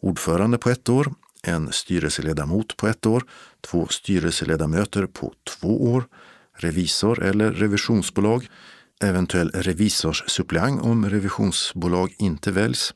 Ordförande 0.00 0.58
på 0.58 0.70
ett 0.70 0.88
år, 0.88 1.12
en 1.48 1.72
styrelseledamot 1.72 2.76
på 2.76 2.88
ett 2.88 3.06
år, 3.06 3.24
två 3.60 3.86
styrelseledamöter 3.86 5.06
på 5.06 5.32
två 5.44 5.92
år, 5.92 6.04
revisor 6.56 7.22
eller 7.22 7.52
revisionsbolag, 7.52 8.48
eventuell 9.04 9.50
revisorssuppleant 9.50 10.82
om 10.82 11.10
revisionsbolag 11.10 12.14
inte 12.18 12.52
väljs, 12.52 12.94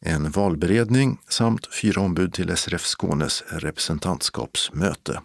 en 0.00 0.30
valberedning 0.30 1.18
samt 1.28 1.74
fyra 1.74 2.00
ombud 2.00 2.32
till 2.32 2.56
SRF 2.56 2.84
Skånes 2.84 3.42
representantskapsmöte. 3.48 5.20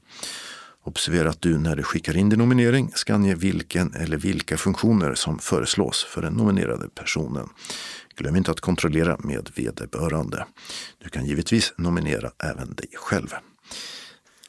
Observera 0.83 1.29
att 1.29 1.41
du 1.41 1.57
när 1.57 1.75
du 1.75 1.83
skickar 1.83 2.17
in 2.17 2.29
din 2.29 2.39
nominering 2.39 2.91
ska 2.95 3.13
ange 3.13 3.35
vilken 3.35 3.93
eller 3.93 4.17
vilka 4.17 4.57
funktioner 4.57 5.13
som 5.13 5.39
föreslås 5.39 6.03
för 6.03 6.21
den 6.21 6.33
nominerade 6.33 6.89
personen. 6.89 7.49
Glöm 8.15 8.35
inte 8.35 8.51
att 8.51 8.59
kontrollera 8.59 9.17
med 9.19 9.49
vederbörande. 9.55 10.45
Du 11.03 11.09
kan 11.09 11.25
givetvis 11.25 11.73
nominera 11.77 12.31
även 12.43 12.75
dig 12.75 12.89
själv. 12.93 13.29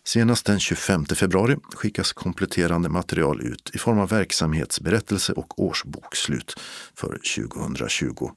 Senast 0.04 0.46
den 0.46 0.60
25 0.60 1.04
februari 1.06 1.56
skickas 1.74 2.12
kompletterande 2.12 2.88
material 2.88 3.40
ut 3.40 3.70
i 3.74 3.78
form 3.78 3.98
av 3.98 4.08
verksamhetsberättelse 4.08 5.32
och 5.32 5.62
årsbokslut 5.62 6.54
för 6.94 7.18
2020 7.36 8.30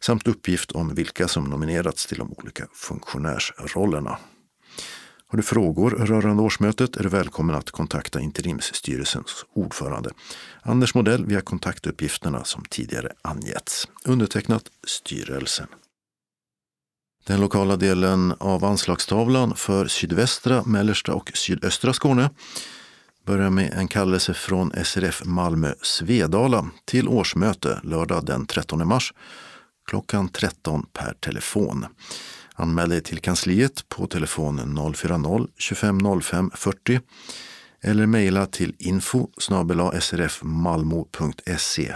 samt 0.00 0.28
uppgift 0.28 0.72
om 0.72 0.94
vilka 0.94 1.28
som 1.28 1.44
nominerats 1.44 2.06
till 2.06 2.18
de 2.18 2.32
olika 2.32 2.66
funktionärsrollerna. 2.72 4.18
Har 5.26 5.36
du 5.36 5.42
frågor 5.42 5.90
rörande 5.90 6.42
årsmötet 6.42 6.96
är 6.96 7.02
du 7.02 7.08
välkommen 7.08 7.56
att 7.56 7.70
kontakta 7.70 8.20
interimsstyrelsens 8.20 9.44
ordförande 9.52 10.10
Anders 10.62 10.94
Modell 10.94 11.26
via 11.26 11.40
kontaktuppgifterna 11.40 12.44
som 12.44 12.64
tidigare 12.70 13.12
angetts. 13.22 13.88
Undertecknat 14.04 14.70
styrelsen. 14.86 15.66
Den 17.26 17.40
lokala 17.40 17.76
delen 17.76 18.34
av 18.38 18.64
anslagstavlan 18.64 19.56
för 19.56 19.86
sydvästra, 19.86 20.64
mellersta 20.64 21.14
och 21.14 21.30
sydöstra 21.34 21.92
Skåne 21.92 22.30
börjar 23.26 23.50
med 23.50 23.72
en 23.72 23.88
kallelse 23.88 24.34
från 24.34 24.72
SRF 24.84 25.22
Malmö 25.24 25.74
Svedala 25.82 26.70
till 26.84 27.08
årsmöte 27.08 27.80
lördag 27.82 28.26
den 28.26 28.46
13 28.46 28.88
mars 28.88 29.12
klockan 29.86 30.28
13 30.28 30.86
per 30.92 31.14
telefon. 31.20 31.86
Anmäl 32.56 32.88
dig 32.88 33.02
till 33.02 33.18
kansliet 33.18 33.88
på 33.88 34.06
telefon 34.06 34.60
040-25 34.60 36.20
05 36.20 36.50
40 36.54 37.00
eller 37.82 38.06
mejla 38.06 38.46
till 38.46 38.74
info 38.78 39.28
srfmalmo.se 40.00 41.94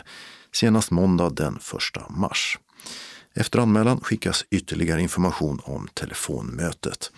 senast 0.53 0.91
måndag 0.91 1.31
den 1.31 1.57
1 1.57 1.63
mars. 2.11 2.59
Efter 3.35 3.59
anmälan 3.59 4.01
skickas 4.01 4.45
ytterligare 4.51 5.03
information 5.03 5.61
om 5.65 5.89
telefonmötet. 5.95 7.13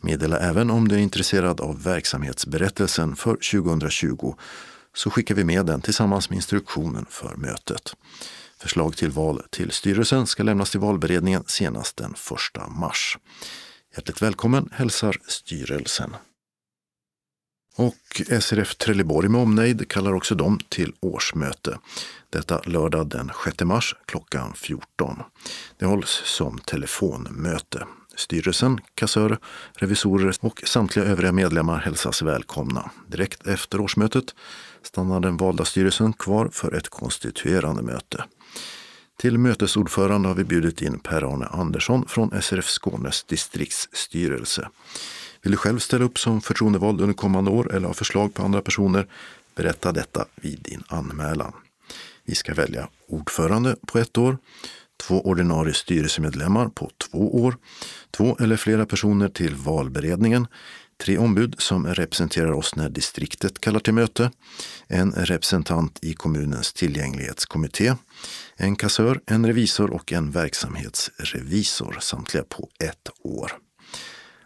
Meddela 0.00 0.38
även 0.38 0.70
om 0.70 0.88
du 0.88 0.94
är 0.94 1.00
intresserad 1.00 1.60
av 1.60 1.82
verksamhetsberättelsen 1.82 3.16
för 3.16 3.60
2020 3.60 4.34
så 4.94 5.10
skickar 5.10 5.34
vi 5.34 5.44
med 5.44 5.66
den 5.66 5.80
tillsammans 5.80 6.30
med 6.30 6.36
instruktionen 6.36 7.06
för 7.10 7.36
mötet. 7.36 7.94
Förslag 8.60 8.96
till 8.96 9.10
val 9.10 9.42
till 9.50 9.70
styrelsen 9.70 10.26
ska 10.26 10.42
lämnas 10.42 10.70
till 10.70 10.80
valberedningen 10.80 11.44
senast 11.46 11.96
den 11.96 12.14
1 12.56 12.70
mars. 12.70 13.18
Hjärtligt 13.96 14.22
välkommen 14.22 14.68
hälsar 14.72 15.16
styrelsen. 15.28 16.16
Och 17.76 18.22
SRF 18.40 18.74
Trelleborg 18.74 19.28
med 19.28 19.40
omnejd 19.40 19.88
kallar 19.88 20.14
också 20.14 20.34
dem 20.34 20.58
till 20.68 20.92
årsmöte. 21.00 21.78
Detta 22.30 22.60
lördag 22.64 23.08
den 23.08 23.30
6 23.44 23.60
mars 23.64 23.96
klockan 24.06 24.54
14. 24.54 25.22
Det 25.78 25.86
hålls 25.86 26.22
som 26.24 26.58
telefonmöte. 26.58 27.86
Styrelsen, 28.16 28.80
kassörer, 28.94 29.38
revisorer 29.72 30.34
och 30.40 30.62
samtliga 30.66 31.04
övriga 31.06 31.32
medlemmar 31.32 31.78
hälsas 31.78 32.22
välkomna. 32.22 32.90
Direkt 33.06 33.46
efter 33.46 33.80
årsmötet 33.80 34.34
stannar 34.82 35.20
den 35.20 35.36
valda 35.36 35.64
styrelsen 35.64 36.12
kvar 36.12 36.48
för 36.52 36.74
ett 36.74 36.88
konstituerande 36.88 37.82
möte. 37.82 38.24
Till 39.20 39.38
mötesordförande 39.38 40.28
har 40.28 40.34
vi 40.34 40.44
bjudit 40.44 40.82
in 40.82 40.98
Per-Arne 40.98 41.46
Andersson 41.46 42.08
från 42.08 42.42
SRF 42.42 42.66
Skånes 42.66 43.24
distriktsstyrelse. 43.24 44.68
Vill 45.42 45.52
du 45.52 45.56
själv 45.56 45.78
ställa 45.78 46.04
upp 46.04 46.18
som 46.18 46.40
förtroendevald 46.40 47.00
under 47.00 47.14
kommande 47.14 47.50
år 47.50 47.74
eller 47.74 47.86
ha 47.86 47.94
förslag 47.94 48.34
på 48.34 48.42
andra 48.42 48.60
personer? 48.60 49.06
Berätta 49.54 49.92
detta 49.92 50.24
vid 50.34 50.58
din 50.62 50.82
anmälan. 50.88 51.52
Vi 52.24 52.34
ska 52.34 52.54
välja 52.54 52.88
ordförande 53.08 53.76
på 53.86 53.98
ett 53.98 54.18
år, 54.18 54.38
två 55.06 55.20
ordinarie 55.20 55.74
styrelsemedlemmar 55.74 56.68
på 56.68 56.90
två 56.98 57.42
år, 57.42 57.56
två 58.10 58.36
eller 58.40 58.56
flera 58.56 58.86
personer 58.86 59.28
till 59.28 59.54
valberedningen, 59.54 60.46
tre 60.98 61.18
ombud 61.18 61.54
som 61.58 61.86
representerar 61.86 62.52
oss 62.52 62.76
när 62.76 62.88
distriktet 62.88 63.60
kallar 63.60 63.80
till 63.80 63.94
möte, 63.94 64.30
en 64.86 65.12
representant 65.12 65.98
i 66.02 66.14
kommunens 66.14 66.72
tillgänglighetskommitté, 66.72 67.94
en 68.56 68.76
kassör, 68.76 69.20
en 69.26 69.46
revisor 69.46 69.90
och 69.90 70.12
en 70.12 70.30
verksamhetsrevisor, 70.30 71.96
samtliga 72.00 72.44
på 72.44 72.68
ett 72.84 73.08
år. 73.22 73.52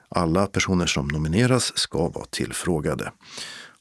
Alla 0.09 0.47
personer 0.47 0.87
som 0.87 1.09
nomineras 1.09 1.79
ska 1.79 2.09
vara 2.09 2.25
tillfrågade. 2.25 3.13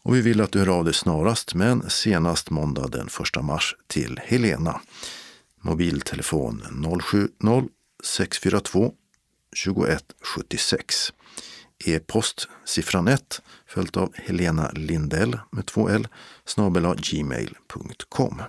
Och 0.04 0.16
vi 0.16 0.22
vill 0.22 0.42
att 0.42 0.52
du 0.52 0.60
hör 0.60 0.78
av 0.78 0.86
dig 0.86 0.94
snarast, 0.94 1.56
men 1.56 1.90
senast 1.90 2.50
måndag 2.50 2.88
den 2.88 3.08
1 3.38 3.44
mars 3.44 3.76
till 3.88 4.20
Helena. 4.24 4.82
Mobiltelefon 5.62 6.64
070 7.02 7.70
642 8.04 8.94
2176. 9.66 11.14
E-post 11.88 12.48
siffran 12.66 13.08
1 13.08 13.42
följt 13.68 13.98
av 13.98 14.14
Helena 14.16 14.72
Lindell 14.72 15.40
med 15.50 15.66
två 15.66 15.90
L 15.90 16.08
snabel 16.46 16.96
gmail.com. 16.98 18.42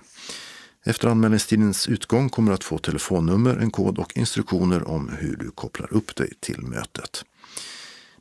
Efter 0.85 1.07
anmälningstidens 1.07 1.87
utgång 1.87 2.29
kommer 2.29 2.51
du 2.51 2.55
att 2.55 2.63
få 2.63 2.77
telefonnummer, 2.77 3.55
en 3.55 3.71
kod 3.71 3.99
och 3.99 4.17
instruktioner 4.17 4.87
om 4.87 5.09
hur 5.09 5.35
du 5.35 5.51
kopplar 5.51 5.93
upp 5.93 6.15
dig 6.15 6.33
till 6.39 6.61
mötet. 6.61 7.25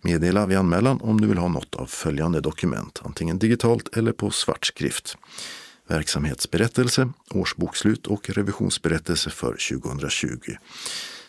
Meddela 0.01 0.47
vid 0.47 0.59
anmälan 0.59 1.01
om 1.01 1.21
du 1.21 1.29
vill 1.29 1.39
ha 1.39 1.49
något 1.49 1.75
av 1.75 1.87
följande 1.87 2.41
dokument, 2.41 3.01
antingen 3.05 3.39
digitalt 3.39 3.97
eller 3.97 4.13
på 4.13 4.31
svartskrift. 4.31 5.17
Verksamhetsberättelse, 5.89 7.13
årsbokslut 7.31 8.07
och 8.07 8.31
revisionsberättelse 8.31 9.31
för 9.31 9.79
2020 9.81 10.57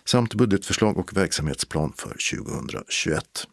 samt 0.06 0.34
budgetförslag 0.34 0.98
och 0.98 1.18
verksamhetsplan 1.18 1.94
för 1.98 2.18
2021. 2.38 3.48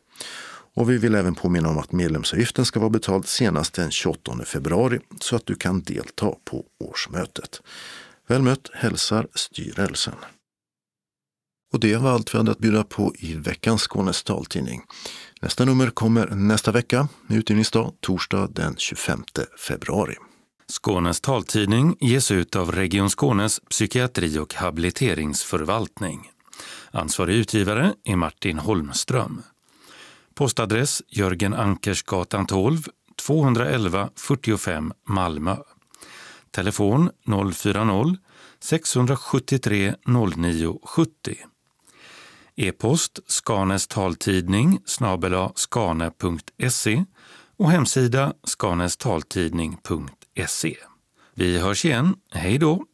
Och 0.75 0.91
vi 0.91 0.99
vill 0.99 1.15
även 1.15 1.35
påminna 1.35 1.69
om 1.69 1.79
att 1.79 1.93
medlemsavgiften 1.93 2.67
ska 2.67 2.81
vara 2.81 2.91
betald 2.91 3.27
senast 3.27 3.75
den 3.75 3.91
28 3.91 4.45
februari 4.45 5.01
så 5.21 5.37
att 5.37 5.47
du 5.47 5.55
kan 5.55 5.81
delta 5.81 6.35
på 6.45 6.65
årsmötet. 6.81 7.63
Väl 8.29 8.43
mött 8.43 8.71
hälsar 8.75 9.27
styrelsen. 9.35 10.15
Och 11.73 11.81
det 11.81 11.97
var 11.97 12.11
allt 12.11 12.35
vi 12.35 12.39
hade 12.39 12.51
att 12.51 12.59
bjuda 12.59 12.85
på 12.85 13.15
i 13.19 13.35
veckans 13.35 13.83
Skånes 13.83 14.23
taltidning. 14.23 14.83
Nästa 15.43 15.65
nummer 15.65 15.91
kommer 15.91 16.27
nästa 16.27 16.73
vecka 16.73 17.09
med 17.27 17.39
utgivningsdag 17.39 17.93
torsdag 18.01 18.49
den 18.53 18.77
25 18.77 19.25
februari. 19.59 20.15
Skånes 20.71 21.21
taltidning 21.21 21.97
ges 22.01 22.31
ut 22.31 22.57
av 22.57 22.73
Region 22.73 23.11
Skånes 23.11 23.61
psykiatri 23.61 24.39
och 24.39 24.55
habiliteringsförvaltning. 24.55 26.31
Ansvarig 26.91 27.37
utgivare 27.37 27.95
är 28.05 28.17
Martin 28.17 28.59
Holmström. 28.59 29.43
Postadress 30.41 31.03
Jörgen 31.09 31.55
Ankersgatan 31.55 32.47
12, 32.47 32.83
211 33.17 34.11
45 34.17 34.93
Malmö. 35.09 35.57
Telefon 36.51 37.11
040-673 37.27 39.95
0970. 40.07 41.37
E-post 42.57 43.19
Skanes 43.27 43.87
taltidning 43.87 44.79
snabela 44.85 45.53
skane.se 45.55 47.05
och 47.57 47.71
hemsida 47.71 48.35
skanestaltidning.se. 48.45 50.77
Vi 51.35 51.59
hörs 51.59 51.85
igen. 51.85 52.15
Hej 52.33 52.59
då! 52.59 52.85